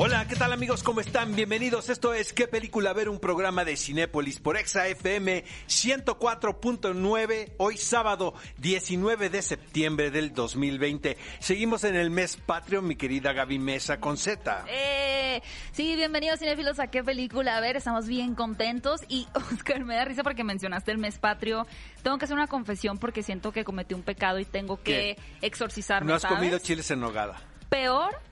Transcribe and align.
Hola, 0.00 0.28
¿qué 0.28 0.36
tal 0.36 0.52
amigos? 0.52 0.84
¿Cómo 0.84 1.00
están? 1.00 1.34
Bienvenidos. 1.34 1.88
Esto 1.88 2.14
es 2.14 2.32
¿Qué 2.32 2.46
película 2.46 2.92
ver? 2.92 3.08
Un 3.08 3.18
programa 3.18 3.64
de 3.64 3.76
Cinépolis 3.76 4.38
por 4.38 4.56
Exa 4.56 4.86
FM 4.86 5.44
104.9. 5.66 7.54
Hoy 7.56 7.76
sábado 7.78 8.34
19 8.58 9.28
de 9.28 9.42
septiembre 9.42 10.12
del 10.12 10.32
2020. 10.32 11.16
Seguimos 11.40 11.82
en 11.82 11.96
el 11.96 12.10
mes 12.10 12.36
patrio, 12.36 12.80
mi 12.80 12.94
querida 12.94 13.32
Gaby 13.32 13.58
Mesa 13.58 13.98
con 13.98 14.16
Z. 14.16 14.66
Eh, 14.68 15.42
sí, 15.72 15.96
bienvenidos 15.96 16.38
cinéfilos 16.38 16.78
a 16.78 16.86
qué 16.86 17.02
película. 17.02 17.56
A 17.56 17.60
ver, 17.60 17.74
estamos 17.74 18.06
bien 18.06 18.36
contentos. 18.36 19.00
Y 19.08 19.26
Oscar, 19.34 19.84
me 19.84 19.96
da 19.96 20.04
risa 20.04 20.22
porque 20.22 20.44
mencionaste 20.44 20.92
el 20.92 20.98
mes 20.98 21.18
patrio. 21.18 21.66
Tengo 22.04 22.18
que 22.18 22.24
hacer 22.26 22.36
una 22.36 22.46
confesión 22.46 22.98
porque 22.98 23.24
siento 23.24 23.50
que 23.50 23.64
cometí 23.64 23.94
un 23.94 24.02
pecado 24.02 24.38
y 24.38 24.44
tengo 24.44 24.76
que 24.80 25.16
¿Qué? 25.16 25.46
exorcizarme. 25.46 26.08
¿No 26.08 26.14
has 26.14 26.22
¿sabes? 26.22 26.38
comido 26.38 26.60
chiles 26.60 26.88
en 26.92 27.00
nogada? 27.00 27.42
Peor, 27.68 28.27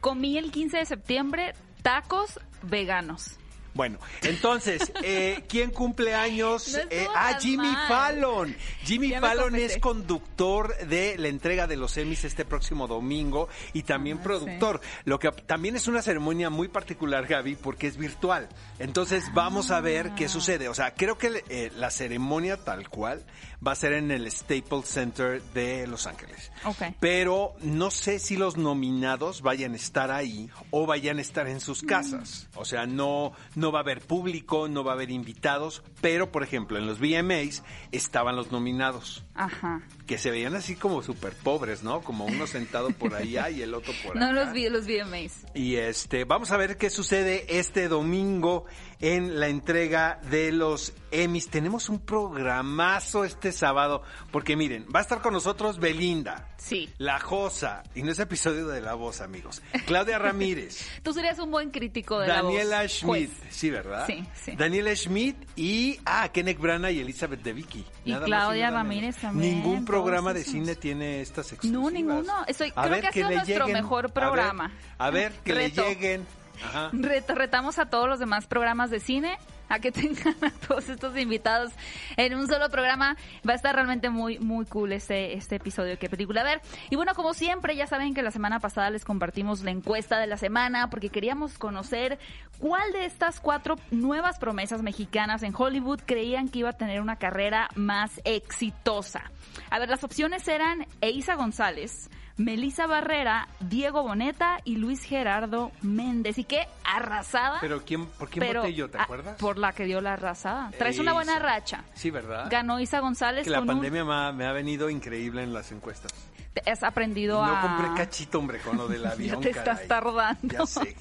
comí 0.00 0.38
el 0.38 0.50
15 0.50 0.78
de 0.78 0.86
septiembre 0.86 1.54
tacos 1.82 2.40
veganos. 2.62 3.36
Bueno, 3.72 3.98
entonces, 4.22 4.92
eh, 5.04 5.44
¿quién 5.48 5.70
cumple 5.70 6.12
años? 6.12 6.72
No 6.74 6.80
Eh, 6.90 7.06
ah, 7.14 7.38
Jimmy 7.40 7.68
mal. 7.68 7.88
Fallon. 7.88 8.56
Jimmy 8.82 9.10
Ya 9.10 9.20
Fallon 9.20 9.54
es 9.54 9.78
conductor 9.78 10.76
de 10.88 11.16
la 11.16 11.28
entrega 11.28 11.68
de 11.68 11.76
los 11.76 11.96
Emmys 11.96 12.24
este 12.24 12.44
próximo 12.44 12.88
domingo 12.88 13.48
y 13.72 13.84
también 13.84 14.18
Ah, 14.18 14.24
productor. 14.24 14.80
Lo 15.04 15.20
que 15.20 15.30
también 15.30 15.76
es 15.76 15.86
una 15.86 16.02
ceremonia 16.02 16.50
muy 16.50 16.66
particular, 16.66 17.28
Gaby, 17.28 17.54
porque 17.54 17.86
es 17.86 17.96
virtual. 17.96 18.48
Entonces, 18.80 19.24
vamos 19.34 19.70
a 19.70 19.80
ver 19.80 20.08
Ah. 20.10 20.14
qué 20.16 20.28
sucede. 20.28 20.68
O 20.68 20.74
sea, 20.74 20.92
creo 20.94 21.16
que 21.16 21.44
eh, 21.48 21.70
la 21.76 21.90
ceremonia 21.90 22.56
tal 22.56 22.88
cual 22.88 23.24
va 23.66 23.72
a 23.72 23.76
ser 23.76 23.92
en 23.92 24.10
el 24.10 24.30
Staples 24.30 24.86
Center 24.86 25.42
de 25.54 25.86
Los 25.86 26.06
Ángeles. 26.06 26.50
Ok. 26.64 26.94
Pero 26.98 27.54
no 27.60 27.90
sé 27.90 28.18
si 28.18 28.36
los 28.36 28.56
nominados 28.56 29.42
vayan 29.42 29.72
a 29.74 29.76
estar 29.76 30.10
ahí 30.10 30.50
o 30.70 30.86
vayan 30.86 31.18
a 31.18 31.20
estar 31.20 31.46
en 31.48 31.60
sus 31.60 31.82
casas. 31.82 32.48
O 32.54 32.64
sea, 32.64 32.86
no, 32.86 33.32
no 33.54 33.72
va 33.72 33.80
a 33.80 33.82
haber 33.82 34.00
público, 34.00 34.68
no 34.68 34.84
va 34.84 34.92
a 34.92 34.94
haber 34.94 35.10
invitados, 35.10 35.82
pero 36.00 36.32
por 36.32 36.42
ejemplo, 36.42 36.78
en 36.78 36.86
los 36.86 36.98
VMAs 37.00 37.62
estaban 37.92 38.36
los 38.36 38.50
nominados, 38.50 39.24
Ajá. 39.34 39.82
que 40.06 40.18
se 40.18 40.30
veían 40.30 40.54
así 40.54 40.76
como 40.76 41.02
súper 41.02 41.34
pobres, 41.34 41.82
¿no? 41.82 42.00
Como 42.00 42.24
uno 42.26 42.46
sentado 42.46 42.90
por 42.90 43.14
allá 43.14 43.50
y 43.50 43.62
el 43.62 43.74
otro 43.74 43.92
por 44.02 44.16
acá. 44.16 44.26
No 44.26 44.32
los 44.32 44.52
vi, 44.52 44.68
los 44.68 44.86
VMAs. 44.86 45.46
Y 45.54 45.76
este, 45.76 46.24
vamos 46.24 46.50
a 46.50 46.56
ver 46.56 46.78
qué 46.78 46.90
sucede 46.90 47.58
este 47.58 47.88
domingo 47.88 48.64
en 49.00 49.40
la 49.40 49.48
entrega 49.48 50.20
de 50.30 50.52
los 50.52 50.92
Emmys. 51.10 51.48
Tenemos 51.48 51.88
un 51.88 52.00
programazo 52.00 53.24
este 53.24 53.49
sábado, 53.52 54.02
porque 54.30 54.56
miren, 54.56 54.86
va 54.94 55.00
a 55.00 55.02
estar 55.02 55.20
con 55.22 55.32
nosotros 55.32 55.78
Belinda. 55.78 56.48
Sí. 56.56 56.90
La 56.98 57.18
Josa, 57.18 57.82
y 57.94 58.02
no 58.02 58.12
es 58.12 58.18
episodio 58.18 58.66
de 58.68 58.80
La 58.80 58.94
Voz, 58.94 59.20
amigos. 59.20 59.62
Claudia 59.86 60.18
Ramírez. 60.20 60.86
Tú 61.02 61.12
serías 61.12 61.38
un 61.38 61.50
buen 61.50 61.70
crítico 61.70 62.18
de 62.18 62.26
Daniela 62.28 62.76
la 62.76 62.82
voz. 62.82 62.92
Schmidt, 62.92 63.30
Juez. 63.38 63.48
sí, 63.54 63.70
¿verdad? 63.70 64.06
Sí, 64.06 64.24
sí. 64.34 64.52
Daniela 64.56 64.94
Schmidt 64.94 65.36
y, 65.56 65.98
ah, 66.04 66.28
Kenneth 66.32 66.58
Branagh 66.58 66.92
y 66.92 67.00
Elizabeth 67.00 67.42
de 67.42 67.52
Vicky. 67.52 67.84
Y 68.04 68.10
Nada 68.10 68.20
más 68.20 68.26
Claudia 68.26 68.70
nada 68.70 68.84
menos. 68.84 68.94
Ramírez 68.96 69.16
también, 69.16 69.54
Ningún 69.56 69.84
programa 69.84 70.32
de 70.34 70.44
cine 70.44 70.74
tiene 70.76 71.20
estas 71.22 71.52
exclusivas. 71.52 71.82
No, 71.82 71.90
ninguno. 71.90 72.44
Estoy- 72.46 72.72
A 72.76 72.82
creo 72.82 72.90
ver, 72.92 73.00
que 73.00 73.06
ha 73.08 73.12
sido 73.12 73.30
nuestro 73.30 73.66
lleguen. 73.66 73.72
mejor 73.82 74.04
A 74.04 74.08
ver, 74.08 74.12
programa. 74.12 74.72
A 74.98 75.10
ver, 75.10 75.32
que 75.44 75.54
Reto. 75.54 75.82
le 75.82 75.88
lleguen. 75.88 76.26
Ajá. 76.62 76.90
Ret- 76.92 77.26
retamos 77.34 77.78
a 77.78 77.86
todos 77.86 78.06
los 78.06 78.18
demás 78.18 78.46
programas 78.46 78.90
de 78.90 79.00
cine 79.00 79.38
a 79.70 79.78
que 79.78 79.90
tengan 79.92 80.36
a 80.42 80.50
todos 80.50 80.90
estos 80.90 81.16
invitados 81.16 81.72
en 82.18 82.34
un 82.34 82.46
solo 82.46 82.68
programa. 82.68 83.16
Va 83.48 83.54
a 83.54 83.56
estar 83.56 83.74
realmente 83.74 84.10
muy, 84.10 84.38
muy 84.38 84.66
cool 84.66 84.92
este, 84.92 85.34
este 85.34 85.56
episodio. 85.56 85.98
¿Qué 85.98 86.10
película 86.10 86.42
ver? 86.42 86.60
Y 86.90 86.96
bueno, 86.96 87.14
como 87.14 87.32
siempre, 87.32 87.74
ya 87.76 87.86
saben 87.86 88.12
que 88.12 88.22
la 88.22 88.30
semana 88.30 88.60
pasada 88.60 88.90
les 88.90 89.06
compartimos 89.06 89.62
la 89.62 89.70
encuesta 89.70 90.18
de 90.18 90.26
la 90.26 90.36
semana 90.36 90.90
porque 90.90 91.08
queríamos 91.08 91.56
conocer 91.56 92.18
cuál 92.58 92.92
de 92.92 93.06
estas 93.06 93.40
cuatro 93.40 93.76
nuevas 93.90 94.38
promesas 94.38 94.82
mexicanas 94.82 95.42
en 95.42 95.54
Hollywood 95.56 96.00
creían 96.04 96.48
que 96.48 96.58
iba 96.60 96.70
a 96.70 96.74
tener 96.74 97.00
una 97.00 97.16
carrera 97.16 97.68
más 97.76 98.20
exitosa. 98.24 99.30
A 99.70 99.78
ver, 99.78 99.88
las 99.88 100.04
opciones 100.04 100.46
eran 100.48 100.86
Eiza 101.00 101.36
González, 101.36 102.10
Melissa 102.40 102.86
Barrera, 102.86 103.48
Diego 103.60 104.02
Boneta 104.02 104.60
y 104.64 104.76
Luis 104.76 105.04
Gerardo 105.04 105.72
Méndez. 105.82 106.38
Y 106.38 106.44
qué 106.44 106.66
arrasada. 106.84 107.58
Pero 107.60 107.82
¿quién, 107.84 108.06
¿por 108.06 108.30
quién 108.30 108.46
pero, 108.46 108.62
voté 108.62 108.72
yo, 108.72 108.88
te 108.88 108.96
ah, 108.96 109.02
acuerdas? 109.02 109.36
por 109.36 109.58
la 109.58 109.72
que 109.74 109.84
dio 109.84 110.00
la 110.00 110.14
arrasada. 110.14 110.70
Traes 110.78 110.98
una 110.98 111.12
buena 111.12 111.38
racha. 111.38 111.84
Sí, 111.92 112.10
¿verdad? 112.10 112.46
Ganó 112.50 112.80
Isa 112.80 113.00
González 113.00 113.44
que 113.44 113.50
la 113.50 113.58
con 113.58 113.68
un- 113.68 113.74
pandemia 113.76 114.04
me 114.06 114.14
ha, 114.14 114.32
me 114.32 114.46
ha 114.46 114.52
venido 114.52 114.88
increíble 114.88 115.42
en 115.42 115.52
las 115.52 115.70
encuestas. 115.70 116.12
Te 116.52 116.68
has 116.70 116.82
aprendido 116.82 117.44
no 117.44 117.56
a... 117.56 117.60
compré 117.60 117.94
cachito, 118.04 118.38
hombre, 118.38 118.58
con 118.60 118.76
lo 118.76 118.88
del 118.88 119.02
Ya 119.04 119.10
avión, 119.10 119.40
te 119.40 119.50
estás 119.50 119.80
caray. 119.80 119.88
tardando. 119.88 120.38
Ya 120.42 120.66
sé. 120.66 120.96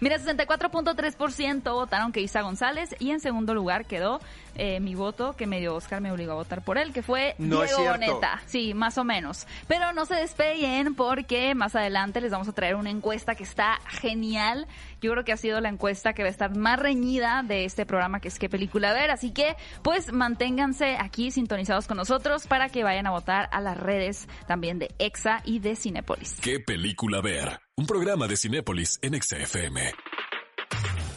Mira, 0.00 0.18
64.3% 0.18 1.72
votaron 1.72 2.12
que 2.12 2.20
Isa 2.20 2.42
González 2.42 2.94
y 2.98 3.10
en 3.10 3.20
segundo 3.20 3.54
lugar 3.54 3.84
quedó 3.86 4.20
eh, 4.54 4.80
mi 4.80 4.94
voto 4.94 5.34
que 5.36 5.46
me 5.46 5.60
dio 5.60 5.74
Oscar, 5.74 6.00
me 6.00 6.10
obligó 6.12 6.32
a 6.32 6.36
votar 6.36 6.62
por 6.62 6.78
él, 6.78 6.92
que 6.92 7.02
fue 7.02 7.34
No 7.38 7.62
Diego. 7.62 7.84
Boneta. 7.84 8.40
Sí, 8.46 8.74
más 8.74 8.98
o 8.98 9.04
menos. 9.04 9.46
Pero 9.66 9.92
no 9.92 10.04
se 10.06 10.14
despeguen 10.14 10.94
porque 10.94 11.54
más 11.54 11.74
adelante 11.76 12.20
les 12.20 12.30
vamos 12.32 12.48
a 12.48 12.52
traer 12.52 12.74
una 12.74 12.90
encuesta 12.90 13.34
que 13.34 13.44
está 13.44 13.78
genial. 13.88 14.66
Yo 15.00 15.12
creo 15.12 15.24
que 15.24 15.32
ha 15.32 15.36
sido 15.36 15.60
la 15.60 15.68
encuesta 15.68 16.12
que 16.12 16.22
va 16.22 16.28
a 16.28 16.30
estar 16.30 16.56
más 16.56 16.78
reñida 16.78 17.42
de 17.46 17.64
este 17.64 17.86
programa 17.86 18.20
que 18.20 18.28
es 18.28 18.38
qué 18.38 18.48
película 18.48 18.92
ver. 18.92 19.10
Así 19.10 19.32
que 19.32 19.56
pues 19.82 20.12
manténganse 20.12 20.96
aquí 20.98 21.30
sintonizados 21.30 21.86
con 21.86 21.96
nosotros 21.96 22.46
para 22.46 22.68
que 22.68 22.84
vayan 22.84 23.06
a 23.06 23.10
votar 23.10 23.48
a 23.52 23.60
las 23.60 23.76
redes 23.76 24.28
también 24.46 24.78
de 24.78 24.94
EXA 24.98 25.42
y 25.44 25.60
de 25.60 25.76
Cinepolis. 25.76 26.36
¿Qué 26.40 26.60
película 26.60 27.20
ver? 27.20 27.60
Un 27.76 27.86
programa 27.86 28.26
de 28.26 28.36
Cinépolis 28.36 28.98
en 29.02 29.14
Exa 29.14 29.36
FM. 29.36 29.92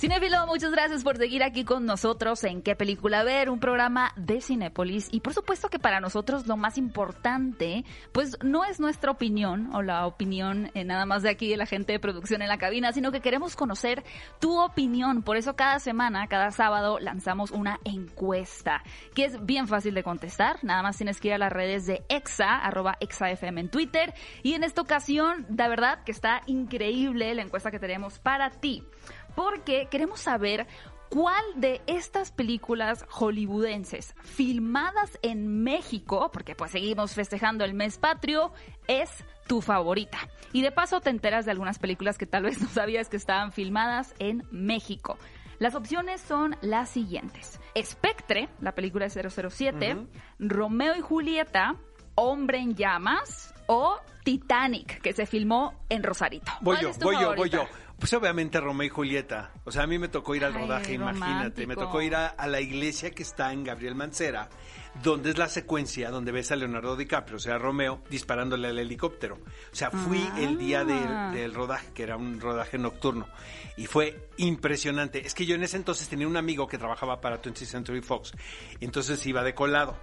Cinefilo, 0.02 0.48
muchas 0.48 0.72
gracias 0.72 1.04
por 1.04 1.18
seguir 1.18 1.44
aquí 1.44 1.64
con 1.64 1.86
nosotros 1.86 2.44
en 2.44 2.64
qué 2.64 2.76
película 2.76 3.24
ver, 3.24 3.52
un 3.52 3.60
programa 3.60 4.14
de 4.16 4.42
Cinépolis. 4.42 5.08
Y 5.12 5.20
por 5.20 5.36
supuesto 5.36 5.70
que 5.70 5.78
para 5.78 6.00
nosotros 6.00 6.48
lo 6.48 6.58
más 6.58 6.80
importante, 6.80 7.86
pues 8.12 8.36
no 8.44 8.66
es 8.66 8.80
nuestra 8.80 9.12
opinión 9.12 9.70
o 9.76 9.84
la 9.84 10.08
opinión 10.08 10.72
eh, 10.74 10.86
nada 10.86 11.06
más 11.06 11.22
de 11.22 11.30
aquí 11.30 11.50
de 11.50 11.58
la 11.58 11.68
gente 11.68 11.94
de 11.94 12.00
producción 12.00 12.42
en 12.42 12.48
la 12.48 12.58
cabina, 12.58 12.94
sino 12.94 13.12
que 13.12 13.22
queremos 13.22 13.56
conocer 13.56 14.04
tu 14.40 14.60
opinión. 14.60 15.22
Por 15.22 15.38
eso 15.38 15.56
cada 15.56 15.78
semana, 15.78 16.26
cada 16.26 16.50
sábado, 16.50 16.98
lanzamos 16.98 17.52
una 17.52 17.80
encuesta 17.84 18.82
que 19.14 19.26
es 19.26 19.46
bien 19.46 19.68
fácil 19.68 19.94
de 19.94 20.02
contestar. 20.02 20.64
Nada 20.64 20.82
más 20.82 20.98
tienes 20.98 21.22
que 21.22 21.28
ir 21.28 21.36
a 21.36 21.38
las 21.38 21.54
redes 21.54 21.86
de 21.86 22.04
EXA, 22.10 22.56
arroba 22.56 22.98
EXAFM 23.02 23.62
en 23.62 23.70
Twitter. 23.70 24.16
Y 24.42 24.56
en 24.56 24.64
esta 24.64 24.82
ocasión, 24.82 25.46
la 25.56 25.68
verdad 25.68 26.04
que 26.04 26.12
está 26.12 26.42
increíble 26.48 27.36
la 27.36 27.44
encuesta 27.44 27.70
que 27.70 27.78
tenemos 27.78 28.18
para 28.18 28.50
ti 28.50 28.84
porque 29.36 29.88
queremos 29.90 30.20
saber 30.20 30.68
cuál 31.10 31.44
de 31.56 31.82
estas 31.88 32.32
películas 32.32 33.06
hollywoodenses 33.10 34.16
filmadas 34.24 35.20
en 35.22 35.62
México, 35.64 36.32
porque 36.32 36.56
pues 36.56 36.72
seguimos 36.72 37.14
festejando 37.14 37.66
el 37.66 37.74
mes 37.74 37.98
patrio, 37.98 38.54
es 38.88 39.10
tu 39.46 39.62
favorita. 39.62 40.18
Y 40.54 40.62
de 40.62 40.72
paso 40.72 41.02
te 41.02 41.10
enteras 41.10 41.46
de 41.46 41.52
algunas 41.52 41.80
películas 41.80 42.18
que 42.18 42.26
tal 42.26 42.44
vez 42.44 42.62
no 42.62 42.70
sabías 42.70 43.10
que 43.10 43.18
estaban 43.18 43.52
filmadas 43.52 44.16
en 44.20 44.44
México. 44.52 45.18
Las 45.60 45.76
opciones 45.76 46.22
son 46.22 46.56
las 46.62 46.90
siguientes. 46.90 47.60
Spectre, 47.80 48.50
la 48.62 48.74
película 48.74 49.08
de 49.08 49.30
007, 49.30 50.08
Romeo 50.40 50.96
y 50.96 51.02
Julieta, 51.02 51.76
Hombre 52.16 52.60
en 52.60 52.76
llamas 52.76 53.54
o 53.68 53.98
Titanic, 54.24 55.02
que 55.02 55.14
se 55.14 55.26
filmó 55.26 55.74
en 55.90 56.04
Rosarito. 56.04 56.52
Voy 56.62 56.78
¿Cuál 56.78 56.94
yo, 56.94 57.00
voy 57.00 57.16
yo, 57.20 57.36
voy 57.36 57.50
yo. 57.50 57.68
Pues 58.02 58.14
obviamente 58.14 58.60
Romeo 58.60 58.88
y 58.88 58.90
Julieta. 58.90 59.52
O 59.64 59.72
sea, 59.72 59.84
a 59.84 59.88
mí 59.88 60.00
me 60.00 60.08
tocó 60.08 60.34
ir 60.34 60.44
al 60.44 60.56
Ay, 60.56 60.62
rodaje, 60.64 60.94
imagínate. 60.94 61.68
Me 61.68 61.76
tocó 61.76 62.02
ir 62.02 62.16
a, 62.16 62.26
a 62.26 62.48
la 62.48 62.60
iglesia 62.60 63.12
que 63.12 63.22
está 63.22 63.54
en 63.54 63.64
Gabriel 63.64 63.94
Mancera, 63.94 64.50
donde 65.04 65.30
es 65.32 65.38
la 65.38 65.48
secuencia 65.48 66.10
donde 66.12 66.32
ves 66.32 66.52
a 66.52 66.56
Leonardo 66.56 66.96
DiCaprio, 66.96 67.38
o 67.38 67.40
sea, 67.40 67.58
Romeo, 67.58 68.02
disparándole 68.10 68.68
al 68.68 68.78
helicóptero. 68.80 69.36
O 69.72 69.76
sea, 69.76 69.90
fui 69.90 70.22
el 70.38 70.58
día 70.58 70.82
Ah. 70.82 71.32
del, 71.32 71.42
del 71.42 71.54
rodaje, 71.54 71.88
que 71.94 72.04
era 72.04 72.18
un 72.18 72.40
rodaje 72.40 72.78
nocturno. 72.78 73.28
Y 73.78 73.88
fue 73.88 74.28
impresionante. 74.38 75.26
Es 75.26 75.34
que 75.34 75.46
yo 75.46 75.56
en 75.56 75.64
ese 75.64 75.78
entonces 75.78 76.08
tenía 76.10 76.28
un 76.28 76.36
amigo 76.38 76.68
que 76.68 76.78
trabajaba 76.78 77.22
para 77.22 77.42
20th 77.42 77.66
Century 77.66 78.02
Fox. 78.02 78.34
Entonces 78.80 79.26
iba 79.26 79.44
de 79.44 79.56
colado. 79.56 79.98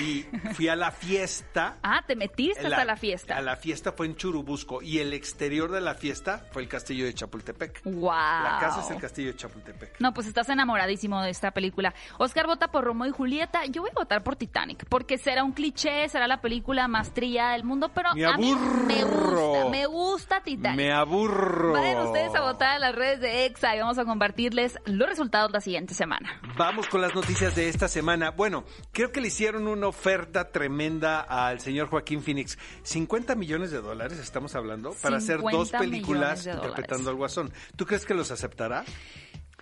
Y 0.00 0.24
fui 0.54 0.68
a 0.68 0.76
la 0.76 0.90
fiesta. 0.90 1.76
Ah, 1.84 2.02
te 2.06 2.16
metiste 2.16 2.66
hasta 2.66 2.84
la 2.84 2.96
fiesta. 2.96 3.36
A 3.36 3.42
la 3.42 3.56
fiesta 3.56 3.92
fue 3.92 4.06
en 4.06 4.16
Churubusco 4.16 4.80
y 4.82 4.98
el 4.98 5.12
exterior 5.12 5.70
de 5.70 5.80
la 5.80 5.94
fiesta 5.94 6.46
fue 6.50 6.62
el 6.62 6.68
castillo 6.68 7.04
de 7.04 7.12
Chapultepec. 7.12 7.82
Wow. 7.84 8.10
La 8.10 8.56
casa 8.60 8.80
es 8.80 8.90
el 8.90 8.98
castillo 9.00 9.28
de 9.28 9.36
Chapultepec. 9.36 10.00
No, 10.00 10.14
pues 10.14 10.26
estás 10.26 10.48
enamoradísimo 10.48 11.20
de 11.22 11.30
esta 11.30 11.50
película. 11.50 11.92
Oscar 12.18 12.46
vota 12.46 12.68
por 12.70 12.84
Romeo 12.84 13.08
y 13.08 13.12
Julieta. 13.12 13.66
Yo 13.66 13.82
voy 13.82 13.90
a 13.90 13.94
votar 14.00 14.21
por 14.22 14.36
Titanic, 14.36 14.86
porque 14.88 15.18
será 15.18 15.44
un 15.44 15.52
cliché, 15.52 16.08
será 16.08 16.26
la 16.26 16.40
película 16.40 16.88
más 16.88 17.12
trillada 17.12 17.52
del 17.52 17.64
mundo, 17.64 17.90
pero 17.94 18.14
Me 18.14 18.24
a 18.24 18.36
mí 18.36 18.54
me 18.86 19.04
gusta, 19.04 19.68
me 19.70 19.86
gusta 19.86 20.42
Titanic. 20.42 20.76
Me 20.76 20.92
aburro. 20.92 21.72
Vayan 21.72 22.06
ustedes 22.06 22.34
a 22.34 22.40
votar 22.42 22.76
en 22.76 22.80
las 22.80 22.94
redes 22.94 23.20
de 23.20 23.46
EXA 23.46 23.76
y 23.76 23.80
vamos 23.80 23.98
a 23.98 24.04
compartirles 24.04 24.78
los 24.86 25.08
resultados 25.08 25.50
la 25.52 25.60
siguiente 25.60 25.94
semana. 25.94 26.40
Vamos 26.56 26.88
con 26.88 27.00
las 27.00 27.14
noticias 27.14 27.54
de 27.54 27.68
esta 27.68 27.88
semana. 27.88 28.30
Bueno, 28.30 28.64
creo 28.92 29.12
que 29.12 29.20
le 29.20 29.28
hicieron 29.28 29.66
una 29.66 29.88
oferta 29.88 30.50
tremenda 30.50 31.20
al 31.20 31.60
señor 31.60 31.88
Joaquín 31.88 32.22
Phoenix. 32.22 32.58
50 32.82 33.34
millones 33.34 33.70
de 33.70 33.80
dólares 33.80 34.18
estamos 34.18 34.54
hablando 34.54 34.94
para 35.02 35.16
hacer 35.16 35.38
dos 35.40 35.68
50 35.68 35.78
películas 35.78 36.46
interpretando 36.46 37.10
al 37.10 37.16
Guasón. 37.16 37.52
¿Tú 37.76 37.86
crees 37.86 38.04
que 38.04 38.14
los 38.14 38.30
aceptará? 38.30 38.84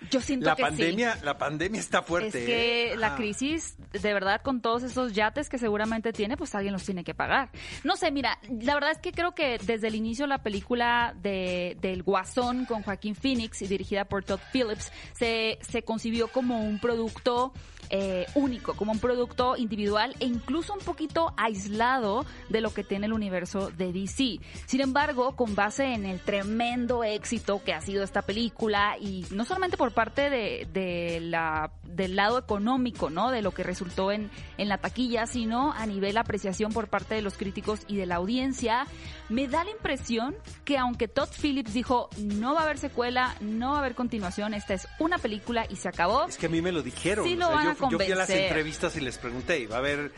Yo 0.09 0.19
siento 0.19 0.47
La 0.47 0.55
que 0.55 0.63
pandemia, 0.63 1.13
sí. 1.13 1.25
la 1.25 1.37
pandemia 1.37 1.79
está 1.79 2.01
fuerte. 2.01 2.39
Es 2.39 2.45
que 2.45 2.93
¿eh? 2.93 2.97
la 2.97 3.15
crisis, 3.15 3.75
de 3.91 4.13
verdad, 4.13 4.41
con 4.41 4.61
todos 4.61 4.83
esos 4.83 5.13
yates 5.13 5.47
que 5.47 5.57
seguramente 5.57 6.11
tiene, 6.11 6.37
pues 6.37 6.55
alguien 6.55 6.73
los 6.73 6.83
tiene 6.83 7.03
que 7.03 7.13
pagar. 7.13 7.49
No 7.83 7.95
sé, 7.95 8.11
mira, 8.11 8.39
la 8.49 8.73
verdad 8.73 8.91
es 8.91 8.97
que 8.97 9.11
creo 9.11 9.35
que 9.35 9.59
desde 9.59 9.87
el 9.87 9.95
inicio 9.95 10.25
la 10.27 10.41
película 10.41 11.13
de, 11.21 11.77
del 11.81 12.03
Guasón 12.03 12.65
con 12.65 12.81
Joaquín 12.81 13.15
Phoenix 13.15 13.61
y 13.61 13.67
dirigida 13.67 14.05
por 14.05 14.23
Todd 14.23 14.39
Phillips 14.51 14.91
se, 15.13 15.59
se 15.61 15.83
concibió 15.83 16.29
como 16.29 16.63
un 16.63 16.79
producto 16.79 17.53
eh, 17.93 18.25
único, 18.35 18.73
como 18.73 18.93
un 18.93 18.99
producto 18.99 19.57
individual 19.57 20.15
e 20.19 20.25
incluso 20.25 20.73
un 20.73 20.79
poquito 20.79 21.33
aislado 21.35 22.25
de 22.49 22.61
lo 22.61 22.73
que 22.73 22.83
tiene 22.83 23.05
el 23.05 23.13
universo 23.13 23.69
de 23.69 23.91
DC. 23.91 24.39
Sin 24.65 24.81
embargo, 24.81 25.35
con 25.35 25.55
base 25.55 25.93
en 25.93 26.05
el 26.05 26.21
tremendo 26.21 27.03
éxito 27.03 27.61
que 27.63 27.73
ha 27.73 27.81
sido 27.81 28.03
esta 28.03 28.21
película 28.21 28.95
y 28.99 29.25
no 29.31 29.43
solamente 29.43 29.75
por 29.75 29.91
parte 29.91 30.29
de, 30.29 30.67
de 30.71 31.19
la, 31.19 31.71
del 31.83 32.15
lado 32.15 32.39
económico, 32.39 33.09
¿no? 33.09 33.29
De 33.29 33.41
lo 33.41 33.51
que 33.51 33.63
resultó 33.63 34.11
en, 34.11 34.31
en 34.57 34.69
la 34.69 34.77
taquilla, 34.77 35.25
sino 35.27 35.73
a 35.73 35.85
nivel 35.85 36.17
apreciación 36.17 36.71
por 36.71 36.87
parte 36.87 37.15
de 37.15 37.21
los 37.21 37.37
críticos 37.37 37.81
y 37.87 37.97
de 37.97 38.05
la 38.05 38.15
audiencia, 38.15 38.87
me 39.29 39.47
da 39.47 39.63
la 39.63 39.71
impresión 39.71 40.35
que 40.63 40.77
aunque 40.77 41.07
Todd 41.07 41.29
Phillips 41.41 41.73
dijo 41.73 42.09
no 42.17 42.53
va 42.53 42.61
a 42.61 42.63
haber 42.63 42.77
secuela, 42.77 43.35
no 43.41 43.71
va 43.71 43.77
a 43.77 43.79
haber 43.79 43.95
continuación, 43.95 44.53
esta 44.53 44.73
es 44.73 44.87
una 44.99 45.17
película 45.17 45.65
y 45.69 45.75
se 45.75 45.89
acabó. 45.89 46.25
Es 46.27 46.37
que 46.37 46.45
a 46.45 46.49
mí 46.49 46.61
me 46.61 46.71
lo 46.71 46.81
dijeron. 46.81 47.25
Sí 47.25 47.33
o 47.33 47.37
lo 47.37 47.47
sea, 47.47 47.55
van 47.55 47.65
yo, 47.65 47.71
a 47.71 47.75
yo 47.89 47.97
fui 47.99 48.11
a 48.11 48.15
las 48.15 48.29
entrevistas 48.29 48.95
y 48.97 49.01
les 49.01 49.17
pregunté, 49.17 49.59
¿y 49.59 49.65
va 49.65 49.75
a 49.77 49.79
haber 49.79 50.11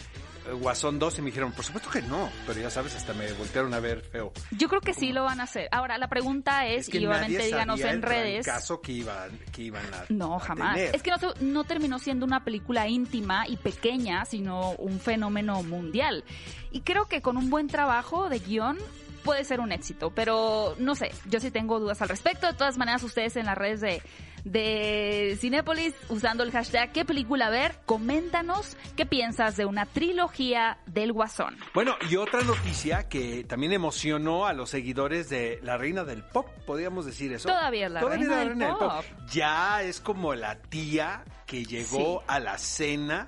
eh, 0.47 0.51
Guasón 0.53 0.99
2? 0.99 1.19
Y 1.19 1.21
me 1.21 1.27
dijeron, 1.27 1.51
por 1.53 1.63
supuesto 1.63 1.89
que 1.89 2.01
no. 2.01 2.29
Pero 2.47 2.59
ya 2.59 2.69
sabes, 2.69 2.95
hasta 2.95 3.13
me 3.13 3.31
voltearon 3.33 3.73
a 3.73 3.79
ver 3.79 4.01
feo. 4.01 4.31
Yo 4.51 4.67
creo 4.69 4.81
que 4.81 4.93
sí 4.93 5.11
lo 5.13 5.23
van 5.23 5.39
a 5.39 5.43
hacer. 5.43 5.69
Ahora, 5.71 5.97
la 5.97 6.07
pregunta 6.09 6.65
es, 6.67 6.87
Es 6.87 6.89
que 6.89 6.97
y 6.99 7.05
obviamente 7.05 7.43
díganos 7.45 7.79
en 7.81 8.01
redes. 8.01 8.45
caso 8.45 8.81
que 8.81 8.91
iban, 8.91 9.39
que 9.51 9.61
iban 9.63 9.85
a 9.93 10.05
No, 10.09 10.35
a 10.35 10.39
jamás. 10.39 10.75
tener. 10.75 10.95
Es 10.95 11.01
que 11.03 11.11
no, 11.11 11.17
no 11.41 11.63
terminó 11.63 11.99
siendo 11.99 12.25
una 12.25 12.43
película 12.43 12.87
íntima 12.87 13.47
y 13.47 13.57
pequeña, 13.57 14.25
sino 14.25 14.71
un 14.71 14.99
fenómeno 14.99 15.63
mundial. 15.63 16.23
Y 16.71 16.81
creo 16.81 17.05
que 17.05 17.21
con 17.21 17.37
un 17.37 17.49
buen 17.49 17.67
trabajo 17.67 18.29
de 18.29 18.39
guion 18.39 18.77
puede 19.23 19.45
ser 19.45 19.61
un 19.61 19.71
éxito, 19.71 20.11
pero 20.13 20.75
no 20.79 20.95
sé, 20.95 21.11
yo 21.29 21.39
sí 21.39 21.49
tengo 21.49 21.79
dudas 21.79 22.01
al 22.01 22.09
respecto. 22.09 22.45
De 22.45 22.53
todas 22.53 22.77
maneras, 22.77 23.03
ustedes 23.03 23.37
en 23.37 23.45
las 23.45 23.57
redes 23.57 23.79
de, 23.79 24.01
de 24.43 25.37
Cinépolis, 25.39 25.93
usando 26.09 26.43
el 26.43 26.51
hashtag 26.51 26.91
¿Qué 26.91 27.05
película 27.05 27.49
ver? 27.49 27.77
Coméntanos 27.85 28.75
qué 28.95 29.05
piensas 29.05 29.55
de 29.57 29.65
una 29.65 29.85
trilogía 29.85 30.77
del 30.85 31.13
Guasón. 31.13 31.57
Bueno, 31.73 31.95
y 32.09 32.15
otra 32.17 32.41
noticia 32.41 33.07
que 33.07 33.43
también 33.45 33.71
emocionó 33.73 34.45
a 34.45 34.53
los 34.53 34.69
seguidores 34.69 35.29
de 35.29 35.59
la 35.63 35.77
reina 35.77 36.03
del 36.03 36.23
pop, 36.23 36.47
podríamos 36.65 37.05
decir 37.05 37.31
eso. 37.33 37.47
Todavía 37.49 37.85
es 37.87 37.91
la 37.91 38.01
reina 38.01 38.37
del 38.39 38.57
pop. 38.57 39.03
Ya 39.31 39.81
es 39.81 40.01
como 40.01 40.33
la 40.35 40.55
tía 40.61 41.23
que 41.45 41.65
llegó 41.65 42.19
Sí. 42.19 42.25
a 42.27 42.39
la 42.39 42.57
cena 42.57 43.27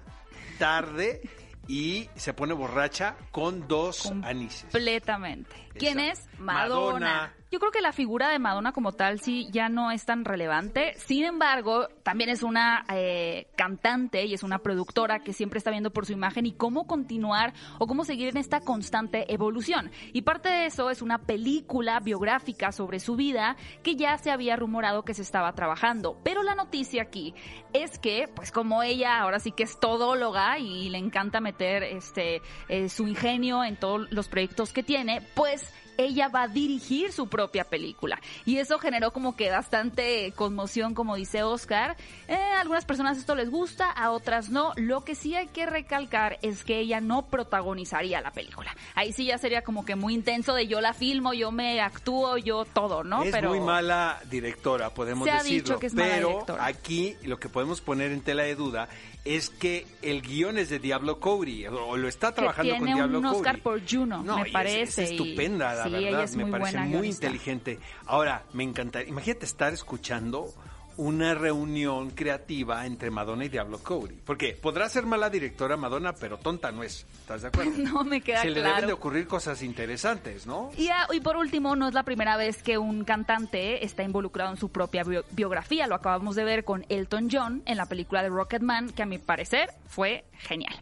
tarde 0.60 1.22
y 1.68 2.10
se 2.16 2.34
pone 2.34 2.54
borracha 2.54 3.16
con 3.32 3.68
dos 3.68 4.12
anises. 4.24 4.64
Completamente. 4.72 5.56
¿Quién 5.78 6.00
es? 6.00 6.28
Madonna. 6.38 7.00
Madonna. 7.00 7.34
Yo 7.52 7.60
creo 7.60 7.72
que 7.72 7.82
la 7.82 7.94
figura 7.94 8.30
de 8.30 8.40
Madonna 8.40 8.72
como 8.72 8.94
tal 8.94 9.20
sí 9.20 9.48
ya 9.52 9.70
no 9.70 9.92
es 9.92 10.04
tan 10.04 10.26
relevante. 10.26 10.94
Sin 10.98 11.24
embargo, 11.24 11.88
también 12.02 12.30
es 12.32 12.42
una 12.42 12.86
eh, 12.92 13.48
cantante 13.56 14.26
y 14.26 14.34
es 14.34 14.42
una 14.42 14.60
productora 14.60 15.20
que 15.20 15.32
siempre 15.32 15.60
está 15.60 15.70
viendo 15.70 15.92
por 15.92 16.08
su 16.08 16.14
imagen 16.14 16.48
y 16.48 16.54
cómo 16.54 16.88
continuar 16.88 17.54
o 17.78 17.86
cómo 17.86 18.04
seguir 18.04 18.30
en 18.30 18.38
esta 18.38 18.62
constante 18.62 19.32
evolución. 19.32 19.92
Y 20.12 20.24
parte 20.24 20.50
de 20.50 20.66
eso 20.66 20.90
es 20.90 21.04
una 21.04 21.20
película 21.20 22.00
biográfica 22.00 22.72
sobre 22.72 23.00
su 23.00 23.16
vida 23.16 23.58
que 23.84 23.96
ya 23.96 24.18
se 24.18 24.32
había 24.32 24.56
rumorado 24.56 25.06
que 25.06 25.14
se 25.14 25.22
estaba 25.22 25.54
trabajando. 25.54 26.20
Pero 26.24 26.42
la 26.42 26.56
noticia 26.56 27.04
aquí 27.04 27.36
es 27.74 28.00
que, 28.00 28.28
pues 28.36 28.52
como 28.52 28.82
ella 28.82 29.20
ahora 29.20 29.40
sí 29.40 29.52
que 29.52 29.64
es 29.64 29.80
todóloga 29.80 30.58
y 30.58 30.90
le 30.90 30.98
encanta 30.98 31.42
meter 31.42 31.84
este 31.84 32.42
eh, 32.70 32.90
su 32.90 33.08
ingenio 33.08 33.64
en 33.64 33.78
todos 33.78 34.12
los 34.12 34.28
proyectos 34.30 34.74
que 34.74 34.82
tiene, 34.82 35.22
pues 35.36 35.72
ella 35.98 36.28
va 36.30 36.44
a 36.44 36.48
dirigir 36.48 37.12
su 37.12 37.28
propia 37.28 37.64
película. 37.64 38.20
Y 38.46 38.58
eso 38.58 38.80
generó 38.80 39.12
como 39.12 39.36
que 39.36 39.50
bastante 39.50 40.34
conmoción, 40.36 40.94
como 40.94 41.16
dice 41.16 41.44
Oscar. 41.44 41.96
Eh, 42.28 42.36
a 42.36 42.62
algunas 42.62 42.86
personas 42.86 43.18
esto 43.18 43.36
les 43.36 43.50
gusta, 43.50 43.90
a 43.92 44.12
otras 44.12 44.50
no. 44.50 44.74
Lo 44.76 45.04
que 45.04 45.16
sí 45.16 45.36
hay 45.36 45.48
que 45.48 45.66
recalcar 45.66 46.38
es 46.42 46.64
que 46.64 46.80
ella 46.80 47.02
no 47.02 47.28
protagonizaría 47.28 48.22
la 48.22 48.32
película. 48.32 48.76
Ahí 48.96 49.12
sí 49.14 49.26
ya 49.26 49.38
sería 49.38 49.64
como 49.64 49.86
que 49.86 49.96
muy 49.96 50.14
intenso 50.14 50.54
de 50.54 50.68
yo 50.68 50.82
la 50.82 50.94
filmo, 50.94 51.34
yo 51.34 51.52
me 51.52 51.82
actúo, 51.82 52.38
yo 52.38 52.66
todo, 52.66 53.04
¿no? 53.04 53.24
Es 53.24 53.32
Pero 53.32 53.50
muy 53.50 53.60
mala 53.60 54.20
directora, 54.30 54.94
podemos 54.94 55.26
Se 55.26 55.32
ha 55.32 55.38
decirlo. 55.38 55.64
dicho 55.64 55.80
que 55.80 55.88
es 55.88 55.94
mala 55.94 56.16
pero 56.16 56.46
aquí 56.60 57.16
lo 57.24 57.40
que 57.40 57.50
podemos 57.50 57.82
poner 57.82 58.12
en 58.12 58.22
tela 58.22 58.44
de 58.44 58.56
duda 58.56 58.88
es 59.26 59.50
que 59.50 59.86
el 60.04 60.22
guion 60.22 60.58
es 60.60 60.70
de 60.70 60.78
Diablo 60.80 61.20
Cody, 61.20 61.66
o 61.68 61.98
lo 61.98 62.08
está 62.08 62.30
que 62.30 62.36
trabajando 62.36 62.72
tiene 62.74 62.80
con 62.86 62.94
Diablo 62.96 63.20
un 63.20 63.26
Oscar 63.26 63.60
por 63.60 63.82
Juno, 63.90 64.22
No, 64.24 64.38
me 64.38 64.44
es- 64.48 64.54
parece. 64.54 65.04
Es, 65.04 65.12
y- 65.12 65.14
estupenda, 65.16 65.74
la 65.74 65.84
sí, 65.86 65.90
verdad. 65.90 66.24
es 66.24 66.36
me 66.36 66.44
muy 66.46 66.52
parece 66.52 66.78
muy 66.78 66.90
guionista. 66.92 67.26
inteligente. 67.26 67.80
Ahora, 68.06 68.44
me 68.54 68.64
encantaría. 68.64 69.10
Imagínate 69.10 69.46
estar 69.46 69.74
escuchando 69.74 70.54
una 70.98 71.34
reunión 71.34 72.12
creativa 72.12 72.86
entre 72.86 73.12
Madonna 73.12 73.46
y 73.46 73.50
Diablo 73.50 73.80
Cody. 73.80 74.16
Porque 74.26 74.54
podrá 74.62 74.88
ser 74.90 75.06
mala 75.06 75.30
directora 75.30 75.78
Madonna, 75.78 76.14
pero 76.14 76.38
tonta 76.38 76.72
no 76.72 76.84
es. 76.84 77.06
¿Estás 77.22 77.42
de 77.44 77.48
acuerdo? 77.50 77.72
No 77.78 78.04
me 78.04 78.22
queda 78.22 78.42
Se 78.42 78.50
le 78.50 78.62
claro. 78.62 78.76
deben 78.76 78.88
de 78.88 78.94
ocurrir 78.94 79.28
cosas 79.28 79.62
interesantes, 79.62 80.46
¿no? 80.48 80.72
Y, 80.78 80.90
ah, 80.90 81.08
y 81.14 81.20
por 81.20 81.38
último, 81.38 81.76
no 81.76 81.88
es 81.88 81.94
la 81.94 82.04
primera 82.04 82.38
vez 82.38 82.62
que 82.64 82.78
un 82.78 83.04
cantante 83.04 83.84
está 83.86 84.04
involucrado 84.04 84.52
en 84.52 84.58
su 84.58 84.70
propia 84.70 85.04
bio- 85.04 85.26
biografía. 85.32 85.88
Lo 85.88 85.96
acabamos 85.96 86.36
de 86.36 86.44
ver 86.44 86.64
con 86.64 86.86
Elton 86.90 87.30
John 87.32 87.62
en 87.66 87.78
la 87.78 87.86
película 87.88 88.24
de 88.24 88.30
Rocketman, 88.30 88.90
que 88.92 89.04
a 89.04 89.06
mi 89.06 89.18
parecer 89.18 89.70
fue 89.88 90.26
genial. 90.40 90.76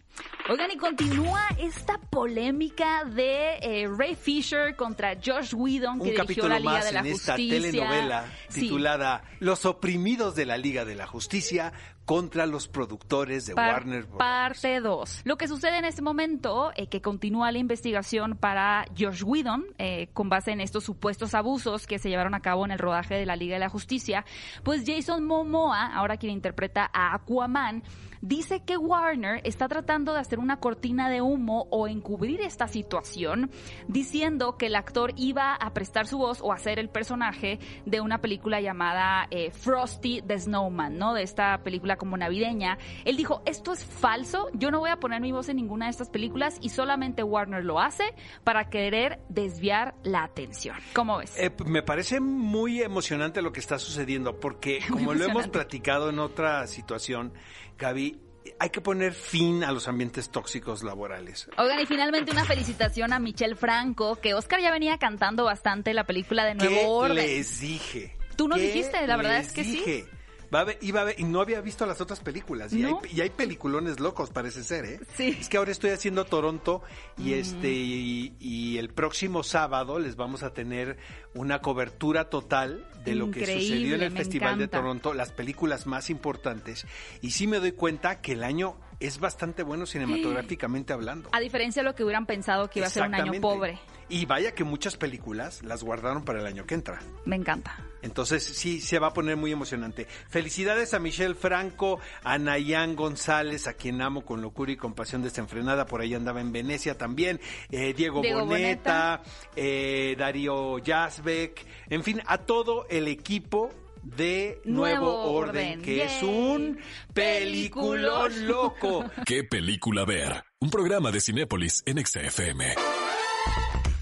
Oigan, 0.50 0.70
y 0.72 0.78
continúa 0.78 1.42
esta 1.58 1.98
polémica 1.98 3.04
de 3.06 3.56
eh, 3.62 3.88
Ray 3.88 4.16
Fisher 4.16 4.76
contra 4.76 5.16
Josh 5.16 5.54
Whedon, 5.56 6.00
que 6.02 6.10
un 6.20 6.28
dirigió 6.28 6.48
la 6.48 6.60
Liga 6.60 6.72
más 6.74 6.86
de 6.86 6.92
la 6.92 7.00
en 7.00 7.06
esta 7.08 7.34
Justicia. 7.34 7.62
telenovela 7.62 8.26
Sí. 8.50 8.62
titulada 8.62 9.24
Los 9.40 9.66
oprimidos 9.66 10.03
de 10.04 10.46
la 10.46 10.58
Liga 10.58 10.84
de 10.84 10.96
la 10.96 11.08
Justicia 11.08 11.72
contra 12.06 12.46
los 12.46 12.68
productores 12.68 13.46
de 13.46 13.56
Par- 13.56 13.74
Warner 13.76 14.04
Bros. 14.04 14.18
Parte 14.18 14.82
2. 14.82 15.22
Lo 15.24 15.38
que 15.38 15.48
sucede 15.48 15.78
en 15.78 15.86
este 15.86 16.02
momento, 16.02 16.72
eh, 16.76 16.88
que 16.88 17.02
continúa 17.02 17.52
la 17.54 17.58
investigación 17.60 18.36
para 18.36 18.86
Josh 18.98 19.24
Whedon, 19.24 19.64
eh, 19.78 20.10
con 20.12 20.28
base 20.28 20.52
en 20.52 20.60
estos 20.60 20.84
supuestos 20.84 21.34
abusos 21.34 21.88
que 21.88 22.00
se 22.00 22.10
llevaron 22.10 22.34
a 22.34 22.42
cabo 22.42 22.66
en 22.66 22.72
el 22.72 22.80
rodaje 22.80 23.16
de 23.16 23.26
la 23.26 23.38
Liga 23.38 23.54
de 23.54 23.62
la 23.62 23.70
Justicia, 23.70 24.26
pues 24.64 24.84
Jason 24.86 25.24
Momoa, 25.26 25.86
ahora 25.96 26.18
quien 26.18 26.34
interpreta 26.34 26.90
a 26.94 27.16
Aquaman, 27.16 27.84
dice 28.24 28.62
que 28.62 28.78
Warner 28.78 29.42
está 29.44 29.68
tratando 29.68 30.14
de 30.14 30.20
hacer 30.20 30.40
una 30.40 30.58
cortina 30.58 31.10
de 31.10 31.22
humo 31.22 31.68
o 31.70 31.90
encubrir 31.90 32.40
esta 32.40 32.70
situación, 32.70 33.52
diciendo 33.90 34.58
que 34.58 34.68
el 34.68 34.76
actor 34.76 35.12
iba 35.18 35.54
a 35.54 35.74
prestar 35.74 36.08
su 36.08 36.18
voz 36.18 36.40
o 36.42 36.54
hacer 36.54 36.80
el 36.80 36.90
personaje 36.90 37.60
de 37.86 38.00
una 38.00 38.22
película 38.22 38.62
llamada 38.62 39.28
eh, 39.30 39.52
Frosty 39.52 40.22
the 40.26 40.40
Snowman, 40.40 40.98
¿no? 40.98 41.14
De 41.14 41.22
esta 41.22 41.64
película 41.64 41.98
como 41.98 42.16
navideña. 42.16 42.78
Él 43.04 43.18
dijo, 43.18 43.42
esto 43.46 43.74
es 43.74 43.84
falso, 43.84 44.48
yo 44.54 44.72
no 44.72 44.80
voy 44.80 44.90
a 44.90 45.02
poner 45.02 45.20
mi 45.20 45.34
voz 45.34 45.50
en 45.50 45.58
ninguna 45.58 45.88
de 45.88 45.92
estas 45.92 46.10
películas 46.10 46.58
y 46.62 46.70
solamente 46.70 47.24
Warner 47.24 47.66
lo 47.66 47.82
hace 47.82 48.16
para 48.46 48.70
querer 48.70 49.20
desviar 49.28 49.96
la 50.04 50.24
atención. 50.24 50.78
¿Cómo 50.94 51.18
ves? 51.18 51.38
Eh, 51.38 51.52
me 51.66 51.84
parece 51.84 52.22
muy 52.22 52.82
emocionante 52.82 53.42
lo 53.42 53.52
que 53.52 53.60
está 53.60 53.78
sucediendo, 53.80 54.40
porque 54.40 54.80
como 54.90 55.14
lo 55.14 55.26
hemos 55.26 55.50
platicado 55.50 56.10
en 56.10 56.20
otra 56.20 56.66
situación, 56.68 57.34
Gaby, 57.78 58.13
hay 58.60 58.70
que 58.70 58.82
poner 58.82 59.14
fin 59.14 59.64
a 59.64 59.72
los 59.72 59.88
ambientes 59.88 60.30
tóxicos 60.30 60.84
laborales. 60.84 61.50
Oigan, 61.58 61.80
y 61.80 61.86
finalmente 61.86 62.32
una 62.32 62.46
felicitación 62.46 63.14
a 63.14 63.20
Michelle 63.20 63.56
Franco, 63.56 64.16
que 64.18 64.34
Oscar 64.34 64.62
ya 64.62 64.72
venía 64.72 64.98
cantando 64.98 65.44
bastante 65.46 65.94
la 65.94 66.06
película 66.06 66.46
de 66.46 66.56
Nuevo 66.56 66.76
¿Qué 66.76 66.86
Orden. 66.86 67.16
les 67.16 67.60
dije? 67.60 68.18
Tú 68.36 68.48
no 68.48 68.56
¿Qué 68.56 68.64
dijiste, 68.64 69.06
la 69.08 69.18
verdad 69.18 69.38
es 69.38 69.54
que 69.54 69.64
sí. 69.64 70.06
Va 70.54 70.62
a 70.62 70.66
iba 70.82 71.02
a 71.02 71.12
y 71.18 71.24
no 71.24 71.42
había 71.42 71.62
visto 71.62 71.86
las 71.86 72.02
otras 72.02 72.20
películas. 72.20 72.74
Y, 72.74 72.82
¿No? 72.82 73.02
hay, 73.04 73.18
y 73.18 73.22
hay 73.22 73.30
peliculones 73.30 74.00
locos, 74.00 74.30
parece 74.30 74.64
ser, 74.64 74.86
¿eh? 74.86 75.00
Sí. 75.16 75.38
Es 75.40 75.50
que 75.50 75.58
ahora 75.58 75.72
estoy 75.72 75.92
haciendo 75.92 76.26
Toronto 76.26 76.84
y 77.18 77.34
este 77.34 77.72
y, 77.72 78.36
y 78.40 78.78
el 78.78 78.90
próximo 78.90 79.44
sábado 79.44 80.00
les 80.00 80.16
vamos 80.16 80.44
a 80.44 80.54
tener 80.54 80.98
una 81.34 81.60
cobertura 81.60 82.30
total 82.30 82.86
de 83.04 83.16
lo 83.16 83.32
que 83.32 83.46
sucedió 83.46 83.96
en 83.96 84.04
el 84.04 84.12
Festival 84.12 84.58
de. 84.58 84.68
Toronto, 84.68 85.14
las 85.14 85.32
películas 85.32 85.88
más 85.88 86.10
importantes. 86.10 86.86
Y 87.22 87.32
sí 87.32 87.48
me 87.48 87.60
doy 87.60 87.74
cuenta 87.74 88.22
que 88.22 88.34
el 88.34 88.44
año 88.44 88.76
es 89.00 89.20
bastante 89.20 89.64
bueno 89.64 89.86
cinematográficamente 89.86 90.94
hablando. 90.94 91.30
A 91.32 91.40
diferencia 91.40 91.82
de 91.82 91.90
lo 91.90 91.96
que 91.96 92.04
hubieran 92.04 92.26
pensado 92.26 92.70
que 92.70 92.80
iba 92.80 92.88
a 92.88 92.92
ser 92.92 93.04
un 93.04 93.16
año 93.16 93.42
pobre. 93.42 93.80
Y 94.10 94.26
vaya 94.26 94.54
que 94.54 94.64
muchas 94.64 94.98
películas 94.98 95.64
las 95.64 95.84
guardaron 95.84 96.24
para 96.24 96.40
el 96.40 96.46
año 96.46 96.66
que 96.66 96.76
entra. 96.76 97.02
Me 97.26 97.36
encanta. 97.36 97.78
Entonces 98.04 98.44
sí, 98.44 98.82
se 98.82 99.00
va 99.00 99.08
a 99.08 99.14
poner 99.14 99.38
muy 99.38 99.52
emocionante. 99.52 100.08
Felicidades 100.30 100.94
a 100.94 101.00
Michelle 101.00 101.36
Franco, 101.36 102.00
a 102.24 102.38
Nayan 102.38 102.96
González, 102.96 103.68
a 103.68 103.74
quien 103.74 104.02
amo 104.02 104.24
con 104.24 104.42
locura 104.42 104.72
y 104.72 104.78
compasión 104.78 105.24
desenfrenada, 105.24 105.86
por 105.86 106.02
ahí 106.02 106.14
andaba 106.14 106.42
en 106.42 106.52
Venecia 106.52 106.98
también, 106.98 107.40
eh, 107.72 107.94
Diego, 107.94 108.22
Diego 108.22 108.46
Boneta, 108.46 109.24
eh, 109.56 110.16
Darío 110.18 110.80
Yazbek, 110.80 111.66
en 111.90 112.04
fin, 112.04 112.22
a 112.26 112.40
todo 112.40 112.86
el 112.90 113.08
equipo 113.08 113.72
de 114.04 114.62
Nuevo, 114.66 115.06
Nuevo 115.06 115.32
Orden, 115.32 115.80
Orden. 115.80 115.82
que 115.82 116.04
es 116.04 116.22
un 116.24 116.78
peliculón 117.14 118.30
Peliculón. 118.34 118.48
loco. 118.48 119.06
¿Qué 119.26 119.44
película 119.44 120.06
ver? 120.06 120.44
Un 120.60 120.70
programa 120.70 121.12
de 121.12 121.22
Cinépolis 121.22 121.84
en 121.86 122.06
XFM. 122.06 122.76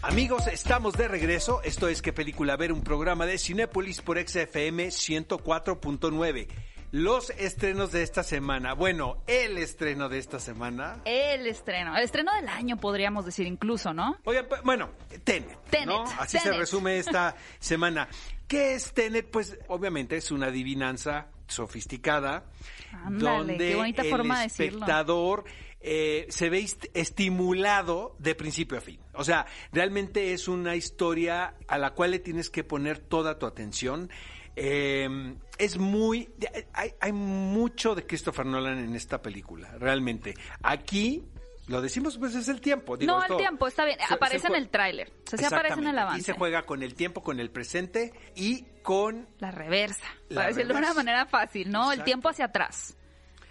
Amigos, 0.03 0.47
estamos 0.47 0.95
de 0.95 1.07
regreso. 1.07 1.61
Esto 1.63 1.87
es 1.87 2.01
¿Qué 2.01 2.11
película 2.11 2.57
ver? 2.57 2.73
Un 2.73 2.81
programa 2.81 3.27
de 3.27 3.37
Cinépolis 3.37 4.01
por 4.01 4.17
XFM 4.17 4.87
104.9. 4.87 6.47
Los 6.91 7.29
estrenos 7.29 7.91
de 7.91 8.01
esta 8.01 8.23
semana. 8.23 8.73
Bueno, 8.73 9.21
el 9.27 9.59
estreno 9.59 10.09
de 10.09 10.17
esta 10.17 10.39
semana. 10.39 11.01
El 11.05 11.45
estreno. 11.45 11.95
El 11.95 12.03
estreno 12.03 12.33
del 12.33 12.49
año, 12.49 12.77
podríamos 12.77 13.27
decir 13.27 13.45
incluso, 13.45 13.93
¿no? 13.93 14.17
Oigan, 14.23 14.47
bueno, 14.63 14.89
Tenet. 15.23 15.57
Tenet, 15.69 15.85
¿no? 15.85 16.03
Así 16.17 16.39
se 16.39 16.51
resume 16.51 16.97
esta 16.97 17.35
semana. 17.59 18.07
¿Qué 18.47 18.73
es 18.73 18.93
Tenet? 18.93 19.29
Pues 19.29 19.59
obviamente 19.67 20.17
es 20.17 20.31
una 20.31 20.47
adivinanza 20.47 21.27
sofisticada. 21.47 22.45
Ándale, 22.91 23.37
donde 23.37 23.57
qué 23.57 23.75
bonita 23.75 24.01
el 24.01 24.09
forma 24.09 24.37
de 24.39 24.43
decirlo. 24.45 24.85
Eh, 25.83 26.25
se 26.29 26.49
ve 26.49 26.59
est- 26.59 26.85
estimulado 26.93 28.15
de 28.19 28.35
principio 28.35 28.77
a 28.77 28.81
fin. 28.81 28.99
O 29.13 29.23
sea, 29.23 29.45
realmente 29.71 30.33
es 30.33 30.47
una 30.47 30.75
historia 30.75 31.55
a 31.67 31.77
la 31.77 31.91
cual 31.91 32.11
le 32.11 32.19
tienes 32.19 32.49
que 32.49 32.63
poner 32.63 32.99
toda 32.99 33.39
tu 33.39 33.45
atención. 33.45 34.09
Eh, 34.55 35.35
es 35.57 35.77
muy. 35.77 36.29
Hay, 36.73 36.93
hay 36.99 37.11
mucho 37.13 37.95
de 37.95 38.05
Christopher 38.05 38.45
Nolan 38.45 38.79
en 38.79 38.95
esta 38.95 39.21
película, 39.21 39.71
realmente. 39.77 40.33
Aquí. 40.61 41.23
Lo 41.67 41.79
decimos, 41.79 42.17
pues 42.17 42.35
es 42.35 42.49
el 42.49 42.59
tiempo. 42.59 42.97
Digo, 42.97 43.13
no, 43.13 43.21
esto- 43.21 43.35
el 43.35 43.39
tiempo, 43.45 43.65
está 43.67 43.85
bien. 43.85 43.97
se- 44.05 44.13
aparece 44.15 44.39
se 44.41 44.47
en 44.47 44.55
el 44.55 44.67
tráiler. 44.69 45.09
O 45.25 45.29
sea, 45.29 45.39
sí 45.39 45.45
aparece 45.45 45.79
en 45.79 45.87
el 45.87 45.97
avance. 45.99 46.19
Y 46.19 46.23
se 46.23 46.33
juega 46.33 46.63
con 46.63 46.83
el 46.83 46.95
tiempo, 46.95 47.23
con 47.23 47.39
el 47.39 47.49
presente 47.49 48.11
y 48.35 48.65
con 48.81 49.29
La 49.39 49.51
reversa. 49.51 50.03
La 50.27 50.35
para 50.41 50.47
decirlo 50.49 50.73
de 50.73 50.79
una 50.79 50.93
manera 50.95 51.25
fácil, 51.27 51.71
¿no? 51.71 51.93
El 51.93 52.03
tiempo 52.03 52.27
hacia 52.27 52.45
atrás. 52.45 52.97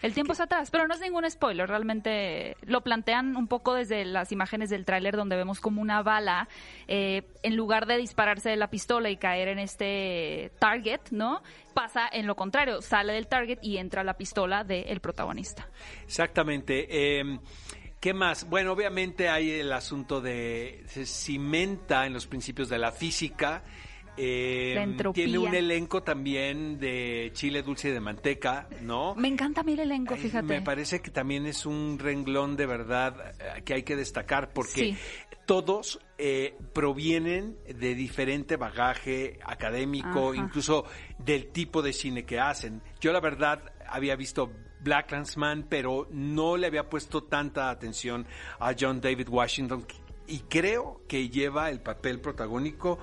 El 0.03 0.15
tiempo 0.15 0.33
hacia 0.33 0.47
atrás, 0.47 0.71
pero 0.71 0.87
no 0.87 0.95
es 0.95 1.01
ningún 1.01 1.31
spoiler, 1.31 1.69
realmente 1.69 2.57
lo 2.63 2.81
plantean 2.81 3.37
un 3.37 3.49
poco 3.49 3.75
desde 3.75 4.05
las 4.05 4.33
imágenes 4.33 4.71
del 4.71 4.85
tráiler 4.85 5.17
donde 5.17 5.37
vemos 5.37 5.61
como 5.61 5.83
una 5.83 6.03
bala, 6.03 6.49
eh, 6.89 7.23
en 7.43 7.57
lugar 7.57 7.87
de 7.87 7.99
dispararse 7.99 8.49
de 8.49 8.57
la 8.57 8.71
pistola 8.71 9.11
y 9.11 9.17
caer 9.17 9.49
en 9.49 9.59
este 9.59 10.53
target, 10.59 11.01
¿no? 11.11 11.43
Pasa 11.75 12.09
en 12.11 12.27
lo 12.27 12.35
contrario, 12.35 12.81
sale 12.81 13.13
del 13.13 13.27
target 13.27 13.59
y 13.63 13.77
entra 13.77 14.03
la 14.03 14.15
pistola 14.15 14.65
del 14.65 15.01
protagonista. 15.01 15.69
Exactamente. 16.05 16.87
Eh, 16.91 17.39
¿Qué 18.01 18.15
más? 18.15 18.49
Bueno, 18.49 18.73
obviamente 18.73 19.29
hay 19.29 19.51
el 19.51 19.71
asunto 19.75 20.23
de 20.23 20.83
se 20.87 21.05
cimenta 21.05 22.07
en 22.07 22.15
los 22.15 22.27
principios 22.27 22.71
de 22.71 22.79
la 22.79 22.93
física. 22.93 23.63
Eh. 24.17 24.97
Tiene 25.15 25.39
un 25.39 25.55
elenco 25.55 26.03
también 26.03 26.79
de 26.79 27.31
chile 27.33 27.63
dulce 27.63 27.89
y 27.89 27.93
de 27.93 28.01
manteca, 28.01 28.69
¿no? 28.83 29.15
Me 29.15 29.29
encanta 29.29 29.61
a 29.63 29.65
mí 29.65 29.73
el 29.73 29.81
elenco, 29.81 30.15
Ay, 30.15 30.21
fíjate. 30.21 30.47
Me 30.47 30.63
parece 30.63 31.01
que 31.01 31.11
también 31.11 31.47
es 31.47 31.65
un 31.67 31.99
renglón 31.99 32.57
de 32.57 32.67
verdad 32.67 33.35
eh, 33.39 33.63
que 33.63 33.75
hay 33.75 33.83
que 33.83 33.97
destacar 33.97 34.53
porque 34.53 34.71
Sí. 34.81 34.97
todos 35.47 36.01
eh, 36.19 36.55
provienen 36.73 37.57
de 37.67 37.95
diferente 37.95 38.57
bagaje 38.57 39.39
académico, 39.45 40.33
Ajá. 40.33 40.37
incluso 40.45 40.85
del 41.19 41.47
tipo 41.49 41.83
de 41.83 41.93
cine 41.93 42.25
que 42.25 42.39
hacen. 42.39 42.83
Yo 43.01 43.13
la 43.13 43.21
verdad 43.21 43.73
había 43.89 44.17
visto 44.17 44.51
Black 44.83 45.13
Landsman, 45.13 45.67
pero 45.69 46.09
no 46.11 46.57
le 46.57 46.67
había 46.67 46.89
puesto 46.89 47.25
tanta 47.25 47.71
atención 47.71 48.27
a 48.59 48.75
John 48.79 49.01
David 49.01 49.29
Washington 49.29 49.87
y 50.27 50.39
creo 50.41 51.03
que 51.09 51.29
lleva 51.29 51.71
el 51.71 51.81
papel 51.81 52.21
protagónico 52.21 52.99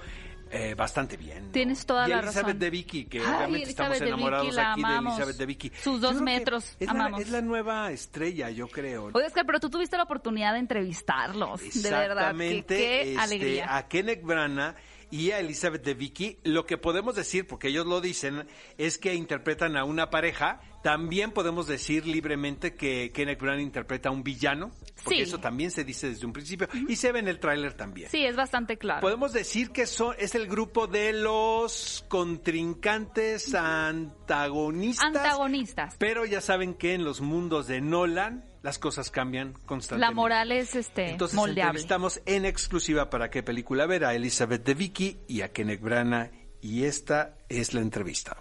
eh, 0.52 0.76
bastante 0.76 1.18
bien. 1.18 1.48
¿no? 1.48 1.52
Tienes 1.52 1.86
toda 1.86 2.08
Y 2.08 2.12
la 2.12 2.20
Elizabeth 2.20 2.46
razón. 2.46 2.60
de 2.60 2.70
Vicky, 2.70 3.06
que 3.06 3.20
Ay, 3.20 3.26
obviamente 3.26 3.70
estamos 3.70 4.00
de 4.00 4.08
enamorados 4.08 4.56
la 4.56 4.72
aquí 4.72 4.82
de. 4.84 4.88
Elizabeth 4.98 5.38
de 5.38 5.46
Vicky. 5.46 5.72
Sus 5.82 6.02
dos 6.02 6.22
metros, 6.22 6.76
es 6.80 6.88
la, 6.88 6.92
amamos. 6.92 7.22
es 7.22 7.30
la 7.30 7.42
nueva 7.42 7.92
estrella, 7.92 8.50
yo 8.50 8.68
creo. 8.68 9.12
Oye, 9.14 9.26
Oscar, 9.26 9.46
pero 9.46 9.60
tú 9.60 9.70
tuviste 9.70 9.98
la 9.98 10.04
oportunidad 10.04 10.54
de 10.54 10.60
entrevistarlos. 10.60 11.62
De 11.62 11.90
verdad. 11.90 12.12
Exactamente. 12.12 12.78
Qué, 12.78 13.02
este, 13.12 13.18
alegría. 13.20 13.76
A 13.76 13.88
Kenneth 13.88 14.24
Branagh 14.24 14.76
y 15.12 15.32
a 15.32 15.40
Elizabeth 15.40 15.84
de 15.84 15.94
Vicky, 15.94 16.40
lo 16.44 16.66
que 16.66 16.78
podemos 16.78 17.16
decir, 17.16 17.48
porque 17.48 17.70
ellos 17.70 17.86
lo 17.86 18.02
dicen, 18.02 18.48
es 18.78 18.98
que 18.98 19.14
interpretan 19.16 19.78
a 19.78 19.84
una 19.84 20.10
pareja. 20.10 20.62
También 20.84 21.32
podemos 21.32 21.68
decir 21.68 22.06
libremente 22.06 22.76
que 22.76 23.12
Kenneth 23.12 23.40
Branagh 23.42 23.62
interpreta 23.62 24.10
a 24.10 24.12
un 24.12 24.24
villano, 24.24 24.72
porque 25.04 25.18
Sí. 25.18 25.22
eso 25.24 25.40
también 25.40 25.72
se 25.72 25.84
dice 25.84 26.10
desde 26.10 26.26
un 26.26 26.34
principio 26.34 26.68
y 26.88 26.96
se 26.96 27.12
ve 27.12 27.20
en 27.20 27.28
el 27.28 27.40
tráiler 27.40 27.74
también. 27.74 28.10
Sí, 28.10 28.24
es 28.26 28.36
bastante 28.36 28.78
claro. 28.78 29.02
Podemos 29.02 29.34
decir 29.34 29.72
que 29.72 29.86
son 29.86 30.16
es 30.20 30.36
el 30.36 30.48
grupo 30.48 30.88
de 30.88 31.14
los 31.14 32.06
contrincantes 32.08 33.54
antagonistas. 33.54 35.06
Antagonistas. 35.08 35.96
Pero 35.98 36.26
ya 36.26 36.42
saben 36.42 36.74
que 36.74 36.94
en 36.94 37.04
los 37.04 37.22
mundos 37.22 37.68
de 37.68 37.82
Nolan 37.82 38.46
las 38.68 38.80
cosas 38.80 39.12
cambian 39.12 39.54
constantemente. 39.66 40.14
La 40.14 40.14
moral 40.14 40.52
es 40.52 40.76
este 40.76 41.12
Entonces 41.12 41.38
moldeable. 41.38 41.70
entrevistamos 41.70 42.22
en 42.26 42.44
exclusiva 42.44 43.10
para 43.10 43.30
qué 43.30 43.42
película 43.42 43.86
ver 43.86 44.04
a 44.04 44.14
Elizabeth 44.14 44.66
de 44.66 44.74
Vicky 44.74 45.20
y 45.26 45.40
a 45.40 45.54
Kenneth 45.54 45.80
Branagh 45.80 46.32
y 46.60 46.84
esta 46.84 47.38
es 47.48 47.74
la 47.74 47.80
entrevista. 47.80 48.36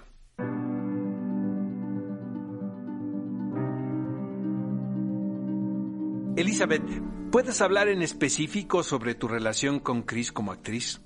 Elizabeth, 6.37 6.83
¿puedes 7.31 7.61
hablar 7.61 7.87
en 7.87 8.03
específico 8.03 8.83
sobre 8.83 9.15
tu 9.15 9.29
relación 9.29 9.79
con 9.79 10.03
Chris 10.03 10.33
como 10.33 10.51
actriz? 10.51 11.03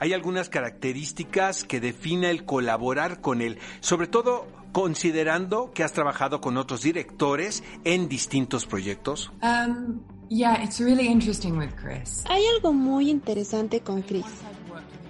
¿Hay 0.00 0.12
algunas 0.12 0.48
características 0.48 1.62
que 1.62 1.78
define 1.78 2.28
el 2.30 2.44
colaborar 2.44 3.20
con 3.20 3.40
él, 3.40 3.60
sobre 3.78 4.08
todo 4.08 4.57
considerando 4.72 5.70
que 5.72 5.82
has 5.82 5.92
trabajado 5.92 6.40
con 6.40 6.56
otros 6.56 6.82
directores 6.82 7.62
en 7.84 8.08
distintos 8.08 8.66
proyectos? 8.66 9.30
Um, 9.42 10.00
yeah, 10.28 10.62
it's 10.62 10.80
really 10.80 11.06
interesting 11.06 11.56
with 11.56 11.70
Chris. 11.74 12.24
Hay 12.28 12.44
algo 12.56 12.72
muy 12.72 13.10
interesante 13.10 13.80
con 13.80 14.02
Chris, 14.02 14.26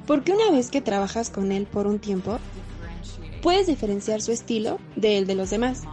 porque 0.07 0.33
una 0.33 0.51
vez 0.51 0.71
que 0.71 0.81
trabajas 0.81 1.31
con 1.31 1.53
él 1.53 1.67
por 1.67 1.87
un 1.87 1.99
tiempo, 1.99 2.39
puedes 3.43 3.67
diferenciar 3.67 4.21
su 4.21 4.33
estilo 4.33 4.79
del 4.97 5.27
de 5.27 5.35
los 5.35 5.51
demás 5.51 5.85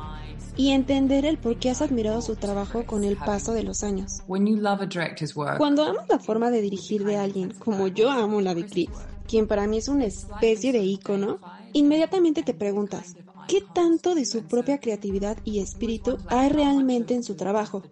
y 0.57 0.71
entender 0.71 1.25
el 1.25 1.37
por 1.37 1.57
qué 1.57 1.69
has 1.69 1.81
admirado 1.81 2.21
su 2.21 2.35
trabajo 2.35 2.85
con 2.85 3.03
el 3.03 3.17
paso 3.17 3.53
de 3.53 3.63
los 3.63 3.83
años. 3.83 4.21
When 4.27 4.47
you 4.47 4.55
love 4.55 4.81
a 4.81 4.85
director's 4.85 5.35
work, 5.35 5.57
Cuando 5.57 5.83
amas 5.83 6.07
la 6.07 6.19
forma 6.19 6.49
de 6.49 6.61
dirigir 6.61 7.03
de 7.03 7.17
alguien, 7.17 7.53
como 7.59 7.87
yo 7.87 8.09
amo 8.09 8.39
la 8.41 8.55
de 8.55 8.65
Chris, 8.65 8.89
quien 9.27 9.47
para 9.47 9.67
mí 9.67 9.77
es 9.77 9.89
una 9.89 10.05
especie 10.05 10.71
de 10.71 10.79
ícono, 10.79 11.39
inmediatamente 11.73 12.43
te 12.43 12.53
preguntas, 12.53 13.15
¿qué 13.47 13.63
tanto 13.73 14.15
de 14.15 14.25
su 14.25 14.43
propia 14.43 14.79
creatividad 14.79 15.37
y 15.43 15.59
espíritu 15.59 16.17
hay 16.27 16.49
realmente 16.49 17.13
en 17.13 17.23
su 17.23 17.35
trabajo? 17.35 17.83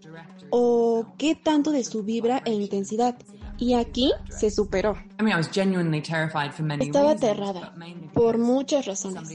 ¿O 0.49 1.13
qué 1.17 1.35
tanto 1.35 1.71
de 1.71 1.83
su 1.83 2.03
vibra 2.03 2.41
e 2.45 2.53
intensidad? 2.53 3.15
Y 3.57 3.75
aquí 3.75 4.11
se 4.29 4.49
superó. 4.49 4.97
I 5.19 5.23
mean, 5.23 5.33
I 5.33 5.37
was 5.37 5.49
genuinely 5.49 6.01
terrified 6.01 6.51
for 6.51 6.65
many 6.65 6.85
Estaba 6.85 7.11
aterrada 7.11 7.73
por 8.13 8.37
muchas 8.37 8.85
razones. 8.85 9.29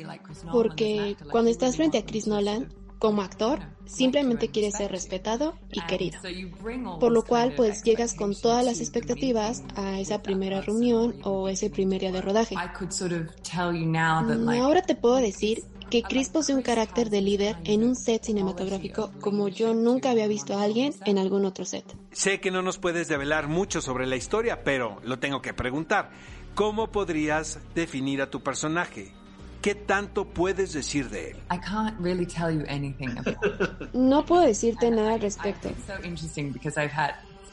Porque 0.53 1.17
cuando 1.31 1.51
estás 1.51 1.77
frente 1.77 1.99
a 1.99 2.05
Chris 2.05 2.27
Nolan, 2.27 2.69
como 2.99 3.23
actor, 3.23 3.61
simplemente 3.87 4.49
quiere 4.49 4.71
ser 4.73 4.91
respetado 4.91 5.55
y 5.73 5.81
querido. 5.83 6.19
Por 6.99 7.13
lo 7.13 7.25
cual, 7.25 7.55
pues 7.57 7.83
llegas 7.85 8.15
con 8.15 8.35
todas 8.35 8.65
las 8.65 8.81
expectativas 8.81 9.63
a 9.77 10.01
esa 10.01 10.23
primera 10.23 10.61
reunión 10.61 11.15
o 11.23 11.49
ese 11.49 11.71
primer 11.71 12.01
día 12.01 12.13
de 12.13 12.21
rodaje. 12.21 12.57
Ahora 14.61 14.83
te 14.83 14.95
puedo 14.97 15.17
decir 15.17 15.65
que 15.91 16.03
Chris 16.03 16.29
posee 16.29 16.55
un 16.55 16.63
carácter 16.63 17.11
de 17.11 17.21
líder 17.21 17.57
en 17.65 17.83
un 17.83 17.97
set 17.97 18.25
cinematográfico 18.25 19.11
como 19.21 19.49
yo 19.49 19.75
nunca 19.75 20.11
había 20.11 20.27
visto 20.27 20.57
a 20.57 20.63
alguien 20.63 20.95
en 21.05 21.19
algún 21.19 21.45
otro 21.45 21.65
set. 21.65 21.85
Sé 22.13 22.41
que 22.41 22.51
no 22.51 22.63
nos 22.63 22.79
puedes 22.79 23.09
develar 23.09 23.49
mucho 23.49 23.81
sobre 23.81 24.07
la 24.07 24.17
historia, 24.17 24.65
pero 24.65 25.01
lo 25.03 25.19
tengo 25.19 25.41
que 25.43 25.55
preguntar. 25.55 26.11
¿Cómo 26.55 26.91
podrías 26.91 27.61
definir 27.75 28.21
a 28.21 28.31
tu 28.31 28.43
personaje? 28.43 29.13
¿Qué 29.63 29.75
tanto 29.75 30.25
puedes 30.25 30.73
decir 30.73 31.09
de 31.11 31.31
él? 31.31 31.37
I 31.51 31.59
can't 31.59 31.99
really 32.01 32.27
tell 32.27 32.51
you 32.51 32.65
anything 32.69 33.11
about 33.19 33.93
No 33.93 34.25
puedo 34.25 34.43
decirte 34.43 34.91
nada 34.91 35.15
al 35.15 35.21
respecto. 35.21 35.71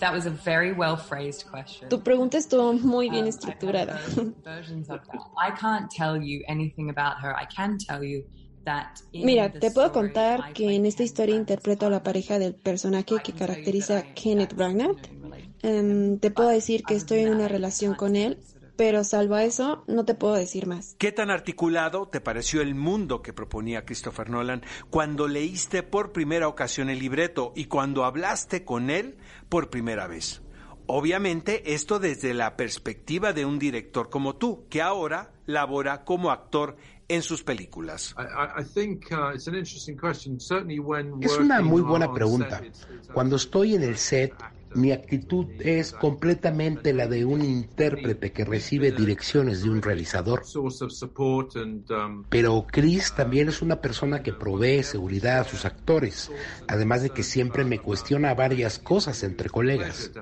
That 0.05 0.13
was 0.13 0.27
a 0.27 0.29
very 0.29 0.71
well 0.71 0.97
phrased 0.97 1.49
question. 1.49 1.89
Tu 1.89 1.99
pregunta 2.03 2.37
estuvo 2.37 2.73
muy 2.73 3.09
bien 3.09 3.23
Um, 3.23 3.29
estructurada. 3.29 3.99
Versions 4.43 4.87
of 4.87 4.99
that. 5.07 5.19
I 5.35 5.49
can't 5.59 5.89
tell 5.89 6.21
you 6.21 6.43
anything 6.47 6.91
about 6.91 7.23
her. 7.23 7.33
I 7.35 7.47
can 7.47 7.79
tell 7.79 8.03
you 8.03 8.23
that 8.65 8.99
in 9.13 9.25
Mira, 9.25 9.51
the 9.51 9.59
te 9.59 9.71
puedo 9.71 9.91
contar 9.91 10.53
que 10.53 10.75
en 10.75 10.85
esta 10.85 11.01
historia 11.01 11.35
interpreto 11.35 11.87
a 11.87 11.89
la 11.89 12.03
pareja 12.03 12.37
del 12.37 12.53
personaje 12.53 13.15
que 13.23 13.33
caracteriza 13.33 13.97
a 13.97 14.13
Kenneth 14.13 14.53
Branagh. 14.53 14.95
Em, 15.63 16.19
te 16.19 16.29
puedo 16.29 16.49
decir 16.49 16.83
que 16.83 16.93
estoy 16.93 17.21
en 17.21 17.33
una 17.33 17.47
relación 17.47 17.95
con 17.95 18.15
él, 18.15 18.37
pero 18.75 19.03
salvo 19.03 19.33
a 19.33 19.43
eso, 19.43 19.83
no 19.87 20.05
te 20.05 20.13
puedo 20.13 20.35
decir 20.35 20.67
más. 20.67 20.95
¿Qué 20.99 21.11
tan 21.11 21.31
articulado 21.31 22.09
te 22.09 22.21
pareció 22.21 22.61
el 22.61 22.75
mundo 22.75 23.23
que 23.23 23.33
proponía 23.33 23.85
Christopher 23.85 24.29
Nolan 24.29 24.61
cuando 24.91 25.27
leíste 25.27 25.81
por 25.81 26.11
primera 26.11 26.47
ocasión 26.47 26.91
el 26.91 26.99
libreto 26.99 27.53
y 27.55 27.65
cuando 27.65 28.05
hablaste 28.05 28.63
con 28.65 28.91
él 28.91 29.17
por 29.49 29.69
primera 29.69 30.07
vez? 30.07 30.41
Obviamente 30.87 31.73
esto 31.73 31.99
desde 31.99 32.33
la 32.33 32.55
perspectiva 32.55 33.33
de 33.33 33.45
un 33.45 33.57
director 33.57 34.09
como 34.09 34.35
tú, 34.35 34.65
que 34.69 34.81
ahora 34.81 35.31
labora 35.47 36.05
como 36.05 36.29
actor 36.29 36.77
en 37.07 37.21
sus 37.21 37.43
películas. 37.43 38.15
Uh, 38.17 38.61
it's 38.61 39.47
an 39.47 39.55
interesting 39.55 39.97
question. 39.97 40.39
Certainly 40.39 40.79
when 40.79 41.21
Es 41.21 41.37
una 41.37 41.61
muy 41.61 41.81
buena 41.81 42.11
pregunta. 42.11 42.61
Cuando 43.13 43.35
estoy 43.35 43.75
en 43.75 43.83
el 43.83 43.97
set, 43.97 44.33
mi 44.75 44.91
actitud 44.91 45.47
es 45.59 45.93
completamente 45.93 46.93
la 46.93 47.07
de 47.07 47.25
un 47.25 47.43
intérprete 47.43 48.31
que 48.31 48.45
recibe 48.45 48.91
direcciones 48.91 49.63
de 49.63 49.69
un 49.69 49.81
realizador. 49.81 50.43
um, 50.55 52.23
Pero 52.29 52.65
Chris 52.69 53.13
también 53.13 53.49
es 53.49 53.61
una 53.61 53.81
persona 53.81 54.21
que 54.21 54.33
provee 54.33 54.83
seguridad 54.83 55.39
a 55.39 55.43
sus 55.43 55.65
actores, 55.65 56.31
además 56.67 57.03
de 57.03 57.09
que 57.09 57.23
siempre 57.23 57.63
me 57.63 57.79
cuestiona 57.79 58.33
varias 58.33 58.79
cosas 58.79 59.23
entre 59.23 59.49
colegas. 59.49 60.11
uh. 60.15 60.19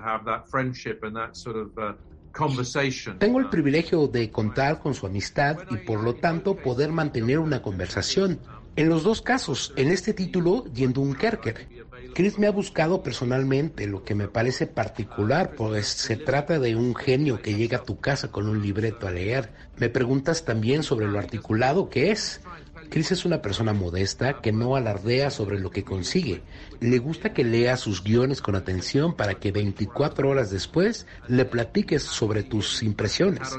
Tengo 3.20 3.40
el 3.40 3.50
privilegio 3.50 4.08
de 4.08 4.32
contar 4.32 4.80
con 4.80 4.94
su 4.94 5.06
amistad 5.06 5.58
y 5.70 5.78
por 5.78 6.04
lo 6.04 6.16
tanto 6.16 6.56
poder 6.56 6.92
mantener 6.92 7.40
una 7.40 7.62
conversación. 7.62 8.40
En 8.76 8.90
los 8.90 9.04
dos 9.04 9.22
casos, 9.22 9.72
en 9.76 9.92
este 9.92 10.14
título 10.14 10.66
y 10.76 10.84
en 10.84 10.94
Dunkerque. 10.94 11.73
Chris 12.14 12.38
me 12.38 12.48
ha 12.48 12.52
buscado 12.52 13.02
personalmente, 13.02 13.88
lo 13.88 14.04
que 14.04 14.16
me 14.16 14.28
parece 14.28 14.68
particular, 14.68 15.56
pues 15.56 15.88
se 15.88 16.16
trata 16.16 16.60
de 16.60 16.76
un 16.76 16.96
genio 16.96 17.42
que 17.42 17.56
llega 17.56 17.80
a 17.80 17.84
tu 17.84 18.00
casa 18.00 18.32
con 18.32 18.48
un 18.48 18.62
libreto 18.62 19.08
a 19.08 19.12
leer. 19.12 19.52
Me 19.78 19.90
preguntas 19.90 20.46
también 20.46 20.84
sobre 20.84 21.08
lo 21.08 21.18
articulado 21.18 21.90
que 21.90 22.12
es. 22.12 22.42
Chris 22.90 23.12
es 23.12 23.26
una 23.26 23.42
persona 23.42 23.74
modesta 23.74 24.42
que 24.42 24.52
no 24.52 24.76
alardea 24.76 25.32
sobre 25.32 25.60
lo 25.60 25.72
que 25.72 25.84
consigue. 25.84 26.44
Le 26.80 27.00
gusta 27.00 27.34
que 27.34 27.44
lea 27.44 27.78
sus 27.78 28.04
guiones 28.04 28.42
con 28.42 28.56
atención 28.56 29.16
para 29.16 29.36
que 29.36 29.52
24 29.52 30.30
horas 30.30 30.52
después 30.52 31.08
le 31.28 31.46
platiques 31.46 32.04
sobre 32.04 32.44
tus 32.44 32.84
impresiones. 32.84 33.58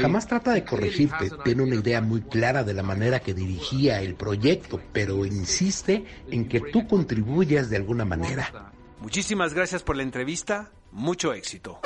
Jamás 0.00 0.26
trata 0.26 0.52
de 0.52 0.64
corregirte, 0.64 1.26
has 1.26 1.32
an 1.32 1.42
tiene 1.44 1.62
una 1.62 1.74
idea 1.74 1.82
idea 1.92 2.00
muy 2.00 2.22
clara 2.22 2.64
de 2.64 2.74
la 2.74 2.82
manera 2.82 3.20
que 3.20 3.34
dirigía 3.34 4.00
el 4.00 4.14
proyecto, 4.14 4.80
pero 4.92 5.26
insiste 5.26 6.04
en 6.30 6.48
que 6.48 6.60
tú 6.60 6.86
contribuyas 6.86 7.70
de 7.70 7.76
alguna 7.76 8.04
manera. 8.04 8.72
Muchísimas 9.00 9.52
gracias 9.52 9.82
por 9.82 9.96
la 9.96 10.02
entrevista, 10.02 10.70
mucho 10.92 11.32
éxito. 11.32 11.80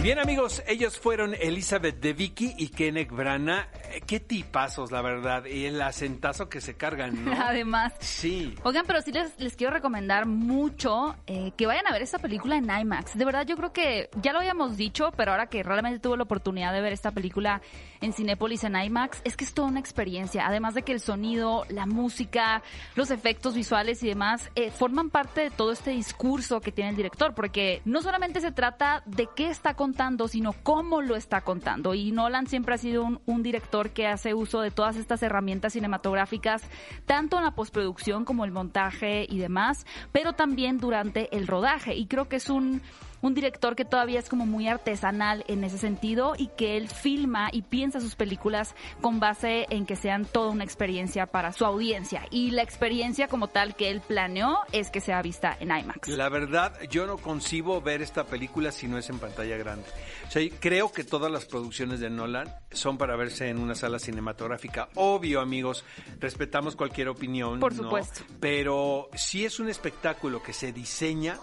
Bien 0.00 0.20
amigos, 0.20 0.62
ellos 0.68 0.96
fueron 0.96 1.34
Elizabeth 1.34 1.98
de 1.98 2.12
Vicky 2.12 2.54
y 2.56 2.68
Kenneth 2.68 3.10
Branagh. 3.10 3.66
Eh, 3.90 4.00
Qué 4.06 4.20
tipazos, 4.20 4.92
la 4.92 5.02
verdad, 5.02 5.44
y 5.44 5.66
el 5.66 5.82
acentazo 5.82 6.48
que 6.48 6.60
se 6.60 6.76
cargan, 6.76 7.24
¿no? 7.24 7.32
Además. 7.42 7.92
Sí. 7.98 8.54
Oigan, 8.62 8.84
pero 8.86 9.02
sí 9.02 9.10
les, 9.10 9.38
les 9.40 9.56
quiero 9.56 9.72
recomendar 9.72 10.24
mucho 10.24 11.16
eh, 11.26 11.50
que 11.56 11.66
vayan 11.66 11.86
a 11.88 11.92
ver 11.92 12.02
esta 12.02 12.18
película 12.20 12.56
en 12.56 12.70
IMAX. 12.70 13.18
De 13.18 13.24
verdad, 13.24 13.44
yo 13.44 13.56
creo 13.56 13.72
que 13.72 14.08
ya 14.22 14.32
lo 14.32 14.38
habíamos 14.38 14.76
dicho, 14.76 15.10
pero 15.16 15.32
ahora 15.32 15.48
que 15.48 15.64
realmente 15.64 15.98
tuve 15.98 16.16
la 16.16 16.22
oportunidad 16.22 16.72
de 16.72 16.80
ver 16.80 16.92
esta 16.92 17.10
película 17.10 17.60
en 18.00 18.12
Cinépolis 18.12 18.62
en 18.62 18.76
IMAX, 18.76 19.20
es 19.24 19.36
que 19.36 19.44
es 19.44 19.52
toda 19.52 19.66
una 19.66 19.80
experiencia. 19.80 20.46
Además 20.46 20.74
de 20.74 20.82
que 20.82 20.92
el 20.92 21.00
sonido, 21.00 21.66
la 21.68 21.86
música, 21.86 22.62
los 22.94 23.10
efectos 23.10 23.54
visuales 23.54 24.02
y 24.04 24.08
demás 24.08 24.48
eh, 24.54 24.70
forman 24.70 25.10
parte 25.10 25.40
de 25.40 25.50
todo 25.50 25.72
este 25.72 25.90
discurso 25.90 26.60
que 26.60 26.70
tiene 26.70 26.90
el 26.90 26.96
director, 26.96 27.34
porque 27.34 27.82
no 27.84 28.00
solamente 28.00 28.40
se 28.40 28.52
trata 28.52 29.02
de 29.04 29.28
qué 29.34 29.48
está 29.50 29.74
contando, 29.74 29.87
sino 30.28 30.52
cómo 30.62 31.02
lo 31.02 31.16
está 31.16 31.40
contando. 31.40 31.94
Y 31.94 32.12
Nolan 32.12 32.46
siempre 32.46 32.74
ha 32.74 32.78
sido 32.78 33.04
un, 33.04 33.20
un 33.26 33.42
director 33.42 33.90
que 33.90 34.06
hace 34.06 34.34
uso 34.34 34.60
de 34.60 34.70
todas 34.70 34.96
estas 34.96 35.22
herramientas 35.22 35.72
cinematográficas, 35.72 36.62
tanto 37.06 37.38
en 37.38 37.44
la 37.44 37.52
postproducción 37.52 38.24
como 38.24 38.44
el 38.44 38.50
montaje 38.50 39.26
y 39.28 39.38
demás, 39.38 39.86
pero 40.12 40.32
también 40.32 40.78
durante 40.78 41.34
el 41.36 41.46
rodaje. 41.46 41.94
Y 41.94 42.06
creo 42.06 42.28
que 42.28 42.36
es 42.36 42.50
un 42.50 42.82
un 43.22 43.34
director 43.34 43.76
que 43.76 43.84
todavía 43.84 44.18
es 44.18 44.28
como 44.28 44.46
muy 44.46 44.68
artesanal 44.68 45.44
en 45.48 45.64
ese 45.64 45.78
sentido 45.78 46.34
y 46.36 46.48
que 46.48 46.76
él 46.76 46.88
filma 46.88 47.48
y 47.52 47.62
piensa 47.62 48.00
sus 48.00 48.16
películas 48.16 48.74
con 49.00 49.20
base 49.20 49.66
en 49.70 49.86
que 49.86 49.96
sean 49.96 50.24
toda 50.24 50.50
una 50.50 50.64
experiencia 50.64 51.26
para 51.26 51.52
su 51.52 51.64
audiencia. 51.64 52.26
Y 52.30 52.50
la 52.50 52.62
experiencia 52.62 53.28
como 53.28 53.48
tal 53.48 53.74
que 53.74 53.90
él 53.90 54.00
planeó 54.00 54.58
es 54.72 54.90
que 54.90 55.00
sea 55.00 55.22
vista 55.22 55.56
en 55.60 55.70
IMAX. 55.76 56.08
La 56.08 56.28
verdad, 56.28 56.74
yo 56.90 57.06
no 57.06 57.16
concibo 57.18 57.80
ver 57.80 58.02
esta 58.02 58.24
película 58.24 58.72
si 58.72 58.88
no 58.88 58.98
es 58.98 59.08
en 59.10 59.18
pantalla 59.18 59.56
grande. 59.56 59.86
O 60.26 60.30
sea, 60.30 60.42
creo 60.60 60.92
que 60.92 61.04
todas 61.04 61.30
las 61.30 61.44
producciones 61.44 62.00
de 62.00 62.10
Nolan 62.10 62.52
son 62.70 62.98
para 62.98 63.16
verse 63.16 63.48
en 63.48 63.58
una 63.58 63.74
sala 63.74 63.98
cinematográfica. 63.98 64.88
Obvio, 64.94 65.40
amigos, 65.40 65.84
respetamos 66.20 66.76
cualquier 66.76 67.08
opinión. 67.08 67.60
Por 67.60 67.74
¿no? 67.74 67.84
supuesto. 67.84 68.22
Pero 68.40 69.08
sí 69.14 69.44
es 69.44 69.60
un 69.60 69.68
espectáculo 69.68 70.42
que 70.42 70.52
se 70.52 70.72
diseña 70.72 71.38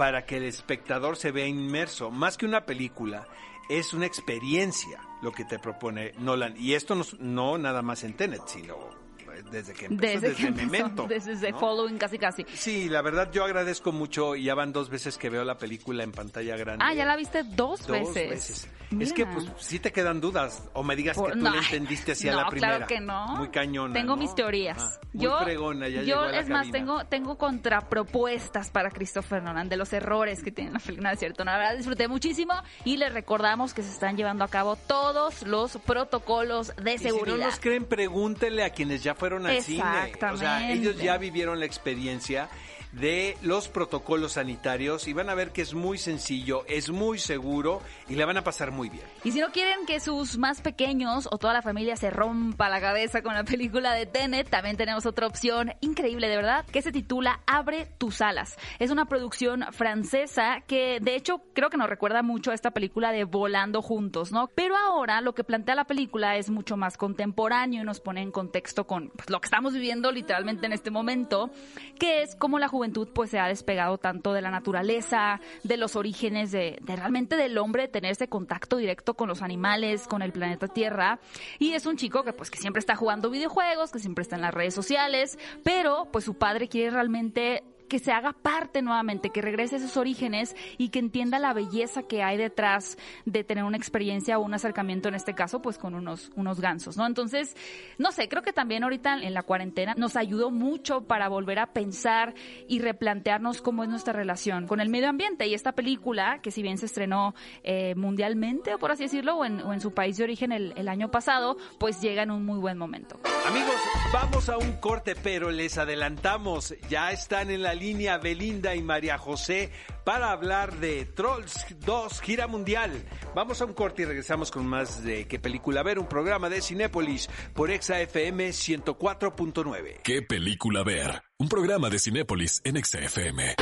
para 0.00 0.24
que 0.24 0.38
el 0.38 0.44
espectador 0.44 1.18
se 1.18 1.30
vea 1.30 1.46
inmerso. 1.46 2.10
Más 2.10 2.38
que 2.38 2.46
una 2.46 2.64
película, 2.64 3.28
es 3.68 3.92
una 3.92 4.06
experiencia 4.06 4.98
lo 5.20 5.30
que 5.30 5.44
te 5.44 5.58
propone 5.58 6.14
Nolan. 6.16 6.54
Y 6.56 6.72
esto 6.72 6.94
no, 6.94 7.04
no 7.18 7.58
nada 7.58 7.82
más 7.82 8.02
en 8.02 8.14
Tenet, 8.14 8.40
sino 8.46 8.99
desde 9.42 9.72
que 9.74 9.86
empezó, 9.86 10.20
desde, 10.20 10.34
que 10.36 10.46
empezó, 10.48 10.66
Memento. 10.70 11.06
desde 11.08 11.52
¿no? 11.52 11.58
Following 11.58 11.98
casi 11.98 12.18
casi. 12.18 12.44
Sí, 12.54 12.88
la 12.88 13.02
verdad 13.02 13.30
yo 13.32 13.44
agradezco 13.44 13.92
mucho 13.92 14.36
y 14.36 14.44
ya 14.44 14.54
van 14.54 14.72
dos 14.72 14.90
veces 14.90 15.16
que 15.18 15.30
veo 15.30 15.44
la 15.44 15.56
película 15.58 16.02
en 16.04 16.12
pantalla 16.12 16.56
grande. 16.56 16.84
Ah, 16.86 16.94
ya 16.94 17.04
la 17.04 17.16
viste 17.16 17.42
dos, 17.44 17.86
Dos 17.86 18.14
veces. 18.14 18.30
veces. 18.30 18.68
Mira. 18.90 19.04
Es 19.04 19.12
que 19.12 19.24
pues 19.24 19.46
sí 19.58 19.78
te 19.78 19.92
quedan 19.92 20.20
dudas 20.20 20.64
o 20.72 20.82
me 20.82 20.96
digas 20.96 21.16
Por- 21.16 21.28
que 21.32 21.38
tú 21.38 21.44
no, 21.44 21.50
le 21.52 21.58
entendiste 21.58 22.12
así 22.12 22.28
a 22.28 22.32
no, 22.32 22.40
la 22.42 22.48
primera. 22.48 22.76
claro 22.78 22.86
que 22.88 23.00
no. 23.00 23.26
Muy 23.36 23.48
cañona. 23.50 23.94
Tengo 23.94 24.16
mis 24.16 24.34
teorías. 24.34 24.78
Ah, 25.00 25.06
muy 25.12 25.22
yo, 25.24 25.38
ya 25.44 26.02
yo 26.02 26.26
la 26.26 26.40
es 26.40 26.48
más, 26.48 26.70
tengo, 26.72 27.04
tengo 27.06 27.38
contrapropuestas 27.38 28.70
para 28.70 28.90
Christopher 28.90 29.42
Nolan 29.42 29.68
de 29.68 29.76
los 29.76 29.92
errores 29.92 30.42
que 30.42 30.50
tiene 30.50 30.72
la 30.72 30.78
película, 30.80 31.10
¿no 31.10 31.14
es 31.14 31.20
cierto? 31.20 31.44
La 31.44 31.56
verdad 31.56 31.76
disfruté 31.76 32.08
muchísimo 32.08 32.52
y 32.84 32.96
les 32.96 33.12
recordamos 33.12 33.74
que 33.74 33.82
se 33.84 33.90
están 33.90 34.16
llevando 34.16 34.42
a 34.44 34.48
cabo 34.48 34.74
todos 34.76 35.42
los 35.42 35.76
protocolos 35.78 36.72
de 36.82 36.94
Y 36.94 36.98
si 36.98 37.04
seguridad. 37.04 37.36
no 37.38 37.44
nos 37.46 37.60
creen, 37.60 37.84
pregúntenle 37.84 38.64
a 38.64 38.70
quienes 38.70 39.04
ya 39.04 39.14
fueron 39.14 39.29
al 39.38 39.62
cine. 39.62 40.12
O 40.32 40.36
sea, 40.36 40.70
ellos 40.72 40.96
ya 40.98 41.18
vivieron 41.18 41.58
la 41.60 41.66
experiencia 41.66 42.48
de 42.92 43.36
los 43.42 43.68
protocolos 43.68 44.32
sanitarios 44.32 45.06
y 45.08 45.12
van 45.12 45.30
a 45.30 45.34
ver 45.34 45.52
que 45.52 45.62
es 45.62 45.74
muy 45.74 45.98
sencillo, 45.98 46.64
es 46.66 46.90
muy 46.90 47.18
seguro 47.18 47.80
y 48.08 48.16
la 48.16 48.26
van 48.26 48.36
a 48.36 48.44
pasar 48.44 48.72
muy 48.72 48.88
bien. 48.88 49.04
Y 49.24 49.32
si 49.32 49.40
no 49.40 49.50
quieren 49.52 49.86
que 49.86 50.00
sus 50.00 50.38
más 50.38 50.60
pequeños 50.60 51.28
o 51.30 51.38
toda 51.38 51.52
la 51.52 51.62
familia 51.62 51.96
se 51.96 52.10
rompa 52.10 52.68
la 52.68 52.80
cabeza 52.80 53.22
con 53.22 53.34
la 53.34 53.44
película 53.44 53.92
de 53.94 54.06
Tenet, 54.06 54.48
también 54.48 54.76
tenemos 54.76 55.06
otra 55.06 55.26
opción 55.26 55.72
increíble, 55.80 56.28
de 56.28 56.36
verdad, 56.36 56.64
que 56.66 56.82
se 56.82 56.92
titula 56.92 57.40
Abre 57.46 57.86
tus 57.98 58.20
alas. 58.20 58.56
Es 58.78 58.90
una 58.90 59.06
producción 59.06 59.64
francesa 59.72 60.62
que 60.66 60.98
de 61.00 61.14
hecho 61.14 61.42
creo 61.54 61.70
que 61.70 61.76
nos 61.76 61.88
recuerda 61.88 62.22
mucho 62.22 62.50
a 62.50 62.54
esta 62.54 62.72
película 62.72 63.12
de 63.12 63.24
Volando 63.24 63.82
Juntos, 63.82 64.32
¿no? 64.32 64.48
Pero 64.48 64.76
ahora 64.76 65.20
lo 65.20 65.34
que 65.34 65.44
plantea 65.44 65.74
la 65.74 65.84
película 65.84 66.36
es 66.36 66.50
mucho 66.50 66.76
más 66.76 66.96
contemporáneo 66.96 67.82
y 67.82 67.84
nos 67.84 68.00
pone 68.00 68.22
en 68.22 68.32
contexto 68.32 68.86
con 68.86 69.10
pues, 69.10 69.30
lo 69.30 69.40
que 69.40 69.46
estamos 69.46 69.74
viviendo 69.74 70.10
literalmente 70.10 70.66
en 70.66 70.72
este 70.72 70.90
momento, 70.90 71.50
que 71.98 72.22
es 72.22 72.34
como 72.34 72.58
la 72.58 72.68
juventud 72.68 72.79
pues 73.12 73.30
se 73.30 73.38
ha 73.38 73.46
despegado 73.46 73.98
tanto 73.98 74.32
de 74.32 74.42
la 74.42 74.50
naturaleza, 74.50 75.40
de 75.62 75.76
los 75.76 75.96
orígenes 75.96 76.50
de, 76.50 76.78
de 76.80 76.96
realmente 76.96 77.36
del 77.36 77.58
hombre, 77.58 77.82
de 77.82 77.88
tener 77.88 78.12
ese 78.12 78.28
contacto 78.28 78.76
directo 78.76 79.14
con 79.14 79.28
los 79.28 79.42
animales, 79.42 80.06
con 80.06 80.22
el 80.22 80.32
planeta 80.32 80.68
Tierra. 80.68 81.20
Y 81.58 81.72
es 81.72 81.86
un 81.86 81.96
chico 81.96 82.24
que 82.24 82.32
pues 82.32 82.50
que 82.50 82.58
siempre 82.58 82.80
está 82.80 82.96
jugando 82.96 83.30
videojuegos, 83.30 83.90
que 83.90 83.98
siempre 83.98 84.22
está 84.22 84.36
en 84.36 84.42
las 84.42 84.54
redes 84.54 84.74
sociales, 84.74 85.38
pero 85.62 86.08
pues 86.12 86.24
su 86.24 86.34
padre 86.34 86.68
quiere 86.68 86.90
realmente 86.90 87.62
que 87.90 87.98
se 87.98 88.12
haga 88.12 88.32
parte 88.32 88.80
nuevamente, 88.80 89.30
que 89.30 89.42
regrese 89.42 89.76
a 89.76 89.78
sus 89.80 89.96
orígenes 89.96 90.56
y 90.78 90.88
que 90.90 91.00
entienda 91.00 91.38
la 91.38 91.52
belleza 91.52 92.04
que 92.04 92.22
hay 92.22 92.38
detrás 92.38 92.96
de 93.26 93.44
tener 93.44 93.64
una 93.64 93.76
experiencia 93.76 94.38
o 94.38 94.42
un 94.42 94.54
acercamiento, 94.54 95.08
en 95.08 95.16
este 95.16 95.34
caso, 95.34 95.60
pues 95.60 95.76
con 95.76 95.94
unos, 95.94 96.30
unos 96.36 96.60
gansos, 96.60 96.96
¿no? 96.96 97.04
Entonces, 97.04 97.56
no 97.98 98.12
sé, 98.12 98.28
creo 98.28 98.42
que 98.42 98.52
también 98.52 98.84
ahorita 98.84 99.18
en 99.18 99.34
la 99.34 99.42
cuarentena 99.42 99.94
nos 99.96 100.16
ayudó 100.16 100.52
mucho 100.52 101.02
para 101.02 101.28
volver 101.28 101.58
a 101.58 101.66
pensar 101.72 102.32
y 102.68 102.78
replantearnos 102.78 103.60
cómo 103.60 103.82
es 103.82 103.90
nuestra 103.90 104.12
relación 104.12 104.68
con 104.68 104.80
el 104.80 104.88
medio 104.88 105.08
ambiente. 105.08 105.48
Y 105.48 105.54
esta 105.54 105.72
película, 105.72 106.38
que 106.40 106.52
si 106.52 106.62
bien 106.62 106.78
se 106.78 106.86
estrenó 106.86 107.34
eh, 107.64 107.94
mundialmente, 107.96 108.72
o 108.72 108.78
por 108.78 108.92
así 108.92 109.02
decirlo, 109.02 109.34
o 109.34 109.44
en, 109.44 109.60
o 109.62 109.72
en 109.72 109.80
su 109.80 109.92
país 109.92 110.16
de 110.16 110.22
origen 110.22 110.52
el, 110.52 110.72
el 110.76 110.88
año 110.88 111.10
pasado, 111.10 111.56
pues 111.78 112.00
llega 112.00 112.22
en 112.22 112.30
un 112.30 112.44
muy 112.44 112.60
buen 112.60 112.78
momento. 112.78 113.18
Amigos, 113.48 113.74
vamos 114.12 114.48
a 114.48 114.58
un 114.58 114.74
corte, 114.74 115.16
pero 115.20 115.50
les 115.50 115.76
adelantamos, 115.76 116.72
ya 116.88 117.10
están 117.10 117.50
en 117.50 117.62
la 117.62 117.74
línea 117.80 118.18
Belinda 118.18 118.74
y 118.74 118.82
María 118.82 119.16
José 119.16 119.72
para 120.04 120.30
hablar 120.30 120.76
de 120.80 121.06
Trolls 121.06 121.66
2 121.80 122.20
Gira 122.20 122.46
Mundial. 122.46 122.92
Vamos 123.34 123.62
a 123.62 123.64
un 123.64 123.72
corte 123.72 124.02
y 124.02 124.04
regresamos 124.04 124.50
con 124.50 124.66
más 124.66 125.02
de 125.02 125.26
qué 125.26 125.38
película 125.38 125.82
ver, 125.82 125.98
un 125.98 126.06
programa 126.06 126.50
de 126.50 126.60
Cinépolis 126.60 127.30
por 127.54 127.70
Exa 127.70 127.98
FM 128.00 128.50
104.9. 128.50 130.02
¿Qué 130.02 130.20
película 130.20 130.84
ver? 130.84 131.22
Un 131.38 131.48
programa 131.48 131.88
de 131.88 131.98
Cinépolis 131.98 132.60
en 132.64 132.76
Exa 132.76 132.98
FM. 132.98 133.56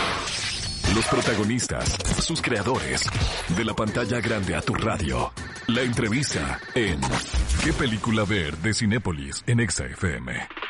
Los 0.95 1.07
protagonistas, 1.07 1.97
sus 2.21 2.43
creadores, 2.43 3.09
de 3.57 3.65
la 3.65 3.75
pantalla 3.75 4.21
grande 4.21 4.57
a 4.57 4.61
tu 4.63 4.75
radio. 4.75 5.33
La 5.69 5.83
entrevista 5.83 6.59
en 6.75 7.01
¿Qué 7.63 7.73
película 7.73 8.25
ver 8.25 8.57
de 8.59 8.75
Cinépolis 8.75 9.45
en 9.47 9.61
Exa 9.61 9.85
FM? 9.87 10.68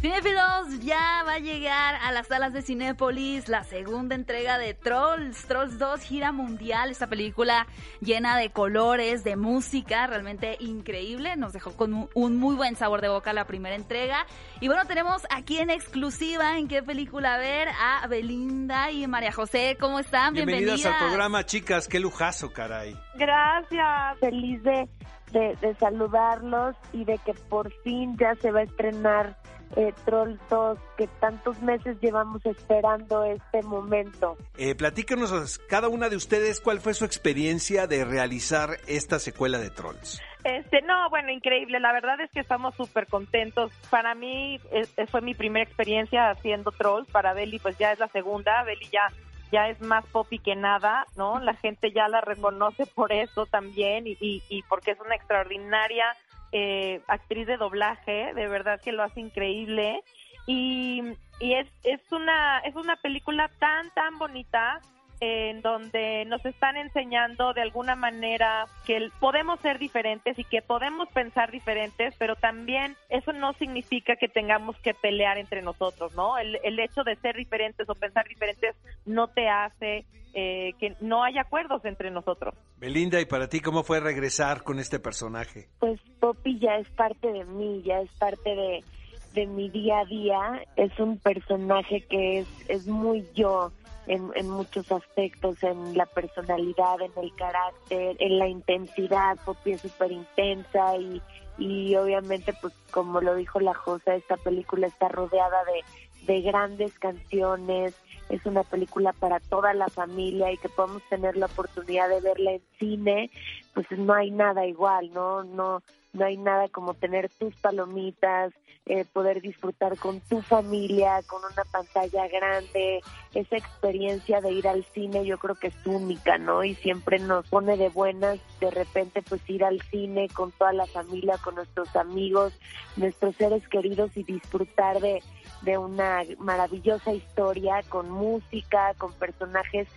Cinefilos, 0.00 0.80
ya 0.80 1.22
va 1.26 1.34
a 1.34 1.38
llegar 1.38 1.94
a 2.02 2.12
las 2.12 2.26
salas 2.26 2.52
de 2.52 2.60
Cinépolis 2.60 3.48
la 3.48 3.64
segunda 3.64 4.14
entrega 4.14 4.58
de 4.58 4.74
Trolls, 4.74 5.46
Trolls 5.46 5.78
2 5.78 6.00
gira 6.02 6.32
mundial, 6.32 6.90
esta 6.90 7.06
película 7.06 7.66
llena 8.00 8.36
de 8.36 8.50
colores, 8.50 9.24
de 9.24 9.36
música, 9.36 10.06
realmente 10.06 10.56
increíble, 10.60 11.36
nos 11.36 11.54
dejó 11.54 11.74
con 11.76 12.08
un, 12.12 12.36
muy 12.36 12.56
buen 12.56 12.76
sabor 12.76 13.00
de 13.00 13.08
boca 13.08 13.32
la 13.32 13.46
primera 13.46 13.74
entrega. 13.74 14.26
Y 14.60 14.68
bueno, 14.68 14.84
tenemos 14.84 15.22
aquí 15.30 15.58
en 15.58 15.70
exclusiva 15.70 16.58
en 16.58 16.68
qué 16.68 16.82
película 16.82 17.38
ver 17.38 17.68
a 17.68 18.06
Belinda 18.06 18.90
y 18.90 19.06
María 19.06 19.32
José, 19.32 19.78
¿cómo 19.80 19.98
están? 19.98 20.34
Bienvenidas, 20.34 20.74
Bienvenidas, 20.74 21.02
al 21.02 21.08
programa, 21.08 21.46
chicas, 21.46 21.88
qué 21.88 22.00
lujazo, 22.00 22.52
caray. 22.52 22.94
Gracias, 23.14 24.18
feliz 24.20 24.62
de, 24.62 24.88
de, 25.32 25.56
de 25.60 25.74
saludarlos 25.76 26.76
y 26.92 27.04
de 27.06 27.18
que 27.24 27.32
por 27.32 27.72
fin 27.82 28.14
ya 28.18 28.34
se 28.34 28.50
va 28.50 28.60
a 28.60 28.64
estrenar 28.64 29.36
eh, 29.74 29.92
Troll 30.04 30.38
2, 30.48 30.78
que 30.96 31.06
tantos 31.20 31.60
meses 31.60 31.98
llevamos 32.00 32.44
esperando 32.46 33.24
este 33.24 33.62
momento. 33.62 34.36
Eh, 34.56 34.74
platícanos, 34.74 35.58
cada 35.68 35.88
una 35.88 36.08
de 36.08 36.16
ustedes, 36.16 36.60
cuál 36.60 36.80
fue 36.80 36.94
su 36.94 37.04
experiencia 37.04 37.86
de 37.86 38.04
realizar 38.04 38.78
esta 38.86 39.18
secuela 39.18 39.58
de 39.58 39.70
Trolls. 39.70 40.20
Este, 40.44 40.80
no, 40.82 41.10
bueno, 41.10 41.32
increíble. 41.32 41.80
La 41.80 41.92
verdad 41.92 42.20
es 42.20 42.30
que 42.30 42.40
estamos 42.40 42.74
súper 42.76 43.08
contentos. 43.08 43.72
Para 43.90 44.14
mí 44.14 44.60
eh, 44.70 45.06
fue 45.10 45.20
mi 45.20 45.34
primera 45.34 45.64
experiencia 45.64 46.30
haciendo 46.30 46.70
Trolls. 46.70 47.10
Para 47.10 47.34
Beli, 47.34 47.58
pues 47.58 47.76
ya 47.78 47.92
es 47.92 47.98
la 47.98 48.08
segunda. 48.08 48.62
Beli 48.62 48.86
ya 48.92 49.12
ya 49.52 49.68
es 49.68 49.80
más 49.80 50.04
poppy 50.06 50.38
que 50.38 50.56
nada, 50.56 51.06
¿no? 51.16 51.38
La 51.40 51.54
gente 51.54 51.92
ya 51.92 52.08
la 52.08 52.20
reconoce 52.20 52.84
por 52.86 53.12
eso 53.12 53.46
también 53.46 54.06
y, 54.06 54.16
y, 54.20 54.42
y 54.48 54.62
porque 54.64 54.90
es 54.90 55.00
una 55.00 55.14
extraordinaria 55.14 56.04
eh, 56.52 57.00
actriz 57.08 57.46
de 57.46 57.56
doblaje, 57.56 58.32
de 58.34 58.48
verdad 58.48 58.80
que 58.80 58.92
lo 58.92 59.02
hace 59.02 59.20
increíble. 59.20 60.02
Y, 60.46 61.02
y 61.40 61.54
es, 61.54 61.66
es 61.82 62.00
una 62.12 62.60
es 62.60 62.76
una 62.76 62.96
película 62.96 63.50
tan 63.58 63.90
tan 63.90 64.16
bonita 64.18 64.80
en 65.20 65.62
donde 65.62 66.24
nos 66.26 66.44
están 66.44 66.76
enseñando 66.76 67.54
de 67.54 67.62
alguna 67.62 67.96
manera 67.96 68.66
que 68.84 69.08
podemos 69.18 69.58
ser 69.60 69.78
diferentes 69.78 70.38
y 70.38 70.44
que 70.44 70.62
podemos 70.62 71.08
pensar 71.08 71.50
diferentes, 71.50 72.14
pero 72.18 72.36
también 72.36 72.96
eso 73.08 73.32
no 73.32 73.52
significa 73.54 74.16
que 74.16 74.28
tengamos 74.28 74.76
que 74.78 74.94
pelear 74.94 75.38
entre 75.38 75.62
nosotros, 75.62 76.14
¿no? 76.14 76.36
El, 76.38 76.58
el 76.62 76.78
hecho 76.78 77.02
de 77.02 77.16
ser 77.16 77.36
diferentes 77.36 77.88
o 77.88 77.94
pensar 77.94 78.26
diferentes 78.28 78.76
no 79.06 79.28
te 79.28 79.48
hace 79.48 80.04
eh, 80.38 80.74
que 80.78 80.94
no 81.00 81.24
haya 81.24 81.40
acuerdos 81.40 81.82
entre 81.86 82.10
nosotros. 82.10 82.54
Belinda, 82.76 83.18
¿y 83.18 83.24
para 83.24 83.48
ti 83.48 83.60
cómo 83.60 83.82
fue 83.82 84.00
regresar 84.00 84.64
con 84.64 84.78
este 84.78 84.98
personaje? 84.98 85.68
Pues 85.78 85.98
Poppy 86.20 86.58
ya 86.58 86.76
es 86.76 86.88
parte 86.90 87.32
de 87.32 87.42
mí, 87.46 87.82
ya 87.86 88.00
es 88.00 88.10
parte 88.18 88.54
de, 88.54 88.84
de 89.32 89.46
mi 89.46 89.70
día 89.70 90.00
a 90.00 90.04
día. 90.04 90.62
Es 90.76 90.92
un 90.98 91.18
personaje 91.18 92.02
que 92.02 92.40
es, 92.40 92.48
es 92.68 92.86
muy 92.86 93.24
yo 93.34 93.72
en, 94.06 94.30
en 94.34 94.48
muchos 94.48 94.90
aspectos, 94.92 95.62
en 95.62 95.96
la 95.96 96.06
personalidad, 96.06 97.00
en 97.00 97.12
el 97.22 97.34
carácter, 97.34 98.16
en 98.18 98.38
la 98.38 98.48
intensidad. 98.48 99.36
Poppy 99.44 99.72
es 99.72 99.80
súper 99.80 100.12
intensa 100.12 100.96
y, 100.96 101.20
y 101.58 101.96
obviamente, 101.96 102.52
pues 102.60 102.74
como 102.90 103.20
lo 103.20 103.34
dijo 103.34 103.60
la 103.60 103.74
Josa, 103.74 104.14
esta 104.14 104.36
película 104.36 104.86
está 104.86 105.08
rodeada 105.08 105.64
de, 105.64 106.32
de 106.32 106.40
grandes 106.42 106.98
canciones, 106.98 107.94
es 108.28 108.44
una 108.44 108.64
película 108.64 109.12
para 109.12 109.38
toda 109.38 109.72
la 109.72 109.88
familia 109.88 110.50
y 110.50 110.56
que 110.58 110.68
podamos 110.68 111.02
tener 111.08 111.36
la 111.36 111.46
oportunidad 111.46 112.08
de 112.08 112.20
verla 112.20 112.52
en 112.52 112.62
cine, 112.78 113.30
pues 113.74 113.86
no 113.92 114.14
hay 114.14 114.30
nada 114.30 114.66
igual, 114.66 115.12
¿no? 115.12 115.44
No, 115.44 115.82
no 116.16 116.24
hay 116.24 116.36
nada 116.36 116.68
como 116.68 116.94
tener 116.94 117.30
tus 117.38 117.54
palomitas, 117.56 118.52
eh, 118.86 119.04
poder 119.04 119.40
disfrutar 119.40 119.96
con 119.98 120.20
tu 120.20 120.40
familia, 120.42 121.20
con 121.26 121.42
una 121.44 121.64
pantalla 121.64 122.28
grande, 122.28 123.00
esa 123.34 123.56
experiencia 123.56 124.40
de 124.40 124.52
ir 124.52 124.68
al 124.68 124.84
cine 124.84 125.24
yo 125.26 125.38
creo 125.38 125.56
que 125.56 125.68
es 125.68 125.86
única, 125.86 126.38
¿no? 126.38 126.62
Y 126.62 126.76
siempre 126.76 127.18
nos 127.18 127.48
pone 127.48 127.76
de 127.76 127.88
buenas 127.88 128.38
de 128.60 128.70
repente 128.70 129.22
pues 129.22 129.40
ir 129.50 129.64
al 129.64 129.80
cine 129.90 130.28
con 130.28 130.52
toda 130.52 130.72
la 130.72 130.86
familia, 130.86 131.36
con 131.42 131.56
nuestros 131.56 131.96
amigos, 131.96 132.52
nuestros 132.96 133.34
seres 133.34 133.66
queridos 133.68 134.16
y 134.16 134.22
disfrutar 134.22 135.00
de, 135.00 135.20
de 135.66 135.76
una 135.76 136.22
maravillosa 136.38 137.12
historia 137.12 137.82
con 137.88 138.08
música, 138.08 138.94
con 138.96 139.12
personajes 139.14 139.88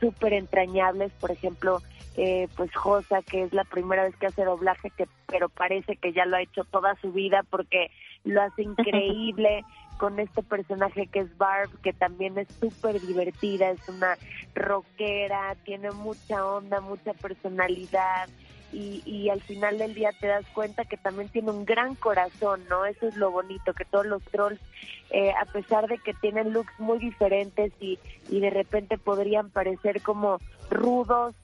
súper 0.00 0.32
entrañables, 0.32 1.12
por 1.20 1.30
ejemplo, 1.30 1.82
eh, 2.16 2.48
pues 2.56 2.74
Josa, 2.74 3.22
que 3.22 3.42
es 3.42 3.52
la 3.52 3.64
primera 3.64 4.04
vez 4.04 4.16
que 4.16 4.26
hace 4.26 4.44
doblaje, 4.44 4.90
que 4.90 5.06
pero 5.26 5.48
parece 5.48 5.96
que 5.96 6.12
ya 6.12 6.24
lo 6.24 6.36
ha 6.36 6.42
hecho 6.42 6.64
toda 6.64 6.96
su 7.00 7.12
vida 7.12 7.44
porque 7.50 7.90
lo 8.24 8.42
hace 8.42 8.62
increíble 8.62 9.62
con 9.98 10.18
este 10.18 10.42
personaje 10.42 11.06
que 11.06 11.20
es 11.20 11.36
Barb, 11.36 11.70
que 11.82 11.92
también 11.92 12.38
es 12.38 12.48
súper 12.58 12.98
divertida, 13.00 13.70
es 13.70 13.86
una 13.88 14.16
rockera, 14.54 15.54
tiene 15.64 15.90
mucha 15.90 16.46
onda, 16.46 16.80
mucha 16.80 17.12
personalidad. 17.12 18.28
Y, 18.72 19.02
y 19.04 19.28
al 19.30 19.40
final 19.40 19.78
del 19.78 19.94
día 19.94 20.10
te 20.20 20.28
das 20.28 20.46
cuenta 20.54 20.84
que 20.84 20.96
también 20.96 21.28
tiene 21.28 21.50
un 21.50 21.64
gran 21.64 21.94
corazón, 21.96 22.62
¿no? 22.68 22.84
Eso 22.84 23.08
es 23.08 23.16
lo 23.16 23.30
bonito, 23.30 23.74
que 23.74 23.84
todos 23.84 24.06
los 24.06 24.22
trolls, 24.24 24.60
eh, 25.10 25.32
a 25.32 25.44
pesar 25.46 25.88
de 25.88 25.98
que 25.98 26.14
tienen 26.14 26.52
looks 26.52 26.72
muy 26.78 26.98
diferentes 26.98 27.72
y, 27.80 27.98
y 28.28 28.40
de 28.40 28.50
repente 28.50 28.96
podrían 28.96 29.50
parecer 29.50 30.02
como 30.02 30.38
rudos, 30.70 31.34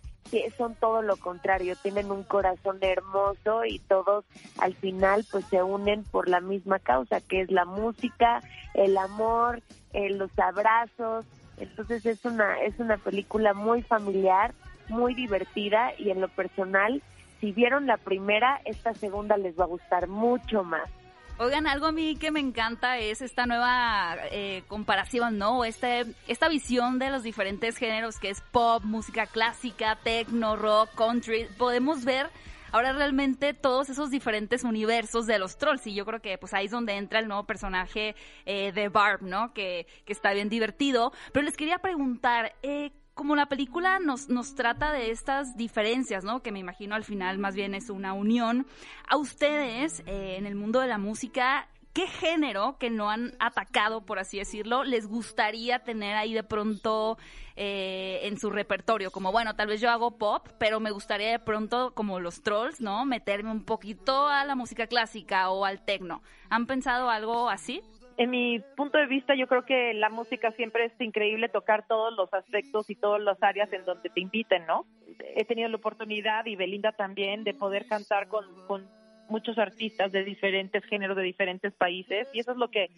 son 0.56 0.74
todo 0.74 1.02
lo 1.02 1.16
contrario, 1.16 1.76
tienen 1.76 2.10
un 2.10 2.22
corazón 2.22 2.78
hermoso 2.80 3.64
y 3.64 3.78
todos 3.80 4.24
al 4.58 4.74
final 4.74 5.24
pues 5.30 5.44
se 5.46 5.62
unen 5.62 6.04
por 6.04 6.28
la 6.28 6.40
misma 6.40 6.78
causa, 6.78 7.20
que 7.20 7.42
es 7.42 7.50
la 7.50 7.64
música, 7.64 8.40
el 8.74 8.96
amor, 8.98 9.62
eh, 9.92 10.10
los 10.10 10.30
abrazos. 10.38 11.24
Entonces 11.58 12.04
es 12.06 12.24
una 12.24 12.60
es 12.60 12.78
una 12.78 12.98
película 12.98 13.54
muy 13.54 13.82
familiar, 13.82 14.52
muy 14.88 15.14
divertida 15.14 15.92
y 15.98 16.10
en 16.10 16.20
lo 16.20 16.28
personal, 16.28 17.02
si 17.46 17.52
vieron 17.52 17.86
la 17.86 17.96
primera, 17.96 18.60
esta 18.64 18.92
segunda 18.94 19.36
les 19.36 19.56
va 19.56 19.62
a 19.62 19.68
gustar 19.68 20.08
mucho 20.08 20.64
más. 20.64 20.90
Oigan, 21.38 21.68
algo 21.68 21.86
a 21.86 21.92
mí 21.92 22.16
que 22.16 22.32
me 22.32 22.40
encanta 22.40 22.98
es 22.98 23.22
esta 23.22 23.46
nueva 23.46 24.16
eh, 24.32 24.64
comparación, 24.66 25.38
¿no? 25.38 25.64
Este, 25.64 26.06
esta 26.26 26.48
visión 26.48 26.98
de 26.98 27.08
los 27.10 27.22
diferentes 27.22 27.76
géneros 27.76 28.18
que 28.18 28.30
es 28.30 28.40
pop, 28.50 28.82
música 28.82 29.26
clásica, 29.26 29.96
techno, 30.02 30.56
rock, 30.56 30.92
country. 30.96 31.46
Podemos 31.56 32.04
ver 32.04 32.30
ahora 32.72 32.92
realmente 32.92 33.54
todos 33.54 33.90
esos 33.90 34.10
diferentes 34.10 34.64
universos 34.64 35.28
de 35.28 35.38
los 35.38 35.56
trolls 35.56 35.86
y 35.86 35.94
yo 35.94 36.04
creo 36.04 36.20
que 36.20 36.38
pues 36.38 36.52
ahí 36.52 36.64
es 36.64 36.72
donde 36.72 36.96
entra 36.96 37.20
el 37.20 37.28
nuevo 37.28 37.44
personaje 37.44 38.16
eh, 38.44 38.72
de 38.72 38.88
Barb, 38.88 39.22
¿no? 39.22 39.52
Que, 39.54 39.86
que 40.04 40.12
está 40.12 40.32
bien 40.32 40.48
divertido. 40.48 41.12
Pero 41.32 41.44
les 41.44 41.56
quería 41.56 41.78
preguntar, 41.78 42.56
eh, 42.64 42.90
como 43.16 43.34
la 43.34 43.46
película 43.46 43.98
nos, 43.98 44.28
nos 44.28 44.54
trata 44.54 44.92
de 44.92 45.10
estas 45.10 45.56
diferencias, 45.56 46.22
¿no? 46.22 46.42
Que 46.42 46.52
me 46.52 46.58
imagino 46.58 46.94
al 46.94 47.02
final 47.02 47.38
más 47.38 47.56
bien 47.56 47.74
es 47.74 47.88
una 47.88 48.12
unión. 48.12 48.66
A 49.08 49.16
ustedes, 49.16 50.00
eh, 50.00 50.36
en 50.36 50.44
el 50.44 50.54
mundo 50.54 50.80
de 50.80 50.86
la 50.86 50.98
música, 50.98 51.66
¿qué 51.94 52.06
género 52.08 52.76
que 52.78 52.90
no 52.90 53.10
han 53.10 53.32
atacado, 53.40 54.04
por 54.04 54.18
así 54.18 54.36
decirlo, 54.36 54.84
les 54.84 55.06
gustaría 55.06 55.78
tener 55.78 56.14
ahí 56.14 56.34
de 56.34 56.42
pronto 56.42 57.16
eh, 57.56 58.20
en 58.24 58.38
su 58.38 58.50
repertorio? 58.50 59.10
Como, 59.10 59.32
bueno, 59.32 59.56
tal 59.56 59.68
vez 59.68 59.80
yo 59.80 59.88
hago 59.90 60.18
pop, 60.18 60.46
pero 60.58 60.78
me 60.78 60.90
gustaría 60.90 61.30
de 61.30 61.38
pronto, 61.38 61.94
como 61.94 62.20
los 62.20 62.42
trolls, 62.42 62.82
¿no? 62.82 63.06
Meterme 63.06 63.50
un 63.50 63.64
poquito 63.64 64.28
a 64.28 64.44
la 64.44 64.54
música 64.54 64.88
clásica 64.88 65.48
o 65.48 65.64
al 65.64 65.82
techno. 65.86 66.22
¿Han 66.50 66.66
pensado 66.66 67.08
algo 67.08 67.48
así? 67.48 67.80
En 68.18 68.30
mi 68.30 68.60
punto 68.76 68.98
de 68.98 69.06
vista, 69.06 69.34
yo 69.34 69.46
creo 69.46 69.64
que 69.64 69.92
la 69.94 70.08
música 70.08 70.50
siempre 70.52 70.86
es 70.86 71.00
increíble 71.00 71.48
tocar 71.48 71.86
todos 71.86 72.14
los 72.16 72.32
aspectos 72.32 72.88
y 72.88 72.94
todas 72.94 73.20
las 73.20 73.42
áreas 73.42 73.72
en 73.72 73.84
donde 73.84 74.08
te 74.08 74.20
inviten, 74.20 74.66
¿no? 74.66 74.86
He 75.34 75.44
tenido 75.44 75.68
la 75.68 75.76
oportunidad, 75.76 76.46
y 76.46 76.56
Belinda 76.56 76.92
también, 76.92 77.44
de 77.44 77.52
poder 77.52 77.86
cantar 77.86 78.28
con, 78.28 78.46
con 78.66 78.88
muchos 79.28 79.58
artistas 79.58 80.12
de 80.12 80.24
diferentes 80.24 80.84
géneros, 80.84 81.16
de 81.16 81.24
diferentes 81.24 81.74
países, 81.74 82.28
y 82.32 82.40
eso 82.40 82.52
es 82.52 82.58
lo 82.58 82.70
que 82.70 82.88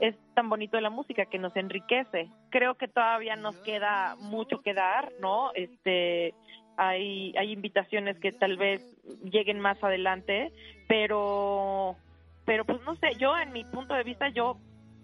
es 0.00 0.14
tan 0.34 0.48
bonito 0.48 0.76
de 0.76 0.82
la 0.82 0.90
música, 0.90 1.26
que 1.26 1.38
nos 1.38 1.56
enriquece. 1.56 2.28
Creo 2.50 2.76
que 2.76 2.86
todavía 2.86 3.34
nos 3.34 3.56
queda 3.56 4.14
mucho 4.20 4.60
que 4.60 4.74
dar, 4.74 5.10
¿no? 5.20 5.50
Este, 5.54 6.34
hay, 6.76 7.34
hay 7.36 7.50
invitaciones 7.50 8.16
que 8.20 8.30
tal 8.30 8.56
vez 8.56 8.80
lleguen 9.24 9.58
más 9.58 9.82
adelante, 9.82 10.52
pero 10.86 11.96
pero 12.48 12.64
pues 12.64 12.80
no 12.86 12.96
sé, 12.96 13.14
yo 13.18 13.36
en 13.36 13.52
mi 13.52 13.62
punto 13.62 13.92
de 13.92 14.04
vista 14.04 14.30
yo 14.30 14.56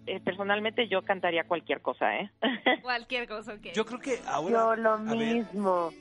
eh, 0.07 0.19
personalmente 0.19 0.87
yo 0.87 1.01
cantaría 1.03 1.43
cualquier 1.45 1.81
cosa, 1.81 2.17
¿eh? 2.19 2.31
Cualquier 2.81 3.27
cosa, 3.27 3.53
ok. 3.53 3.67
Yo 3.73 3.85
creo 3.85 3.99
que 3.99 4.19
ahora... 4.27 4.51
Yo 4.51 4.75
lo 4.75 4.97
mismo. 4.99 5.93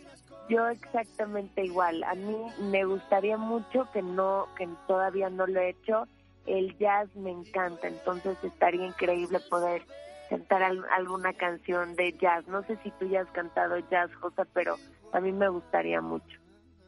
Yo 0.49 0.69
exactamente 0.69 1.64
igual. 1.64 2.03
A 2.05 2.14
mí 2.14 2.37
me 2.59 2.85
gustaría 2.85 3.38
mucho 3.38 3.87
que 3.90 4.03
no, 4.03 4.49
que 4.57 4.69
todavía 4.87 5.31
no 5.31 5.47
lo 5.47 5.61
he 5.61 5.71
hecho. 5.71 6.07
El 6.47 6.77
jazz 6.77 7.09
me 7.17 7.31
encanta, 7.31 7.88
entonces 7.88 8.37
estaría 8.43 8.87
increíble 8.87 9.40
poder 9.40 9.87
cantar 10.29 10.62
al- 10.62 10.85
alguna 10.93 11.33
canción 11.33 11.97
de 11.97 12.12
jazz. 12.21 12.47
No 12.47 12.62
sé 12.64 12.77
si 12.79 12.90
tú 12.93 13.07
ya 13.07 13.23
has 13.23 13.31
cantado 13.31 13.79
jazz, 13.90 14.11
Josa, 14.21 14.45
pero 14.53 14.79
a 15.12 15.21
mí 15.21 15.33
me 15.33 15.49
gustaría 15.49 16.03
mucho. 16.03 16.38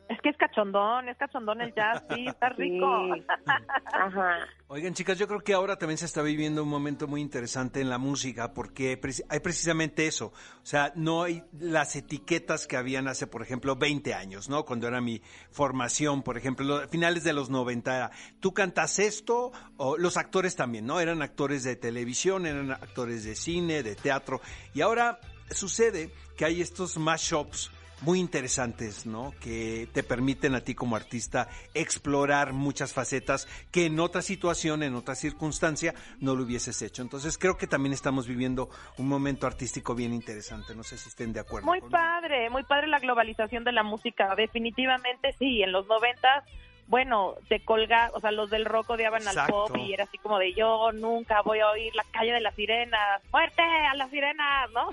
Es 0.09 0.21
que 0.21 0.29
es 0.29 0.37
cachondón, 0.37 1.09
es 1.09 1.17
cachondón 1.17 1.61
el 1.61 1.75
jazz, 1.75 2.05
sí, 2.15 2.27
está 2.29 2.49
rico. 2.51 2.87
Sí. 3.15 3.25
Ajá. 3.93 4.39
Oigan, 4.69 4.95
chicas, 4.95 5.19
yo 5.19 5.27
creo 5.27 5.41
que 5.41 5.53
ahora 5.53 5.77
también 5.79 5.99
se 5.99 6.05
está 6.07 6.23
viviendo 6.23 6.63
un 6.63 6.69
momento 6.69 7.09
muy 7.09 7.21
interesante 7.21 7.81
en 7.81 7.89
la 7.91 7.99
música 7.99 8.53
porque 8.55 9.01
hay 9.29 9.41
precisamente 9.41 10.07
eso. 10.07 10.27
O 10.63 10.67
sea, 10.67 10.93
no 10.95 11.23
hay 11.25 11.43
las 11.59 11.97
etiquetas 11.97 12.67
que 12.69 12.77
habían 12.77 13.09
hace, 13.09 13.27
por 13.27 13.43
ejemplo, 13.43 13.75
20 13.75 14.15
años, 14.15 14.49
¿no? 14.49 14.65
Cuando 14.65 14.87
era 14.87 15.01
mi 15.01 15.23
formación, 15.51 16.23
por 16.23 16.37
ejemplo, 16.39 16.65
lo- 16.65 16.89
finales 16.89 17.25
de 17.25 17.33
los 17.33 17.51
90 17.51 17.97
era, 17.97 18.11
tú 18.39 18.53
cantas 18.55 18.99
esto, 19.01 19.51
o 19.77 19.97
los 19.99 20.17
actores 20.17 20.55
también, 20.55 20.87
¿no? 20.87 21.01
Eran 21.01 21.21
actores 21.23 21.65
de 21.65 21.75
televisión, 21.75 22.47
eran 22.47 22.71
actores 22.71 23.25
de 23.25 23.35
cine, 23.35 23.83
de 23.83 23.97
teatro. 23.97 24.41
Y 24.73 24.83
ahora 24.83 25.19
sucede 25.51 26.11
que 26.37 26.45
hay 26.45 26.61
estos 26.61 26.97
mashups 26.99 27.71
muy 28.03 28.21
interesantes, 28.21 29.07
¿no? 29.07 29.33
Que 29.41 29.89
te 29.93 30.03
permiten 30.03 30.55
a 30.55 30.61
ti 30.61 30.75
como 30.75 30.97
artista 30.97 31.49
explorar 31.75 32.53
muchas 32.53 32.93
facetas 32.93 33.49
que 33.71 33.87
en 33.87 33.99
otra 34.01 34.23
situación, 34.23 34.83
en 34.83 34.95
otra 34.95 35.15
circunstancia, 35.15 35.95
no 36.21 36.35
lo 36.35 36.45
hubieses 36.45 36.81
hecho. 36.83 37.03
Entonces 37.03 37.39
creo 37.39 37.57
que 37.57 37.67
también 37.67 37.93
estamos 37.93 38.27
viviendo 38.27 38.69
un 38.99 39.09
momento 39.09 39.47
artístico 39.47 39.95
bien 39.95 40.13
interesante. 40.13 40.75
No 40.75 40.83
sé 40.83 40.99
si 40.99 41.09
estén 41.09 41.33
de 41.33 41.41
acuerdo. 41.41 41.67
Muy 41.67 41.81
padre, 41.81 42.51
muy 42.51 42.65
padre 42.65 42.87
la 42.87 42.99
globalización 42.99 43.65
de 43.65 43.73
la 43.73 43.83
música. 43.83 44.35
Definitivamente 44.37 45.35
sí, 45.39 45.63
en 45.63 45.73
los 45.73 45.87
noventas, 45.87 46.45
bueno, 46.89 47.35
te 47.49 47.65
colga, 47.65 48.11
o 48.15 48.21
sea, 48.21 48.31
los 48.31 48.49
del 48.51 48.65
rock 48.65 48.91
odiaban 48.91 49.23
al 49.23 49.29
Exacto. 49.35 49.67
pop 49.67 49.77
y 49.77 49.93
era 49.93 50.05
así 50.05 50.19
como 50.19 50.39
de 50.39 50.53
yo 50.55 50.93
nunca 50.93 51.43
voy 51.43 51.59
a 51.61 51.69
oír 51.71 51.95
la 51.97 52.05
calle 52.13 52.33
de 52.33 52.41
las 52.41 52.55
sirenas, 52.55 53.23
muerte 53.33 53.61
a 53.63 53.95
las 53.95 54.09
sirenas, 54.11 54.71
¿no? 54.73 54.91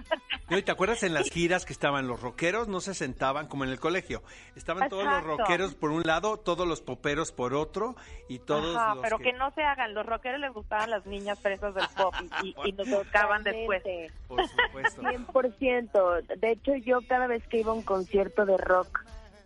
¿y 0.58 0.62
¿Te 0.64 0.72
acuerdas 0.72 1.04
en 1.04 1.14
las 1.14 1.30
giras 1.32 1.66
que 1.66 1.74
estaban 1.74 2.08
los 2.08 2.22
rockeros? 2.22 2.68
No 2.68 2.80
se 2.82 2.94
sentaban 2.94 3.48
como 3.48 3.64
en 3.64 3.70
el 3.70 3.80
colegio. 3.80 4.24
Estaban 4.56 4.90
todos 4.90 5.04
los 5.06 5.14
Exacto. 5.14 5.38
rockeros 5.38 5.76
por 5.76 5.92
un 5.92 6.02
lado, 6.04 6.38
todos 6.38 6.68
los 6.68 6.82
poperos 6.82 7.32
por 7.32 7.54
otro 7.54 7.96
y 8.28 8.40
todos 8.40 8.76
Ajá, 8.76 8.96
los 8.96 9.04
pero 9.04 9.20
que... 9.20 9.34
no 9.34 9.52
se 9.52 9.64
hagan, 9.64 9.94
los 9.94 10.06
rockeros 10.06 10.40
les 10.40 10.52
gustaban 10.52 10.90
las 10.90 11.06
niñas 11.06 11.40
fresas 11.40 11.76
del 11.76 11.86
pop 11.96 12.14
y, 12.44 12.50
y- 12.50 12.70
y 12.70 12.72
nos 12.72 12.90
tocaban 12.90 13.44
después. 13.44 13.84
Por 14.28 14.42
supuesto. 14.48 15.02
100%. 15.54 16.38
De 16.38 16.52
hecho, 16.52 16.76
yo 16.76 17.00
cada 17.08 17.28
vez 17.28 17.46
que 17.48 17.60
iba 17.60 17.72
a 17.72 17.76
un 17.76 17.84
concierto 17.84 18.46
de 18.46 18.58
rock, 18.58 19.04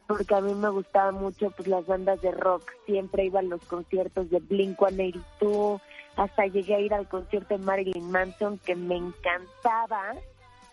porque 0.08 0.36
a 0.36 0.42
mí 0.42 0.54
me 0.54 0.70
gustaban 0.70 1.16
mucho 1.16 1.52
pues 1.52 1.68
las 1.68 1.86
bandas 1.86 2.22
de 2.22 2.32
rock, 2.32 2.72
siempre 2.86 3.26
iba 3.26 3.40
a 3.40 3.44
los 3.44 3.62
conciertos 3.66 4.30
de 4.30 4.42
Blink-182, 4.42 5.82
hasta 6.16 6.48
llegué 6.48 6.76
a 6.76 6.80
ir 6.80 6.94
al 6.94 7.08
concierto 7.08 7.58
de 7.58 7.64
Marilyn 7.64 8.10
Manson, 8.10 8.58
que 8.60 8.76
me 8.76 8.96
encantaba. 8.96 10.16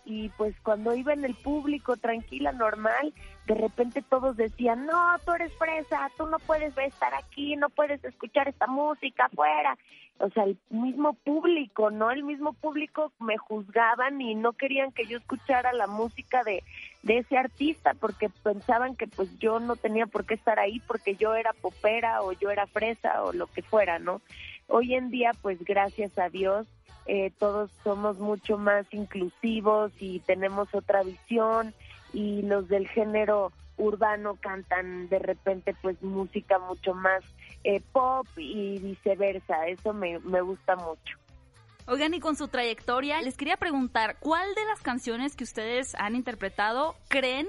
Y 0.05 0.29
pues 0.29 0.55
cuando 0.61 0.93
iba 0.95 1.13
en 1.13 1.25
el 1.25 1.33
público 1.33 1.97
tranquila, 1.97 2.51
normal, 2.51 3.13
de 3.47 3.55
repente 3.55 4.03
todos 4.03 4.37
decían, 4.37 4.85
no, 4.85 5.17
tú 5.25 5.33
eres 5.33 5.51
fresa, 5.53 6.11
tú 6.17 6.27
no 6.27 6.37
puedes 6.39 6.77
estar 6.77 7.13
aquí, 7.15 7.55
no 7.55 7.69
puedes 7.69 8.03
escuchar 8.03 8.47
esta 8.47 8.67
música 8.67 9.25
afuera. 9.25 9.77
O 10.19 10.29
sea, 10.29 10.45
el 10.45 10.57
mismo 10.69 11.13
público, 11.13 11.91
¿no? 11.91 12.09
El 12.09 12.23
mismo 12.23 12.53
público 12.53 13.11
me 13.19 13.37
juzgaban 13.37 14.21
y 14.21 14.33
no 14.33 14.53
querían 14.53 14.91
que 14.91 15.05
yo 15.05 15.17
escuchara 15.17 15.73
la 15.73 15.87
música 15.87 16.43
de, 16.43 16.63
de 17.05 17.19
ese 17.19 17.37
artista 17.37 17.93
porque 17.93 18.29
pensaban 18.43 18.95
que 18.95 19.07
pues 19.07 19.29
yo 19.39 19.59
no 19.59 19.75
tenía 19.75 20.07
por 20.07 20.25
qué 20.25 20.33
estar 20.33 20.59
ahí 20.59 20.81
porque 20.87 21.15
yo 21.15 21.35
era 21.35 21.53
popera 21.53 22.23
o 22.23 22.33
yo 22.33 22.49
era 22.49 22.65
fresa 22.65 23.23
o 23.23 23.31
lo 23.31 23.47
que 23.47 23.61
fuera, 23.61 23.99
¿no? 23.99 24.21
Hoy 24.67 24.95
en 24.95 25.11
día, 25.11 25.31
pues 25.41 25.63
gracias 25.63 26.17
a 26.17 26.29
Dios, 26.29 26.65
eh, 27.05 27.31
todos 27.37 27.69
somos 27.83 28.17
mucho 28.17 28.57
más 28.57 28.91
inclusivos 28.91 29.91
y 29.99 30.19
tenemos 30.21 30.73
otra 30.73 31.03
visión 31.03 31.75
y 32.11 32.41
los 32.41 32.67
del 32.67 32.87
género 32.87 33.51
urbano 33.77 34.37
cantan 34.41 35.07
de 35.09 35.19
repente 35.19 35.75
pues 35.83 36.01
música 36.01 36.57
mucho 36.57 36.95
más 36.95 37.23
eh, 37.63 37.81
pop 37.91 38.25
y 38.35 38.79
viceversa. 38.79 39.67
Eso 39.67 39.93
me, 39.93 40.17
me 40.19 40.41
gusta 40.41 40.75
mucho. 40.75 41.19
Oigan, 41.87 42.15
y 42.15 42.19
con 42.19 42.35
su 42.35 42.47
trayectoria, 42.47 43.21
les 43.21 43.37
quería 43.37 43.57
preguntar, 43.57 44.17
¿cuál 44.19 44.55
de 44.55 44.65
las 44.65 44.81
canciones 44.81 45.35
que 45.35 45.43
ustedes 45.43 45.93
han 45.95 46.15
interpretado 46.15 46.95
creen 47.09 47.47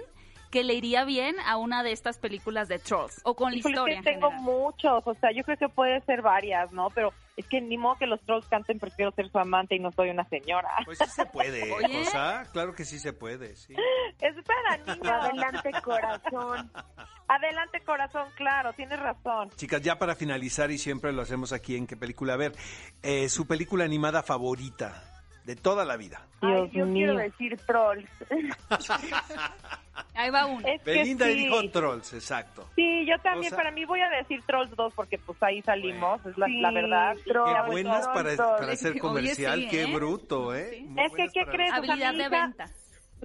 que 0.51 0.63
le 0.63 0.75
iría 0.75 1.05
bien 1.05 1.37
a 1.47 1.57
una 1.57 1.83
de 1.83 1.93
estas 1.93 2.19
películas 2.19 2.69
de 2.69 2.79
Trolls? 2.79 3.21
O 3.25 3.35
con 3.35 3.53
la 3.53 3.59
historia 3.59 4.03
que 4.03 4.11
en 4.11 4.21
tengo 4.21 4.31
muchos, 4.31 5.07
o 5.07 5.15
sea, 5.15 5.33
yo 5.33 5.43
creo 5.43 5.57
que 5.57 5.71
puede 5.71 6.03
ser 6.03 6.21
varias, 6.21 6.71
¿no? 6.71 6.91
Pero 6.91 7.15
es 7.37 7.47
que 7.47 7.61
ni 7.61 7.77
modo 7.77 7.97
que 7.97 8.07
los 8.07 8.21
trolls 8.23 8.47
canten 8.47 8.79
prefiero 8.79 9.13
ser 9.13 9.31
su 9.31 9.39
amante 9.39 9.77
y 9.77 9.79
no 9.79 9.93
soy 9.93 10.11
una 10.11 10.27
señora. 10.29 10.71
Pues 10.85 10.99
sí 10.99 11.05
se 11.07 11.27
puede, 11.27 11.71
Oye. 11.73 12.05
cosa. 12.05 12.45
Claro 12.53 12.75
que 12.75 12.85
sí 12.85 12.99
se 12.99 13.13
puede, 13.13 13.57
sí. 13.57 13.75
Es 14.21 14.35
para 14.45 14.77
niños. 14.79 15.07
Adelante 15.07 15.71
corazón. 15.83 16.71
Adelante, 17.29 17.81
corazón, 17.81 18.29
claro, 18.37 18.73
tienes 18.73 19.01
razón. 19.01 19.51
Chicas, 19.57 19.83
ya 19.83 19.99
para 19.99 20.15
finalizar, 20.15 20.71
y 20.71 20.79
siempre 20.79 21.13
lo 21.13 21.23
hacemos 21.23 21.53
aquí 21.53 21.77
en 21.77 21.87
qué 21.87 21.97
película, 21.97 22.35
a 22.35 22.37
ver, 22.37 22.53
eh, 23.03 23.29
su 23.29 23.49
película 23.49 23.85
animada 23.85 24.23
favorita 24.23 25.16
de 25.47 25.57
toda 25.57 25.85
la 25.85 25.97
vida. 25.97 26.21
Ay, 26.43 26.69
yo 26.73 26.85
mío. 26.85 27.07
quiero 27.07 27.17
decir 27.17 27.57
trolls. 27.67 28.11
Ahí 30.15 30.31
va 30.31 30.47
uno. 30.47 30.67
Es 30.67 30.83
Belinda 30.85 31.27
sí. 31.27 31.35
dijo 31.35 31.71
Trolls, 31.71 32.13
exacto. 32.15 32.69
Sí, 32.75 33.07
yo 33.07 33.19
también, 33.23 33.47
O 33.53 33.57
sea- 33.57 33.59
para 33.65 33.71
mí 33.71 33.85
voy 33.85 34.01
a 34.01 34.09
decir 34.11 34.43
Trolls 34.47 34.75
2 34.77 34.93
porque 34.95 35.19
pues 35.19 35.43
ahí 35.43 35.63
salimos, 35.63 36.25
es 36.27 36.37
la, 36.37 36.47
Sí, 36.47 36.61
la 36.61 36.71
verdad. 36.71 37.15
Trolls. 37.25 37.55
Qué 37.65 37.71
buenas 37.71 38.07
bueno, 38.13 38.37
para, 38.37 38.57
para 38.59 38.73
hacer 38.73 38.91
Oye, 38.93 39.01
comercial, 39.01 39.61
sí, 39.63 39.69
qué 39.69 39.83
¿eh? 39.85 39.95
bruto, 39.95 40.55
¿eh? 40.55 40.85
Muy 40.87 41.03
Es 41.05 41.13
que, 41.15 41.27
¿qué 41.33 41.47
crees? 41.47 41.71
O 41.71 41.75
sea, 41.75 41.77
Habilidad 41.95 42.13
mi 42.13 42.19
de 42.19 42.25
hija- 42.27 42.43
venta. 42.47 42.67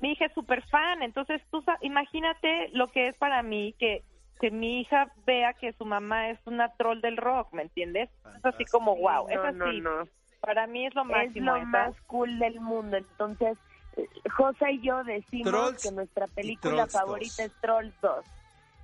Mi 0.01 0.11
hija 0.13 0.25
es 0.25 0.33
súper 0.33 0.63
fan, 0.69 1.01
entonces 1.03 1.41
tú 1.51 1.63
imagínate 1.81 2.69
lo 2.73 2.87
que 2.87 3.07
es 3.09 3.17
para 3.17 3.43
mí 3.43 3.75
que, 3.77 4.03
que 4.39 4.49
mi 4.49 4.79
hija 4.81 5.11
vea 5.25 5.53
que 5.53 5.73
su 5.73 5.85
mamá 5.85 6.29
es 6.29 6.39
una 6.45 6.69
troll 6.77 7.01
del 7.01 7.17
rock, 7.17 7.51
¿me 7.53 7.63
entiendes? 7.63 8.09
Es 8.37 8.45
así 8.45 8.63
como, 8.65 8.95
wow, 8.95 9.27
es 9.29 9.35
no, 9.35 9.65
así. 9.65 9.79
no, 9.81 9.97
no. 10.03 10.07
Para 10.41 10.67
mí 10.67 10.85
es 10.87 10.95
lo 10.95 11.03
Es 11.03 11.07
máximo. 11.07 11.45
lo 11.51 11.55
esa. 11.57 11.65
más 11.67 11.93
cool 12.07 12.39
del 12.39 12.59
mundo. 12.59 12.97
Entonces, 12.97 13.57
eh, 13.97 14.07
Josa 14.35 14.69
y 14.71 14.81
yo 14.81 15.03
decimos 15.03 15.47
Trolls 15.51 15.83
que 15.83 15.91
nuestra 15.91 16.27
película 16.27 16.87
favorita 16.87 17.43
2. 17.43 17.51
es 17.51 17.61
Trolls 17.61 17.93
2. 18.01 18.25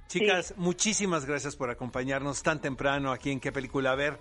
Chicas, 0.08 0.54
muchísimas 0.58 1.26
gracias 1.26 1.56
por 1.56 1.70
acompañarnos 1.70 2.42
tan 2.42 2.62
temprano 2.62 3.12
aquí 3.12 3.32
en 3.32 3.40
qué 3.40 3.52
película 3.52 3.92
a 3.92 3.96
ver. 3.96 4.20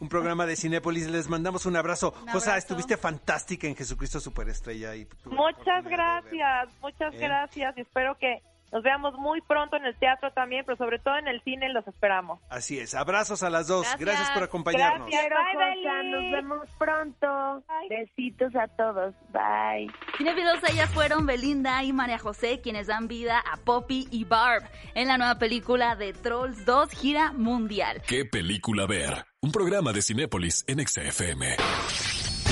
Un 0.00 0.08
programa 0.08 0.46
de 0.46 0.56
Cinépolis, 0.56 1.08
les 1.08 1.28
mandamos 1.28 1.66
un 1.66 1.76
abrazo. 1.76 2.14
Un 2.22 2.28
Josa, 2.28 2.56
estuviste 2.56 2.96
fantástica 2.96 3.66
en 3.66 3.74
Jesucristo 3.76 4.20
Superestrella. 4.20 4.94
Y 4.96 5.06
Muchas 5.24 5.84
gracias, 5.84 6.68
muchas 6.80 7.14
¿Eh? 7.14 7.18
gracias 7.18 7.76
y 7.76 7.80
espero 7.82 8.16
que 8.16 8.40
nos 8.72 8.82
veamos 8.82 9.14
muy 9.14 9.40
pronto 9.40 9.76
en 9.76 9.84
el 9.84 9.96
teatro 9.96 10.30
también, 10.32 10.64
pero 10.66 10.76
sobre 10.76 10.98
todo 10.98 11.16
en 11.16 11.28
el 11.28 11.42
cine 11.42 11.68
los 11.72 11.86
esperamos. 11.86 12.40
Así 12.50 12.78
es, 12.78 12.94
abrazos 12.94 13.42
a 13.42 13.50
las 13.50 13.66
dos. 13.66 13.82
Gracias. 13.82 14.00
Gracias, 14.00 14.30
por 14.30 14.42
acompañarnos. 14.42 15.08
Gracias. 15.08 15.28
Bye, 15.56 16.10
nos 16.10 16.32
vemos 16.32 16.68
pronto. 16.78 17.62
Bye. 17.66 17.98
Besitos 17.98 18.54
a 18.56 18.68
todos. 18.68 19.14
Bye. 19.32 19.90
Cinefilos, 20.16 20.58
ellas 20.70 20.90
fueron 20.90 21.26
Belinda 21.26 21.82
y 21.84 21.92
María 21.92 22.18
José 22.18 22.60
quienes 22.60 22.86
dan 22.86 23.08
vida 23.08 23.38
a 23.40 23.56
Poppy 23.58 24.08
y 24.10 24.24
Barb 24.24 24.64
en 24.94 25.08
la 25.08 25.18
nueva 25.18 25.38
película 25.38 25.96
de 25.96 26.12
Trolls 26.12 26.64
2 26.64 26.90
Gira 26.92 27.32
Mundial. 27.32 28.02
¿Qué 28.06 28.24
película 28.24 28.86
ver? 28.86 29.26
Un 29.40 29.52
programa 29.52 29.92
de 29.92 30.02
Cinépolis 30.02 30.64
en 30.66 30.86
XFM. 30.86 31.56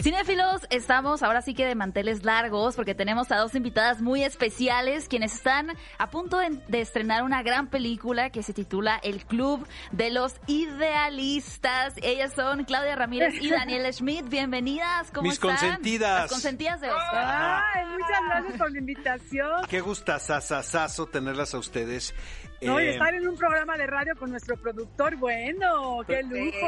Cinéfilos, 0.00 0.62
estamos 0.70 1.24
ahora 1.24 1.42
sí 1.42 1.54
que 1.54 1.66
de 1.66 1.74
manteles 1.74 2.24
largos 2.24 2.76
porque 2.76 2.94
tenemos 2.94 3.32
a 3.32 3.36
dos 3.38 3.56
invitadas 3.56 4.00
muy 4.00 4.22
especiales 4.22 5.08
quienes 5.08 5.34
están 5.34 5.76
a 5.98 6.08
punto 6.08 6.38
de, 6.38 6.50
de 6.68 6.80
estrenar 6.80 7.24
una 7.24 7.42
gran 7.42 7.66
película 7.66 8.30
que 8.30 8.44
se 8.44 8.52
titula 8.52 9.00
El 9.02 9.24
Club 9.26 9.66
de 9.90 10.10
los 10.12 10.36
Idealistas. 10.46 11.94
Ellas 12.00 12.32
son 12.32 12.62
Claudia 12.64 12.94
Ramírez 12.94 13.34
y 13.42 13.50
Daniela 13.50 13.92
Schmidt. 13.92 14.28
Bienvenidas, 14.28 15.10
¿cómo 15.10 15.24
Mis 15.24 15.32
están? 15.32 15.56
consentidas. 15.56 16.20
Las 16.22 16.30
consentidas 16.30 16.80
de 16.80 16.90
Oscar. 16.90 17.64
Ay, 17.74 17.84
muchas 17.86 18.20
gracias 18.28 18.56
por 18.58 18.70
la 18.70 18.78
invitación. 18.78 19.62
Qué 19.68 19.80
gustazazazazo 19.80 21.06
tenerlas 21.06 21.54
a 21.54 21.58
ustedes. 21.58 22.14
No, 22.60 22.80
y 22.80 22.86
Eh, 22.86 22.90
estar 22.94 23.14
en 23.14 23.26
un 23.28 23.36
programa 23.36 23.76
de 23.76 23.86
radio 23.86 24.14
con 24.16 24.30
nuestro 24.30 24.56
productor, 24.56 25.14
bueno, 25.16 26.00
qué 26.06 26.22
lujo. 26.24 26.66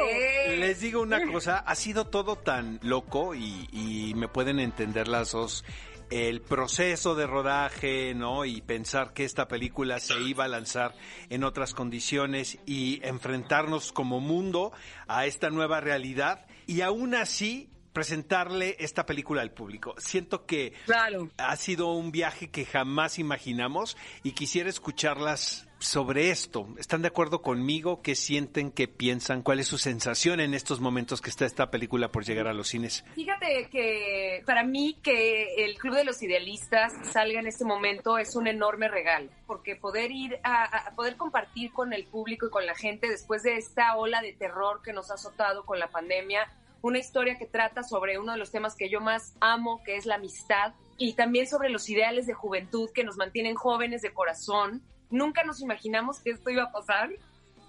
Les 0.57 0.79
digo 0.79 1.01
una 1.01 1.25
cosa, 1.31 1.59
ha 1.59 1.75
sido 1.75 2.07
todo 2.07 2.37
tan 2.37 2.79
loco 2.81 3.20
y, 3.33 3.67
y 3.71 4.13
me 4.15 4.27
pueden 4.27 4.59
entender 4.59 5.07
las 5.07 5.31
dos. 5.31 5.63
el 6.09 6.41
proceso 6.41 7.15
de 7.15 7.25
rodaje, 7.25 8.13
¿no? 8.13 8.43
Y 8.43 8.61
pensar 8.61 9.13
que 9.13 9.23
esta 9.23 9.47
película 9.47 9.97
se 10.01 10.19
iba 10.19 10.43
a 10.43 10.47
lanzar 10.49 10.93
en 11.29 11.45
otras 11.45 11.73
condiciones 11.73 12.57
y 12.65 12.99
enfrentarnos 13.03 13.93
como 13.93 14.19
mundo 14.19 14.73
a 15.07 15.25
esta 15.25 15.49
nueva 15.49 15.79
realidad 15.79 16.45
y 16.67 16.81
aún 16.81 17.15
así 17.15 17.69
presentarle 17.93 18.75
esta 18.79 19.05
película 19.05 19.41
al 19.41 19.51
público. 19.51 19.95
Siento 19.99 20.45
que 20.45 20.73
Claro. 20.85 21.29
ha 21.37 21.55
sido 21.55 21.93
un 21.93 22.11
viaje 22.11 22.49
que 22.49 22.65
jamás 22.65 23.17
imaginamos 23.19 23.95
y 24.23 24.31
quisiera 24.33 24.69
escucharlas 24.69 25.67
sobre 25.81 26.29
esto. 26.29 26.67
¿Están 26.77 27.01
de 27.01 27.09
acuerdo 27.09 27.41
conmigo? 27.41 28.01
¿Qué 28.01 28.15
sienten? 28.15 28.71
¿Qué 28.71 28.87
piensan? 28.87 29.41
¿Cuál 29.41 29.59
es 29.59 29.67
su 29.67 29.77
sensación 29.77 30.39
en 30.39 30.53
estos 30.53 30.79
momentos 30.79 31.21
que 31.21 31.29
está 31.29 31.45
esta 31.45 31.71
película 31.71 32.11
por 32.11 32.23
llegar 32.23 32.47
a 32.47 32.53
los 32.53 32.69
cines? 32.69 33.03
Fíjate 33.15 33.67
que 33.69 34.43
para 34.45 34.63
mí 34.63 34.97
que 35.01 35.65
el 35.65 35.77
Club 35.77 35.95
de 35.95 36.05
los 36.05 36.21
Idealistas 36.21 36.93
salga 37.11 37.39
en 37.39 37.47
este 37.47 37.65
momento 37.65 38.17
es 38.17 38.35
un 38.35 38.47
enorme 38.47 38.87
regalo, 38.87 39.29
porque 39.47 39.75
poder 39.75 40.11
ir 40.11 40.39
a, 40.43 40.87
a 40.87 40.95
poder 40.95 41.17
compartir 41.17 41.71
con 41.71 41.93
el 41.93 42.05
público 42.05 42.47
y 42.47 42.49
con 42.49 42.65
la 42.65 42.75
gente 42.75 43.09
después 43.09 43.43
de 43.43 43.57
esta 43.57 43.97
ola 43.97 44.21
de 44.21 44.33
terror 44.33 44.81
que 44.83 44.93
nos 44.93 45.11
ha 45.11 45.15
azotado 45.15 45.65
con 45.65 45.79
la 45.79 45.89
pandemia, 45.89 46.47
una 46.81 46.99
historia 46.99 47.37
que 47.37 47.45
trata 47.45 47.83
sobre 47.83 48.17
uno 48.17 48.31
de 48.31 48.37
los 48.37 48.51
temas 48.51 48.75
que 48.75 48.89
yo 48.89 49.01
más 49.01 49.35
amo, 49.39 49.81
que 49.83 49.97
es 49.97 50.05
la 50.05 50.15
amistad, 50.15 50.73
y 50.97 51.13
también 51.13 51.47
sobre 51.47 51.69
los 51.69 51.89
ideales 51.89 52.27
de 52.27 52.33
juventud 52.33 52.89
que 52.93 53.03
nos 53.03 53.17
mantienen 53.17 53.55
jóvenes 53.55 54.01
de 54.01 54.13
corazón. 54.13 54.83
Nunca 55.11 55.43
nos 55.43 55.61
imaginamos 55.61 56.19
que 56.19 56.31
esto 56.31 56.49
iba 56.49 56.63
a 56.63 56.71
pasar, 56.71 57.09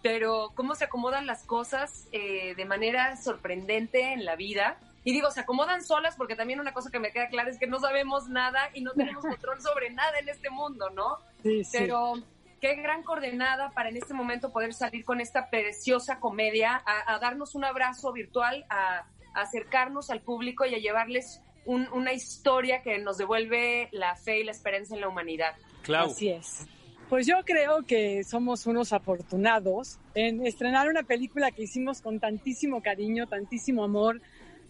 pero 0.02 0.50
cómo 0.54 0.74
se 0.74 0.84
acomodan 0.84 1.26
las 1.26 1.44
cosas 1.44 2.08
eh, 2.12 2.54
de 2.56 2.64
manera 2.64 3.16
sorprendente 3.16 4.12
en 4.12 4.24
la 4.24 4.36
vida. 4.36 4.78
Y 5.04 5.12
digo, 5.12 5.30
se 5.30 5.40
acomodan 5.40 5.82
solas 5.84 6.14
porque 6.16 6.36
también 6.36 6.60
una 6.60 6.72
cosa 6.72 6.90
que 6.90 7.00
me 7.00 7.10
queda 7.12 7.28
clara 7.28 7.50
es 7.50 7.58
que 7.58 7.66
no 7.66 7.80
sabemos 7.80 8.28
nada 8.28 8.70
y 8.74 8.80
no 8.82 8.92
tenemos 8.92 9.24
control 9.26 9.60
sobre 9.60 9.90
nada 9.90 10.18
en 10.18 10.28
este 10.28 10.48
mundo, 10.50 10.90
¿no? 10.90 11.18
Sí, 11.42 11.64
sí. 11.64 11.76
Pero 11.78 12.14
qué 12.60 12.76
gran 12.76 13.02
coordenada 13.02 13.70
para 13.70 13.88
en 13.88 13.96
este 13.96 14.14
momento 14.14 14.52
poder 14.52 14.72
salir 14.74 15.04
con 15.04 15.20
esta 15.20 15.50
preciosa 15.50 16.20
comedia, 16.20 16.80
a, 16.86 17.14
a 17.14 17.18
darnos 17.18 17.56
un 17.56 17.64
abrazo 17.64 18.12
virtual, 18.12 18.64
a, 18.70 18.98
a 19.34 19.40
acercarnos 19.40 20.10
al 20.10 20.20
público 20.20 20.64
y 20.66 20.74
a 20.76 20.78
llevarles 20.78 21.40
un- 21.64 21.88
una 21.92 22.12
historia 22.12 22.82
que 22.82 22.98
nos 22.98 23.18
devuelve 23.18 23.88
la 23.90 24.14
fe 24.14 24.40
y 24.40 24.44
la 24.44 24.52
esperanza 24.52 24.94
en 24.94 25.00
la 25.00 25.08
humanidad. 25.08 25.54
Así 26.12 26.28
es. 26.28 26.66
Pues 27.12 27.26
yo 27.26 27.44
creo 27.44 27.82
que 27.82 28.24
somos 28.24 28.66
unos 28.66 28.94
afortunados 28.94 29.98
en 30.14 30.46
estrenar 30.46 30.88
una 30.88 31.02
película 31.02 31.50
que 31.50 31.64
hicimos 31.64 32.00
con 32.00 32.18
tantísimo 32.18 32.80
cariño, 32.80 33.26
tantísimo 33.26 33.84
amor, 33.84 34.22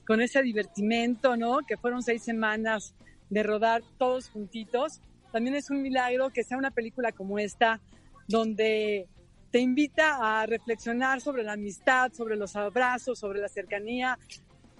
con 0.04 0.20
ese 0.20 0.42
divertimento, 0.42 1.36
¿no? 1.36 1.60
Que 1.60 1.76
fueron 1.76 2.02
seis 2.02 2.24
semanas 2.24 2.96
de 3.30 3.44
rodar 3.44 3.84
todos 3.96 4.28
juntitos. 4.28 5.00
También 5.30 5.54
es 5.54 5.70
un 5.70 5.82
milagro 5.82 6.30
que 6.30 6.42
sea 6.42 6.58
una 6.58 6.72
película 6.72 7.12
como 7.12 7.38
esta, 7.38 7.78
donde 8.26 9.06
te 9.52 9.60
invita 9.60 10.40
a 10.40 10.44
reflexionar 10.44 11.20
sobre 11.20 11.44
la 11.44 11.52
amistad, 11.52 12.10
sobre 12.12 12.34
los 12.34 12.56
abrazos, 12.56 13.20
sobre 13.20 13.40
la 13.40 13.48
cercanía, 13.48 14.18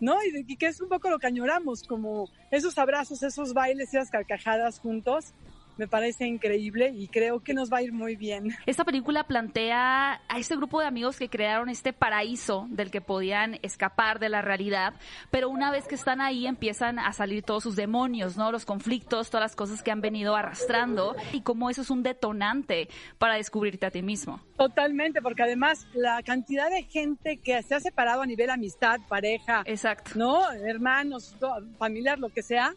¿no? 0.00 0.16
Y, 0.24 0.52
y 0.52 0.56
que 0.56 0.66
es 0.66 0.80
un 0.80 0.88
poco 0.88 1.10
lo 1.10 1.20
que 1.20 1.28
añoramos, 1.28 1.84
como 1.84 2.28
esos 2.50 2.76
abrazos, 2.76 3.22
esos 3.22 3.54
bailes 3.54 3.94
esas 3.94 4.10
carcajadas 4.10 4.80
juntos. 4.80 5.32
Me 5.76 5.88
parece 5.88 6.26
increíble 6.26 6.92
y 6.94 7.08
creo 7.08 7.40
que 7.40 7.54
nos 7.54 7.72
va 7.72 7.78
a 7.78 7.82
ir 7.82 7.92
muy 7.92 8.16
bien. 8.16 8.54
Esta 8.66 8.84
película 8.84 9.24
plantea 9.24 10.20
a 10.28 10.38
este 10.38 10.56
grupo 10.56 10.80
de 10.80 10.86
amigos 10.86 11.18
que 11.18 11.28
crearon 11.28 11.68
este 11.68 11.92
paraíso 11.92 12.66
del 12.70 12.90
que 12.90 13.00
podían 13.00 13.58
escapar 13.62 14.18
de 14.18 14.28
la 14.28 14.42
realidad, 14.42 14.94
pero 15.30 15.48
una 15.48 15.70
vez 15.70 15.86
que 15.86 15.94
están 15.94 16.20
ahí 16.20 16.46
empiezan 16.46 16.98
a 16.98 17.12
salir 17.12 17.42
todos 17.42 17.62
sus 17.62 17.76
demonios, 17.76 18.36
¿no? 18.36 18.52
Los 18.52 18.64
conflictos, 18.64 19.30
todas 19.30 19.44
las 19.44 19.56
cosas 19.56 19.82
que 19.82 19.90
han 19.90 20.00
venido 20.00 20.36
arrastrando 20.36 21.16
y 21.32 21.40
cómo 21.42 21.70
eso 21.70 21.82
es 21.82 21.90
un 21.90 22.02
detonante 22.02 22.88
para 23.18 23.34
descubrirte 23.34 23.86
a 23.86 23.90
ti 23.90 24.02
mismo. 24.02 24.40
Totalmente, 24.56 25.22
porque 25.22 25.42
además 25.42 25.86
la 25.94 26.22
cantidad 26.22 26.70
de 26.70 26.82
gente 26.84 27.38
que 27.38 27.62
se 27.62 27.74
ha 27.74 27.80
separado 27.80 28.22
a 28.22 28.26
nivel 28.26 28.50
amistad, 28.50 29.00
pareja, 29.08 29.62
Exacto. 29.64 30.12
¿no? 30.14 30.50
Hermanos, 30.52 31.36
familiar, 31.78 32.18
lo 32.18 32.28
que 32.28 32.42
sea, 32.42 32.74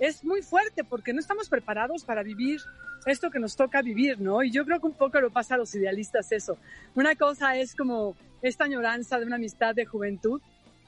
es 0.00 0.24
muy 0.24 0.42
fuerte 0.42 0.82
porque 0.82 1.12
no 1.12 1.20
estamos 1.20 1.48
preparados 1.48 2.02
para 2.04 2.22
vivir 2.24 2.60
esto 3.06 3.30
que 3.30 3.38
nos 3.38 3.54
toca 3.54 3.80
vivir, 3.82 4.20
¿no? 4.20 4.42
Y 4.42 4.50
yo 4.50 4.64
creo 4.64 4.80
que 4.80 4.86
un 4.86 4.94
poco 4.94 5.20
lo 5.20 5.30
pasa 5.30 5.54
a 5.54 5.58
los 5.58 5.74
idealistas 5.74 6.32
eso. 6.32 6.58
Una 6.94 7.14
cosa 7.14 7.56
es 7.56 7.74
como 7.76 8.16
esta 8.42 8.64
añoranza 8.64 9.18
de 9.18 9.26
una 9.26 9.36
amistad 9.36 9.74
de 9.74 9.86
juventud 9.86 10.40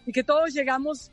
y 0.07 0.13
que 0.13 0.25
todos 0.25 0.53
llegamos 0.53 1.11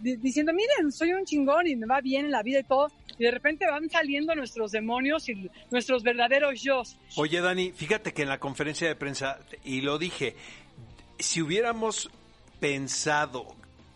di- 0.00 0.16
diciendo, 0.16 0.52
miren, 0.52 0.90
soy 0.90 1.12
un 1.12 1.24
chingón 1.24 1.66
y 1.66 1.76
me 1.76 1.86
va 1.86 2.00
bien 2.00 2.24
en 2.24 2.30
la 2.32 2.42
vida 2.42 2.60
y 2.60 2.64
todo, 2.64 2.90
y 3.18 3.24
de 3.24 3.30
repente 3.30 3.66
van 3.70 3.88
saliendo 3.90 4.34
nuestros 4.34 4.72
demonios 4.72 5.28
y 5.28 5.50
nuestros 5.70 6.02
verdaderos 6.02 6.62
yo. 6.62 6.82
Oye, 7.16 7.40
Dani, 7.40 7.70
fíjate 7.72 8.12
que 8.12 8.22
en 8.22 8.28
la 8.28 8.38
conferencia 8.40 8.88
de 8.88 8.96
prensa, 8.96 9.38
y 9.62 9.82
lo 9.82 9.98
dije, 9.98 10.34
si 11.18 11.42
hubiéramos 11.42 12.10
pensado 12.58 13.46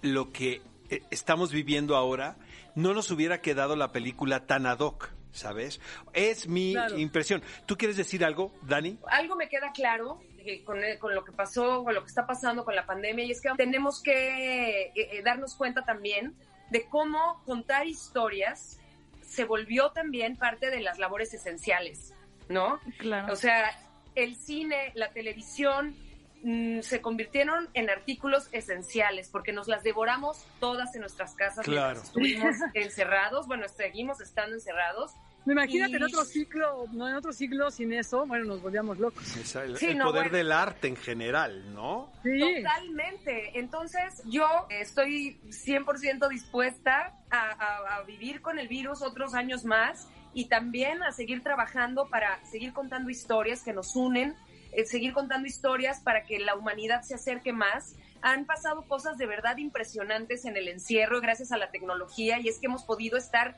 lo 0.02 0.30
que 0.30 0.60
eh, 0.90 1.02
estamos 1.10 1.52
viviendo 1.52 1.96
ahora, 1.96 2.36
no 2.74 2.94
nos 2.94 3.10
hubiera 3.10 3.40
quedado 3.40 3.76
la 3.76 3.92
película 3.92 4.46
tan 4.46 4.66
ad 4.66 4.80
hoc, 4.80 5.10
¿sabes? 5.32 5.80
Es 6.12 6.46
mi 6.48 6.72
Claro. 6.72 6.98
impresión. 6.98 7.42
¿Tú 7.66 7.76
quieres 7.76 7.96
decir 7.96 8.24
algo, 8.24 8.52
Dani? 8.62 8.98
algo 9.08 9.36
me 9.36 9.48
queda 9.48 9.72
claro 9.72 10.20
eh, 10.38 10.62
con, 10.64 10.82
eh, 10.84 10.98
con 10.98 11.14
lo 11.14 11.24
que 11.24 11.32
pasó, 11.32 11.84
con 11.84 11.94
lo 11.94 12.02
que 12.02 12.08
está 12.08 12.26
pasando 12.26 12.64
con 12.64 12.74
la 12.76 12.84
pandemia, 12.84 13.24
y 13.24 13.30
es 13.30 13.40
que 13.40 13.48
tenemos 13.56 14.02
que 14.02 14.82
eh, 14.86 14.92
eh, 14.94 15.22
darnos 15.24 15.54
cuenta 15.54 15.82
también 15.84 16.34
de 16.70 16.86
cómo 16.88 17.42
contar 17.46 17.86
historias 17.86 18.78
se 19.22 19.44
volvió 19.44 19.90
también 19.90 20.36
parte 20.36 20.70
de 20.70 20.80
las 20.80 20.98
labores 20.98 21.32
esenciales, 21.34 22.12
¿no? 22.48 22.78
Claro. 22.98 23.32
O 23.32 23.36
sea, 23.36 23.70
el 24.14 24.36
cine, 24.36 24.92
la 24.94 25.10
televisión 25.12 25.96
mm, 26.44 26.80
se 26.82 27.00
convirtieron 27.00 27.68
en 27.74 27.90
artículos 27.90 28.48
esenciales 28.52 29.28
porque 29.28 29.52
nos 29.52 29.66
las 29.66 29.82
devoramos 29.82 30.46
todas 30.60 30.94
en 30.94 31.00
nuestras 31.00 31.34
casas 31.34 31.64
Claro. 31.64 32.00
estuvimos 32.00 32.54
encerrados, 32.74 33.46
bueno, 33.48 33.66
seguimos 33.68 34.20
estando 34.20 34.54
encerrados. 34.54 35.10
Imagínate 35.46 35.96
en 35.96 36.00
Y- 36.00 36.04
otro 36.04 36.24
ciclo, 36.24 36.86
no 36.92 37.06
en 37.06 37.16
otro 37.16 37.30
siglo 37.32 37.70
sin 37.70 37.92
eso, 37.92 38.24
bueno, 38.26 38.46
nos 38.46 38.62
volvíamos 38.62 38.98
locos. 38.98 39.36
Es 39.36 39.54
el, 39.56 39.76
Sí, 39.76 39.88
el 39.88 39.98
no, 39.98 40.04
poder 40.06 40.24
bueno. 40.30 40.36
del 40.38 40.52
arte 40.52 40.88
en 40.88 40.96
general, 40.96 41.74
¿no? 41.74 42.10
Totalmente. 42.22 43.58
Entonces, 43.58 44.22
yo 44.24 44.46
estoy 44.70 45.38
100% 45.50 46.28
dispuesta 46.28 47.12
a, 47.30 47.40
a- 47.40 47.96
a 47.96 48.02
vivir 48.04 48.40
con 48.40 48.58
el 48.58 48.68
virus 48.68 49.02
otros 49.02 49.34
años 49.34 49.64
más 49.64 50.08
y 50.32 50.46
también 50.46 51.02
a 51.02 51.12
seguir 51.12 51.42
trabajando 51.42 52.08
para 52.08 52.44
seguir 52.46 52.72
contando 52.72 53.10
historias 53.10 53.62
que 53.62 53.72
nos 53.72 53.94
unen, 53.96 54.34
eh, 54.76 54.84
seguir 54.86 55.12
contando 55.12 55.46
historias 55.46 56.00
para 56.00 56.24
que 56.24 56.38
la 56.38 56.54
humanidad 56.54 57.02
se 57.02 57.14
acerque 57.14 57.52
más. 57.52 57.94
Han 58.22 58.46
pasado 58.46 58.82
cosas 58.82 59.18
de 59.18 59.26
verdad 59.26 59.56
impresionantes 59.58 60.44
en 60.44 60.56
el 60.56 60.68
encierro 60.68 61.20
gracias 61.20 61.52
a 61.52 61.58
la 61.58 61.70
tecnología 61.70 62.40
y 62.40 62.48
es 62.48 62.58
que 62.58 62.66
hemos 62.66 62.84
podido 62.84 63.16
estar 63.16 63.56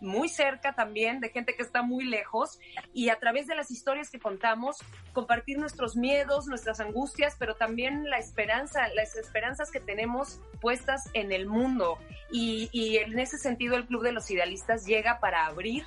muy 0.00 0.28
cerca 0.28 0.74
también 0.74 1.20
de 1.20 1.30
gente 1.30 1.54
que 1.54 1.62
está 1.62 1.82
muy 1.82 2.04
lejos 2.04 2.58
y 2.92 3.08
a 3.08 3.18
través 3.18 3.46
de 3.46 3.54
las 3.54 3.70
historias 3.70 4.10
que 4.10 4.18
contamos 4.18 4.76
compartir 5.12 5.58
nuestros 5.58 5.96
miedos, 5.96 6.46
nuestras 6.46 6.80
angustias, 6.80 7.36
pero 7.38 7.56
también 7.56 8.08
la 8.08 8.18
esperanza, 8.18 8.88
las 8.94 9.16
esperanzas 9.16 9.70
que 9.70 9.80
tenemos 9.80 10.40
puestas 10.60 11.08
en 11.14 11.32
el 11.32 11.46
mundo. 11.46 11.98
Y, 12.30 12.68
y 12.72 12.98
en 12.98 13.18
ese 13.18 13.38
sentido 13.38 13.76
el 13.76 13.86
Club 13.86 14.02
de 14.02 14.12
los 14.12 14.30
Idealistas 14.30 14.86
llega 14.86 15.18
para 15.20 15.46
abrir 15.46 15.84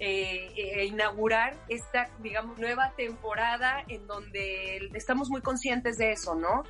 eh, 0.00 0.50
e 0.56 0.84
inaugurar 0.86 1.56
esta, 1.68 2.10
digamos, 2.20 2.58
nueva 2.58 2.94
temporada 2.96 3.84
en 3.86 4.06
donde 4.06 4.90
estamos 4.94 5.28
muy 5.28 5.42
conscientes 5.42 5.98
de 5.98 6.12
eso, 6.12 6.34
¿no? 6.34 6.64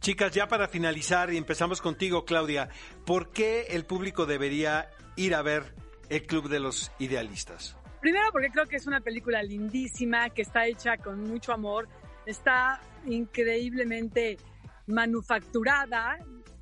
Chicas, 0.00 0.32
ya 0.32 0.48
para 0.48 0.66
finalizar 0.66 1.32
y 1.32 1.36
empezamos 1.36 1.80
contigo, 1.80 2.24
Claudia, 2.24 2.68
¿por 3.06 3.30
qué 3.30 3.66
el 3.70 3.84
público 3.84 4.26
debería 4.26 4.90
ir 5.14 5.34
a 5.34 5.42
ver 5.42 5.74
el 6.08 6.26
Club 6.26 6.48
de 6.48 6.58
los 6.58 6.90
Idealistas? 6.98 7.76
Primero 8.00 8.32
porque 8.32 8.48
creo 8.48 8.66
que 8.66 8.76
es 8.76 8.86
una 8.86 9.00
película 9.00 9.42
lindísima, 9.42 10.30
que 10.30 10.42
está 10.42 10.66
hecha 10.66 10.96
con 10.96 11.22
mucho 11.22 11.52
amor, 11.52 11.86
está 12.24 12.80
increíblemente 13.06 14.38
manufacturada. 14.86 16.18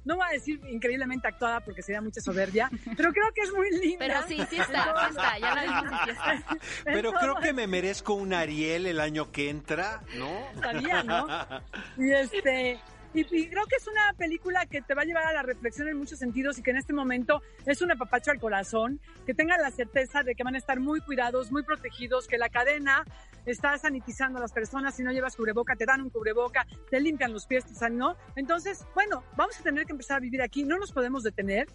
No 0.08 0.16
voy 0.16 0.24
a 0.26 0.32
decir 0.32 0.58
increíblemente 0.70 1.28
actuada 1.28 1.60
porque 1.60 1.82
sería 1.82 2.00
mucha 2.00 2.22
soberbia, 2.22 2.70
pero 2.96 3.12
creo 3.12 3.30
que 3.34 3.42
es 3.42 3.52
muy 3.52 3.70
linda. 3.78 3.98
Pero 3.98 4.22
sí, 4.26 4.36
sí 4.48 4.56
está, 4.58 4.84
sí 4.84 5.10
está, 5.10 5.38
ya 5.38 6.04
sí 6.04 6.10
está. 6.10 6.44
Pero 6.84 7.12
creo 7.12 7.34
que 7.34 7.52
me 7.52 7.66
merezco 7.66 8.14
un 8.14 8.32
Ariel 8.32 8.86
el 8.86 9.00
año 9.00 9.30
que 9.30 9.50
entra, 9.50 10.00
¿no? 10.16 10.30
Estaría, 10.54 11.02
¿no? 11.02 11.26
Y 11.98 12.10
este 12.10 12.80
y, 13.14 13.20
y 13.20 13.48
creo 13.48 13.64
que 13.66 13.76
es 13.76 13.86
una 13.86 14.12
película 14.16 14.66
que 14.66 14.82
te 14.82 14.94
va 14.94 15.02
a 15.02 15.04
llevar 15.04 15.26
a 15.26 15.32
la 15.32 15.42
reflexión 15.42 15.88
en 15.88 15.96
muchos 15.96 16.18
sentidos 16.18 16.58
y 16.58 16.62
que 16.62 16.70
en 16.70 16.76
este 16.76 16.92
momento 16.92 17.42
es 17.66 17.82
un 17.82 17.90
apapacho 17.90 18.30
al 18.30 18.38
corazón, 18.38 19.00
que 19.26 19.34
tengan 19.34 19.60
la 19.60 19.70
certeza 19.70 20.22
de 20.22 20.34
que 20.34 20.44
van 20.44 20.54
a 20.54 20.58
estar 20.58 20.80
muy 20.80 21.00
cuidados, 21.00 21.50
muy 21.50 21.62
protegidos, 21.62 22.26
que 22.26 22.38
la 22.38 22.48
cadena 22.48 23.04
está 23.46 23.76
sanitizando 23.78 24.38
a 24.38 24.42
las 24.42 24.52
personas, 24.52 24.94
si 24.94 25.02
no 25.02 25.12
llevas 25.12 25.36
cubreboca, 25.36 25.76
te 25.76 25.86
dan 25.86 26.02
un 26.02 26.10
cubreboca, 26.10 26.66
te 26.90 27.00
limpian 27.00 27.32
los 27.32 27.46
pies, 27.46 27.64
¿no? 27.90 28.16
Entonces, 28.36 28.84
bueno, 28.94 29.24
vamos 29.36 29.58
a 29.58 29.62
tener 29.62 29.86
que 29.86 29.92
empezar 29.92 30.18
a 30.18 30.20
vivir 30.20 30.42
aquí, 30.42 30.64
no 30.64 30.78
nos 30.78 30.92
podemos 30.92 31.22
detener. 31.22 31.66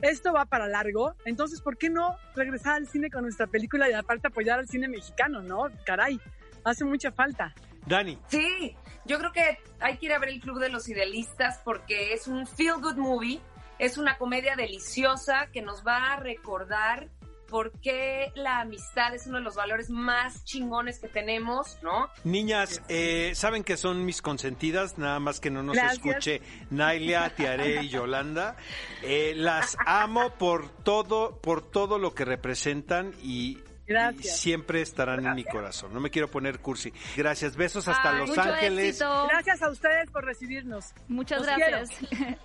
esto 0.00 0.32
va 0.32 0.44
para 0.44 0.68
largo, 0.68 1.14
entonces, 1.24 1.60
¿por 1.60 1.76
qué 1.76 1.90
no 1.90 2.16
regresar 2.34 2.74
al 2.74 2.88
cine 2.88 3.10
con 3.10 3.22
nuestra 3.22 3.46
película 3.46 3.88
y 3.90 3.92
aparte 3.92 4.28
apoyar 4.28 4.58
al 4.58 4.68
cine 4.68 4.88
mexicano, 4.88 5.42
no? 5.42 5.64
Caray, 5.84 6.20
hace 6.64 6.84
mucha 6.84 7.12
falta. 7.12 7.54
Dani. 7.86 8.18
Sí, 8.28 8.76
yo 9.04 9.18
creo 9.18 9.32
que 9.32 9.58
hay 9.80 9.98
que 9.98 10.06
ir 10.06 10.12
a 10.12 10.18
ver 10.18 10.30
el 10.30 10.40
Club 10.40 10.58
de 10.58 10.68
los 10.68 10.88
Idealistas 10.88 11.60
porque 11.64 12.12
es 12.12 12.26
un 12.26 12.46
feel 12.46 12.74
good 12.80 12.96
movie, 12.96 13.40
es 13.78 13.98
una 13.98 14.18
comedia 14.18 14.56
deliciosa 14.56 15.48
que 15.52 15.62
nos 15.62 15.86
va 15.86 16.12
a 16.12 16.16
recordar 16.16 17.08
por 17.52 17.70
qué 17.80 18.32
la 18.34 18.60
amistad 18.60 19.14
es 19.14 19.26
uno 19.26 19.36
de 19.36 19.44
los 19.44 19.56
valores 19.56 19.90
más 19.90 20.42
chingones 20.44 20.98
que 20.98 21.08
tenemos, 21.08 21.76
¿no? 21.82 22.08
Niñas, 22.24 22.80
eh, 22.88 23.32
saben 23.34 23.62
que 23.62 23.76
son 23.76 24.06
mis 24.06 24.22
consentidas, 24.22 24.96
nada 24.96 25.20
más 25.20 25.38
que 25.38 25.50
no 25.50 25.62
nos 25.62 25.76
Gracias. 25.76 25.98
escuche 25.98 26.40
Nailia, 26.70 27.34
Tiare 27.36 27.82
y 27.82 27.90
Yolanda. 27.90 28.56
Eh, 29.02 29.34
las 29.36 29.76
amo 29.84 30.30
por 30.38 30.70
todo, 30.70 31.40
por 31.42 31.60
todo 31.60 31.98
lo 31.98 32.14
que 32.14 32.24
representan 32.24 33.12
y, 33.22 33.58
Gracias. 33.86 34.24
y 34.24 34.38
siempre 34.38 34.80
estarán 34.82 35.26
en 35.26 35.34
mi 35.34 35.44
corazón. 35.44 35.92
No 35.92 36.00
me 36.00 36.10
quiero 36.10 36.30
poner 36.30 36.60
cursi. 36.60 36.92
Gracias, 37.16 37.56
besos 37.56 37.88
hasta 37.88 38.12
Ay, 38.16 38.26
Los 38.26 38.38
Ángeles. 38.38 38.88
éxito. 38.90 39.26
Gracias 39.28 39.62
a 39.62 39.70
ustedes 39.70 40.10
por 40.10 40.24
recibirnos. 40.24 40.92
Muchas 41.08 41.38
Los 41.40 41.46
gracias. 41.46 41.90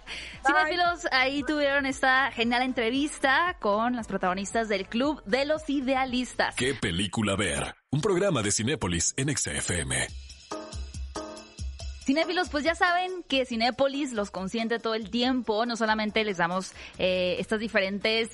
Cinefilos, 0.46 1.08
ahí 1.12 1.44
tuvieron 1.44 1.86
esta 1.86 2.32
genial 2.32 2.64
entrevista 2.64 3.56
con 3.60 3.96
las 3.96 4.08
protagonistas 4.08 4.70
del 4.70 4.88
Club 4.88 5.24
de 5.26 5.46
los 5.46 5.70
Idealistas. 5.70 6.56
¿Qué 6.56 6.74
película 6.74 7.36
ver? 7.36 7.76
Un 7.92 8.02
programa 8.02 8.42
de 8.42 8.52
Cinépolis 8.52 9.14
en 9.18 9.36
XFM. 9.36 10.08
Cinéfilos, 12.06 12.48
pues 12.48 12.64
ya 12.64 12.74
saben 12.74 13.24
que 13.28 13.46
Cinépolis 13.46 14.14
los 14.14 14.32
consiente 14.32 14.80
todo 14.80 14.96
el 14.96 15.10
tiempo. 15.10 15.66
No 15.66 15.76
solamente 15.76 16.24
les 16.24 16.38
damos 16.38 16.72
eh, 16.98 17.36
estas 17.40 17.60
diferentes 17.60 18.30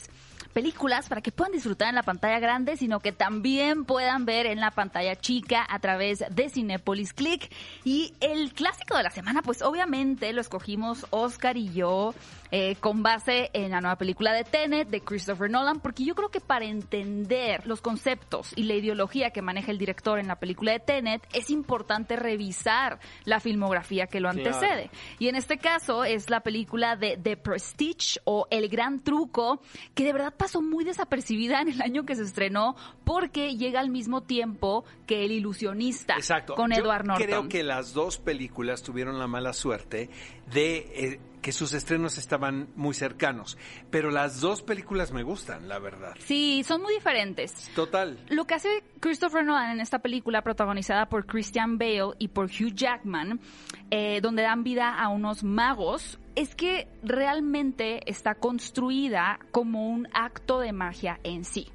películas 0.54 1.10
para 1.10 1.22
que 1.22 1.32
puedan 1.32 1.52
disfrutar 1.52 1.90
en 1.90 1.96
la 1.96 2.04
pantalla 2.04 2.40
grande, 2.40 2.78
sino 2.78 3.00
que 3.00 3.12
también 3.12 3.86
puedan 3.86 4.26
ver 4.26 4.46
en 4.46 4.60
la 4.60 4.72
pantalla 4.72 5.16
chica 5.16 5.66
a 5.70 5.80
través 5.80 6.24
de 6.30 6.50
Cinépolis 6.50 7.14
Click. 7.14 7.52
Y 7.84 8.14
el 8.22 8.54
clásico 8.54 8.96
de 8.96 9.04
la 9.04 9.10
semana, 9.10 9.42
pues 9.42 9.62
obviamente 9.62 10.32
lo 10.34 10.42
escogimos 10.42 11.06
Oscar 11.10 11.58
y 11.58 11.72
yo 11.74 12.14
eh, 12.52 12.76
con 12.80 13.02
base 13.02 13.50
en 13.54 13.72
la 13.72 13.82
nueva 13.82 13.98
película 13.98 14.32
de 14.32 14.44
Tenet 14.44 14.88
de 14.90 15.02
Christopher 15.02 15.50
Nolan, 15.50 15.80
porque 15.80 16.04
yo 16.06 16.14
creo 16.14 16.30
que 16.30 16.40
para 16.40 16.66
entender 16.66 17.66
los 17.66 17.82
conceptos 17.82 18.54
y 18.56 18.64
la 18.64 18.76
ideología 18.76 19.32
que 19.32 19.42
maneja 19.42 19.72
el 19.72 19.80
director 19.80 20.20
en 20.20 20.28
la 20.28 20.36
película 20.36 20.72
de 20.72 20.80
Tenet, 20.80 21.28
es 21.34 21.50
importante 21.50 22.16
revisar 22.16 23.00
la 23.26 23.40
filmografía 23.40 24.06
que 24.06 24.20
lo 24.20 24.30
Claro. 24.30 24.48
antecede. 24.50 24.92
Y 25.18 25.30
en 25.30 25.36
este 25.36 25.58
caso 25.58 26.04
es 26.04 26.30
la 26.30 26.42
película 26.42 26.96
de 26.96 27.18
The 27.18 27.38
Prestige 27.38 28.20
o 28.26 28.48
El 28.52 28.70
Gran 28.70 29.04
Truco, 29.04 29.60
que 29.96 30.04
de 30.04 30.14
verdad 30.14 30.34
pasó 30.44 30.62
muy 30.62 30.84
desapercibida 30.84 31.62
en 31.62 31.70
el 31.70 31.82
año 31.82 32.06
que 32.06 32.18
se 32.18 32.24
estrenó 32.24 32.76
porque 33.06 33.56
llega 33.56 33.80
al 33.80 33.90
mismo 33.90 34.24
tiempo 34.24 34.84
que 35.08 35.24
El 35.24 35.32
Ilusionista 35.32 36.16
Exacto. 36.16 36.56
con 36.56 36.70
Yo 36.72 36.82
Edward 36.82 37.06
Norton. 37.06 37.26
Creo 37.26 37.48
que 37.48 37.64
las 37.64 37.94
dos 37.94 38.18
películas 38.18 38.84
tuvieron 38.84 39.18
la 39.20 39.28
mala 39.28 39.54
suerte 39.54 40.10
de 40.52 40.76
eh, 40.96 41.20
que 41.42 41.54
sus 41.54 41.72
estrenos 41.72 42.18
estaban 42.18 42.68
muy 42.76 42.94
cercanos. 42.94 43.58
Pero 43.90 44.12
las 44.12 44.42
dos 44.42 44.62
películas 44.62 45.14
me 45.14 45.24
gustan, 45.24 45.70
la 45.70 45.80
verdad. 45.80 46.14
Sí, 46.20 46.62
son 46.68 46.82
muy 46.82 46.94
diferentes. 46.94 47.72
Total. 47.74 48.20
Lo 48.28 48.44
que 48.44 48.56
hace 48.56 48.84
Christopher 49.00 49.46
Nolan 49.46 49.72
en 49.72 49.80
esta 49.80 50.00
película 50.00 50.42
protagonizada 50.42 51.06
por 51.08 51.26
Christian 51.26 51.78
Bale 51.78 52.16
y 52.20 52.28
por 52.28 52.48
Hugh 52.48 52.76
Jackman, 52.76 53.40
eh, 53.92 54.20
donde 54.22 54.42
dan 54.42 54.66
vida 54.66 54.94
a 54.94 55.08
unos 55.08 55.42
magos, 55.42 56.20
es 56.36 56.56
que 56.56 56.88
realmente 57.04 58.10
está 58.10 58.36
construida 58.36 59.40
como 59.52 59.90
un 59.90 60.08
acto 60.14 60.60
de 60.60 60.74
magia 60.74 61.20
en 61.24 61.46
sí. 61.46 61.68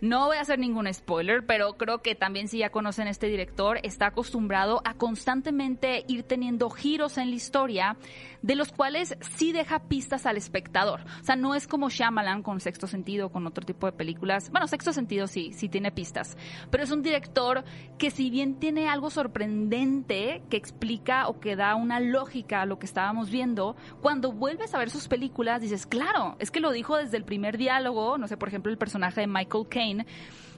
No 0.00 0.26
voy 0.26 0.36
a 0.36 0.40
hacer 0.40 0.58
ningún 0.58 0.92
spoiler, 0.92 1.46
pero 1.46 1.74
creo 1.74 2.02
que 2.02 2.14
también 2.14 2.48
si 2.48 2.58
ya 2.58 2.70
conocen 2.70 3.06
este 3.06 3.28
director, 3.28 3.78
está 3.82 4.06
acostumbrado 4.06 4.82
a 4.84 4.94
constantemente 4.94 6.04
ir 6.08 6.24
teniendo 6.24 6.70
giros 6.70 7.18
en 7.18 7.30
la 7.30 7.36
historia, 7.36 7.96
de 8.42 8.56
los 8.56 8.72
cuales 8.72 9.16
sí 9.36 9.52
deja 9.52 9.84
pistas 9.84 10.26
al 10.26 10.36
espectador. 10.36 11.02
O 11.20 11.24
sea, 11.24 11.36
no 11.36 11.54
es 11.54 11.68
como 11.68 11.88
Shyamalan 11.88 12.42
con 12.42 12.58
Sexto 12.58 12.88
Sentido, 12.88 13.30
con 13.30 13.46
otro 13.46 13.64
tipo 13.64 13.86
de 13.86 13.92
películas. 13.92 14.50
Bueno, 14.50 14.66
Sexto 14.66 14.92
Sentido 14.92 15.28
sí, 15.28 15.52
sí 15.52 15.68
tiene 15.68 15.92
pistas. 15.92 16.36
Pero 16.70 16.82
es 16.82 16.90
un 16.90 17.02
director 17.02 17.64
que 17.98 18.10
si 18.10 18.30
bien 18.30 18.56
tiene 18.56 18.88
algo 18.88 19.10
sorprendente 19.10 20.42
que 20.50 20.56
explica 20.56 21.28
o 21.28 21.38
que 21.38 21.54
da 21.54 21.76
una 21.76 22.00
lógica 22.00 22.62
a 22.62 22.66
lo 22.66 22.80
que 22.80 22.86
estábamos 22.86 23.30
viendo, 23.30 23.76
cuando 24.00 24.32
vuelves 24.32 24.74
a 24.74 24.78
ver 24.78 24.90
sus 24.90 25.06
películas 25.06 25.60
dices, 25.60 25.86
claro, 25.86 26.36
es 26.40 26.50
que 26.50 26.60
lo 26.60 26.72
dijo 26.72 26.96
desde 26.96 27.16
el 27.16 27.24
primer 27.24 27.56
diálogo, 27.56 28.18
no 28.18 28.26
sé, 28.26 28.36
por 28.36 28.48
ejemplo, 28.48 28.72
el 28.72 28.78
personaje 28.78 29.20
de 29.20 29.26
Michael 29.26 29.51
Caine, 29.68 30.06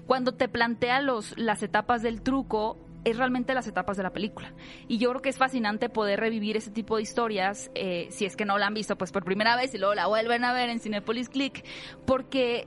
cuando 0.06 0.32
te 0.32 0.48
plantea 0.48 1.00
los, 1.00 1.36
las 1.38 1.62
etapas 1.62 2.02
del 2.02 2.22
truco, 2.22 2.78
es 3.04 3.16
realmente 3.16 3.54
las 3.54 3.66
etapas 3.66 3.96
de 3.96 4.02
la 4.02 4.12
película. 4.12 4.52
Y 4.88 4.98
yo 4.98 5.10
creo 5.10 5.22
que 5.22 5.28
es 5.28 5.38
fascinante 5.38 5.88
poder 5.88 6.20
revivir 6.20 6.56
ese 6.56 6.70
tipo 6.70 6.96
de 6.96 7.02
historias, 7.02 7.70
eh, 7.74 8.08
si 8.10 8.24
es 8.24 8.36
que 8.36 8.44
no 8.44 8.58
la 8.58 8.66
han 8.66 8.74
visto 8.74 8.96
pues 8.96 9.12
por 9.12 9.24
primera 9.24 9.56
vez 9.56 9.74
y 9.74 9.78
luego 9.78 9.94
la 9.94 10.06
vuelven 10.06 10.44
a 10.44 10.52
ver 10.52 10.70
en 10.70 10.80
Cinepolis 10.80 11.28
Click, 11.28 11.64
porque 12.06 12.66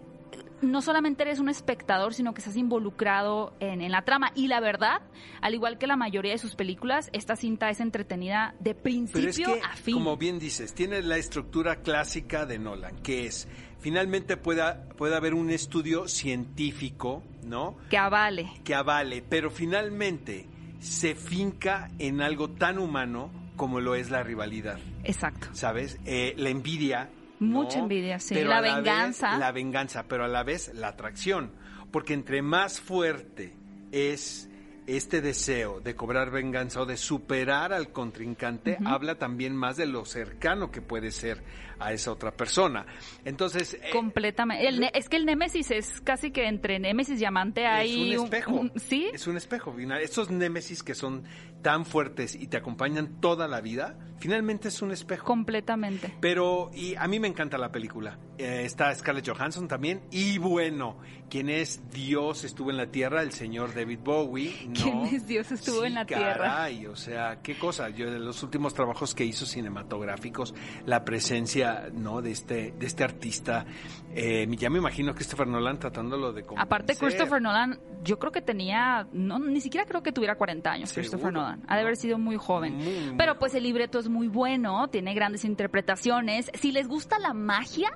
no 0.62 0.82
solamente 0.82 1.24
eres 1.24 1.40
un 1.40 1.50
espectador, 1.50 2.14
sino 2.14 2.34
que 2.34 2.40
estás 2.40 2.56
involucrado 2.58 3.54
en, 3.60 3.82
en 3.82 3.92
la 3.92 4.04
trama. 4.04 4.32
Y 4.36 4.48
la 4.48 4.60
verdad, 4.60 5.02
al 5.42 5.54
igual 5.54 5.78
que 5.78 5.88
la 5.88 5.96
mayoría 5.98 6.32
de 6.32 6.38
sus 6.40 6.56
películas, 6.56 7.10
esta 7.14 7.36
cinta 7.36 7.70
es 7.70 7.80
entretenida 7.80 8.56
de 8.60 8.74
Pero 8.74 9.00
es 9.00 9.12
principio 9.12 9.54
que, 9.54 9.62
a 9.62 9.76
fin. 9.76 9.94
como 9.94 10.18
bien 10.18 10.40
dices, 10.40 10.74
tiene 10.74 11.02
la 11.02 11.18
estructura 11.18 11.78
clásica 11.78 12.46
de 12.46 12.58
Nolan, 12.60 12.98
que 13.02 13.28
es, 13.28 13.48
finalmente 13.80 14.38
pueda, 14.38 14.88
puede 14.98 15.16
haber 15.16 15.34
un 15.34 15.50
estudio 15.50 16.08
científico, 16.08 17.24
¿no? 17.44 17.78
Que 17.90 17.98
avale. 17.98 18.50
Que 18.64 18.76
avale, 18.76 19.24
pero 19.28 19.50
finalmente 19.52 20.48
se 20.80 21.16
finca 21.16 21.90
en 22.00 22.22
algo 22.22 22.50
tan 22.52 22.78
humano 22.80 23.32
como 23.56 23.80
lo 23.80 23.96
es 23.96 24.12
la 24.12 24.22
rivalidad, 24.24 24.78
Exacto. 25.04 25.48
¿sabes? 25.54 25.98
Eh, 26.06 26.34
la 26.38 26.50
envidia. 26.50 27.10
Mucha 27.40 27.78
¿no? 27.78 27.84
envidia, 27.84 28.20
sí. 28.20 28.36
Pero 28.36 28.50
La 28.50 28.58
a 28.58 28.62
vez, 28.62 28.76
venganza. 28.76 29.38
la 29.38 29.52
venganza, 29.52 30.06
pero 30.08 30.26
a 30.26 30.28
la 30.28 30.44
vez 30.44 30.72
la 30.76 30.90
atracción. 30.90 31.52
Porque 31.92 32.14
entre 32.14 32.42
más 32.42 32.80
fuerte 32.80 33.56
es 33.92 34.50
este 34.86 35.22
deseo 35.22 35.82
de 35.82 35.96
cobrar 35.96 36.32
venganza 36.32 36.82
o 36.82 36.86
de 36.86 36.98
superar 36.98 37.74
al 37.74 37.92
contrincante, 37.92 38.78
habla 38.86 39.16
también 39.18 39.56
más 39.56 39.76
de 39.78 39.86
lo 39.86 40.06
cercano 40.06 40.72
que 40.72 40.82
puede 40.82 41.12
ser 41.12 41.44
a 41.80 41.94
esa 41.94 42.12
otra 42.12 42.32
persona. 42.32 42.86
Entonces, 43.26 43.74
eh, 43.76 43.90
Completamente. 43.92 44.68
El 44.68 44.84
es 44.94 45.10
que 45.10 45.18
el 45.18 45.26
Némesis 45.26 45.72
es 45.72 46.02
casi 46.02 46.32
que 46.32 46.48
entre 46.48 46.80
Némesis 46.80 47.20
y 47.22 47.26
Amante 47.26 47.66
hay 47.66 48.14
es 48.14 48.20
un 48.20 48.26
espejo. 48.26 48.62
sí. 48.76 49.08
Es 49.14 49.28
un 49.28 49.38
espejo. 49.38 49.76
Estos 50.02 50.30
némesis 50.30 50.84
que 50.84 50.96
son 50.96 51.24
tan 51.62 51.86
fuertes 51.86 52.36
y 52.36 52.48
te 52.48 52.58
acompañan 52.58 53.20
toda 53.20 53.48
la 53.48 53.62
vida, 53.62 53.98
finalmente 54.20 54.68
es 54.70 54.82
un 54.82 54.92
espejo. 54.92 55.26
Completamente. 55.26 56.14
Pero, 56.22 56.70
y 56.74 56.96
a 56.96 57.08
mí 57.08 57.20
me 57.20 57.28
encanta 57.28 57.58
la 57.58 57.72
película. 57.72 58.18
Eh, 58.38 58.62
está 58.64 58.94
Scarlett 58.94 59.28
Johansson 59.28 59.68
también. 59.68 60.02
Y 60.12 60.38
bueno, 60.38 60.98
quien 61.30 61.50
es 61.50 61.90
Dios 61.92 62.44
estuvo 62.44 62.70
en 62.70 62.78
la 62.78 62.88
tierra, 62.92 63.24
el 63.24 63.32
señor 63.32 63.74
David 63.74 64.00
Bowie. 64.04 64.68
¿no? 64.68 64.74
¿Quién 64.74 65.02
es 65.16 65.28
Dios 65.28 65.52
estuvo 65.52 65.82
Sí, 65.82 65.88
en 65.88 65.94
la 65.96 66.06
tierra? 66.06 66.34
caray, 66.38 66.86
o 66.86 66.96
sea, 66.96 67.42
qué 67.42 67.58
cosa. 67.58 67.90
Yo 67.90 68.12
de 68.12 68.20
los 68.20 68.42
últimos 68.44 68.74
trabajos 68.74 69.16
que 69.16 69.26
hizo 69.26 69.46
cinematográficos, 69.46 70.54
la 70.86 71.04
presencia, 71.04 71.67
¿no? 71.94 72.22
De 72.22 72.32
este, 72.32 72.74
de 72.78 72.86
este 72.86 73.04
artista, 73.04 73.66
eh, 74.14 74.48
ya 74.58 74.70
me 74.70 74.80
imagino 74.80 75.14
Christopher 75.14 75.48
Nolan 75.48 75.80
tratándolo 75.80 76.34
de 76.34 76.42
Aparte, 76.42 76.94
convencer. 76.94 76.98
Christopher 76.98 77.42
Nolan, 77.42 77.80
yo 78.04 78.20
creo 78.20 78.32
que 78.32 78.42
tenía, 78.42 79.08
no, 79.12 79.40
ni 79.40 79.62
siquiera 79.62 79.86
creo 79.86 80.02
que 80.02 80.12
tuviera 80.12 80.36
40 80.36 80.72
años, 80.72 80.94
Christopher 80.94 81.34
Nolan. 81.34 81.64
Ha 81.68 81.76
de 81.76 81.82
haber 81.82 81.98
sido 81.98 82.18
muy 82.18 82.38
joven. 82.38 82.76
Muy, 82.76 82.86
muy 83.08 83.18
Pero 83.18 83.38
pues 83.38 83.54
el 83.54 83.64
libreto 83.64 84.00
es 84.00 84.10
muy 84.10 84.28
bueno, 84.28 84.88
tiene 84.88 85.14
grandes 85.14 85.46
interpretaciones. 85.46 86.50
Si 86.54 86.72
les 86.72 86.88
gusta 86.88 87.20
la 87.20 87.34
magia, 87.34 87.90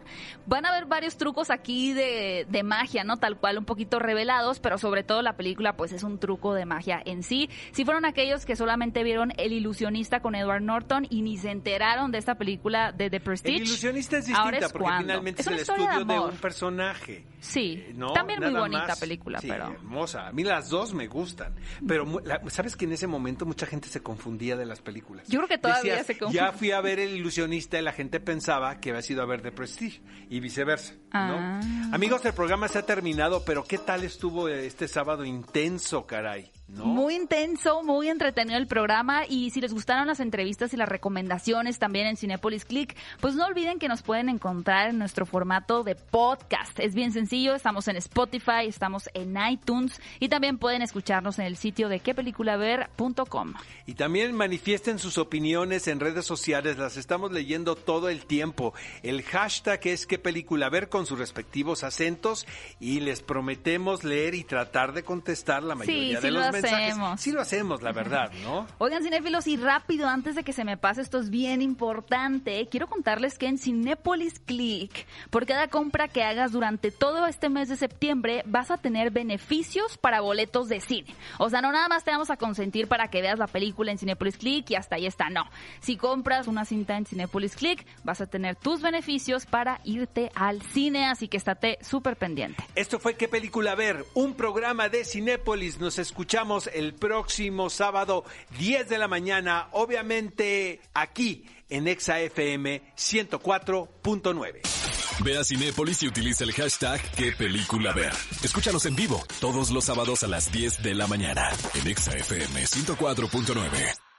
van 0.46 0.66
a 0.66 0.72
ver 0.72 0.86
varios 0.86 1.18
trucos 1.18 1.50
aquí 1.50 1.94
de, 1.94 2.46
de 2.50 2.64
magia, 2.64 3.04
¿no? 3.04 3.18
Tal 3.18 3.38
cual, 3.38 3.58
un 3.58 3.66
poquito 3.66 4.00
revelados, 4.00 4.60
pero 4.60 4.78
sobre 4.78 5.04
todo 5.04 5.22
la 5.22 5.38
película 5.38 5.76
pues 5.76 5.92
es 5.92 6.04
un 6.04 6.20
truco 6.20 6.54
de 6.54 6.66
magia 6.66 7.02
en 7.04 7.24
sí. 7.24 7.50
Si 7.72 7.86
fueron 7.86 8.06
aquellos 8.06 8.46
que 8.46 8.56
solamente 8.56 9.04
vieron 9.04 9.34
El 9.38 9.54
ilusionista 9.54 10.22
con 10.22 10.36
Edward 10.36 10.62
Norton 10.62 11.08
y 11.10 11.22
ni 11.22 11.38
se 11.38 11.52
enteraron 11.52 12.12
de 12.12 12.18
esta 12.18 12.36
película 12.36 12.92
de 12.92 13.10
The 13.10 13.20
Prestige. 13.20 13.61
Ilusionista 13.62 14.18
es 14.18 14.30
ahora 14.30 14.44
distinta 14.52 14.66
es 14.68 14.72
porque 14.72 14.84
cuando. 14.84 15.04
finalmente 15.04 15.42
es, 15.42 15.48
una 15.48 15.56
el 15.56 15.62
historia 15.62 15.86
estudio 15.92 16.06
de, 16.06 16.14
amor. 16.14 16.30
un 16.32 16.38
personaje. 16.38 17.26
Sí, 17.40 17.86
¿no? 17.96 18.14
también 18.14 18.40
muy 18.40 18.50
Nada 18.52 18.60
bonita 18.62 18.88
más. 18.88 19.00
película, 19.00 19.40
Sí, 19.40 19.48
pero... 19.48 19.72
hermosa. 19.72 20.28
A 20.28 20.32
mí 20.32 20.44
las 20.44 20.70
dos 20.70 20.94
me 20.94 21.08
gustan. 21.08 21.56
Pero 21.88 22.06
la- 22.24 22.42
sabes 22.50 22.76
que 22.76 22.86
en 22.86 22.92
ese 22.94 23.08
momento 23.08 23.46
mucha 23.46 23.66
gente 23.66 23.88
se 23.90 24.02
confundía 24.02 24.56
de 24.56 24.66
las 24.66 24.82
películas. 24.82 25.28
Yo 25.28 25.40
creo 25.40 25.48
que 25.48 25.58
todavía 25.58 25.94
Decías, 25.94 26.08
se 26.08 26.18
confunde. 26.18 26.40
Ya 26.40 26.52
fui 26.52 26.72
a 26.72 26.82
ver 26.82 27.00
El 27.00 27.16
ilusionista 27.16 27.80
y 27.80 27.82
la 27.82 27.94
gente 27.94 28.20
pensaba 28.20 28.80
que 28.80 28.92
había 28.92 29.02
sido 29.02 29.22
a 29.22 29.26
ver 29.26 29.42
The 29.42 29.52
Prestige 29.52 30.02
y 30.30 30.40
viceversa. 30.40 30.94
¿no? 31.14 31.36
Ah. 31.38 31.62
Amigos, 31.94 32.24
el 32.26 32.34
programa 32.34 32.68
se 32.68 32.78
ha 32.80 32.86
terminado, 32.86 33.44
pero 33.46 33.64
¿qué 33.64 33.78
tal 33.78 34.04
estuvo 34.04 34.48
este 34.48 34.88
sábado 34.88 35.26
intenso, 35.26 36.06
caray? 36.06 36.52
Muy 36.78 37.16
intenso, 37.16 37.84
muy 37.84 38.08
entretenido 38.08 38.58
el 38.58 38.66
programa 38.66 39.24
y 39.28 39.50
si 39.50 39.60
les 39.60 39.74
gustaron 39.74 40.08
las 40.08 40.22
entrevistas 40.22 40.74
y 40.74 40.78
las 40.78 40.88
recomendaciones 40.88 41.80
también 41.80 42.08
en 42.08 42.16
Cinepolis 42.16 42.64
Click, 42.64 42.96
pues 43.20 43.36
no 43.36 43.46
olviden 43.46 43.78
que 43.78 43.90
nos 43.90 44.02
pueden 44.02 44.30
encontrar 44.30 44.90
en 44.90 44.98
nuestro 44.98 45.26
formato 45.26 45.84
de 45.84 45.96
podcast. 45.96 46.80
Es 46.80 46.96
bien 46.96 47.12
sencillo, 47.12 47.56
estamos 47.56 47.88
en 47.90 47.98
Spotify, 47.98 48.68
estamos 48.68 49.10
en 49.14 49.36
iTunes 49.50 50.00
y 50.20 50.30
también 50.30 50.58
pueden 50.58 50.82
escucharnos 50.82 51.40
en 51.40 51.46
el 51.46 51.58
sitio 51.58 51.90
de 51.90 52.00
quepeliculaver.com. 52.00 53.54
Y 53.86 53.96
también 53.96 54.34
manifiesten 54.34 54.98
sus 54.98 55.18
opiniones 55.18 55.88
en 55.88 56.00
redes 56.00 56.26
sociales, 56.26 56.78
las 56.78 56.96
estamos 56.96 57.32
leyendo 57.34 57.76
todo 57.76 58.08
el 58.08 58.26
tiempo. 58.26 58.74
El 59.04 59.24
hashtag 59.24 59.82
es 59.88 60.08
qué 60.08 60.18
película 60.18 60.70
ver 60.70 60.88
con 60.88 61.06
sus 61.06 61.20
respectivos 61.20 61.84
acentos 61.84 62.48
y 62.80 63.02
les 63.02 63.22
prometemos 63.22 64.06
leer 64.06 64.36
y 64.36 64.46
tratar 64.46 64.94
de 64.94 65.04
contestar 65.04 65.64
la 65.64 65.76
mayoría 65.76 66.18
sí, 66.18 66.24
de 66.24 66.32
lo 66.32 66.40
los 66.40 66.52
mensajes. 66.52 66.61
Hacemos. 66.64 67.22
Sí 67.22 67.32
lo 67.32 67.42
hacemos, 67.42 67.82
la 67.82 67.92
verdad, 67.92 68.32
¿no? 68.44 68.68
Oigan, 68.80 69.04
cinéfilos, 69.04 69.48
y 69.48 69.58
rápido, 69.58 70.08
antes 70.08 70.36
de 70.36 70.44
que 70.44 70.52
se 70.52 70.66
me 70.66 70.78
pase, 70.78 71.02
esto 71.02 71.20
es 71.20 71.30
bien 71.30 71.62
importante. 71.62 72.68
Quiero 72.70 72.88
contarles 72.88 73.38
que 73.38 73.48
en 73.48 73.58
Cinépolis 73.58 74.40
Click, 74.40 75.08
por 75.30 75.46
cada 75.46 75.68
compra 75.68 76.08
que 76.08 76.24
hagas 76.24 76.52
durante 76.52 76.92
todo 76.92 77.28
este 77.28 77.50
mes 77.50 77.70
de 77.70 77.78
septiembre, 77.78 78.44
vas 78.46 78.72
a 78.72 78.78
tener 78.78 79.12
beneficios 79.12 79.98
para 79.98 80.22
boletos 80.22 80.68
de 80.68 80.82
cine. 80.82 81.16
O 81.38 81.50
sea, 81.50 81.62
no 81.62 81.72
nada 81.72 81.88
más 81.88 82.04
te 82.04 82.12
vamos 82.12 82.30
a 82.30 82.38
consentir 82.38 82.88
para 82.88 83.08
que 83.10 83.22
veas 83.22 83.40
la 83.40 83.48
película 83.48 83.92
en 83.92 83.98
Cinépolis 83.98 84.38
Click 84.38 84.70
y 84.72 84.76
hasta 84.76 84.96
ahí 84.96 85.06
está, 85.06 85.30
no. 85.30 85.46
Si 85.80 85.96
compras 85.96 86.48
una 86.48 86.66
cinta 86.66 86.98
en 86.98 87.06
Cinépolis 87.06 87.56
Click, 87.56 87.86
vas 88.04 88.20
a 88.20 88.28
tener 88.28 88.56
tus 88.56 88.82
beneficios 88.82 89.46
para 89.46 89.80
irte 89.84 90.32
al 90.36 90.62
cine, 90.62 91.06
así 91.06 91.28
que 91.28 91.38
estate 91.38 91.78
súper 91.82 92.18
pendiente. 92.18 92.64
Esto 92.76 93.00
fue 93.00 93.16
¿Qué 93.22 93.28
película 93.28 93.76
ver? 93.76 94.06
Un 94.16 94.34
programa 94.34 94.90
de 94.90 95.06
Cinépolis. 95.06 95.80
Nos 95.80 96.00
escuchamos 96.00 96.51
el 96.74 96.94
próximo 96.94 97.70
sábado, 97.70 98.26
10 98.60 98.90
de 98.90 98.98
la 98.98 99.08
mañana, 99.08 99.70
obviamente 99.72 100.82
aquí 100.94 101.46
en 101.70 101.88
Exa 101.88 102.20
FM 102.20 102.82
104.9. 102.98 104.62
Ve 105.24 105.38
a 105.38 105.44
Cinépolis 105.44 106.04
y 106.04 106.08
utiliza 106.08 106.44
el 106.44 106.52
hashtag 106.54 107.02
qué 107.16 107.32
película 107.32 107.94
ver. 107.94 108.14
Escúchanos 108.44 108.86
en 108.86 108.96
vivo 108.96 109.24
todos 109.40 109.72
los 109.72 109.86
sábados 109.86 110.24
a 110.24 110.28
las 110.28 110.52
10 110.52 110.84
de 110.84 110.96
la 110.96 111.08
mañana 111.08 111.50
en 111.76 111.88
Exa 111.88 112.12
FM 112.12 112.64
104.9. 112.64 114.11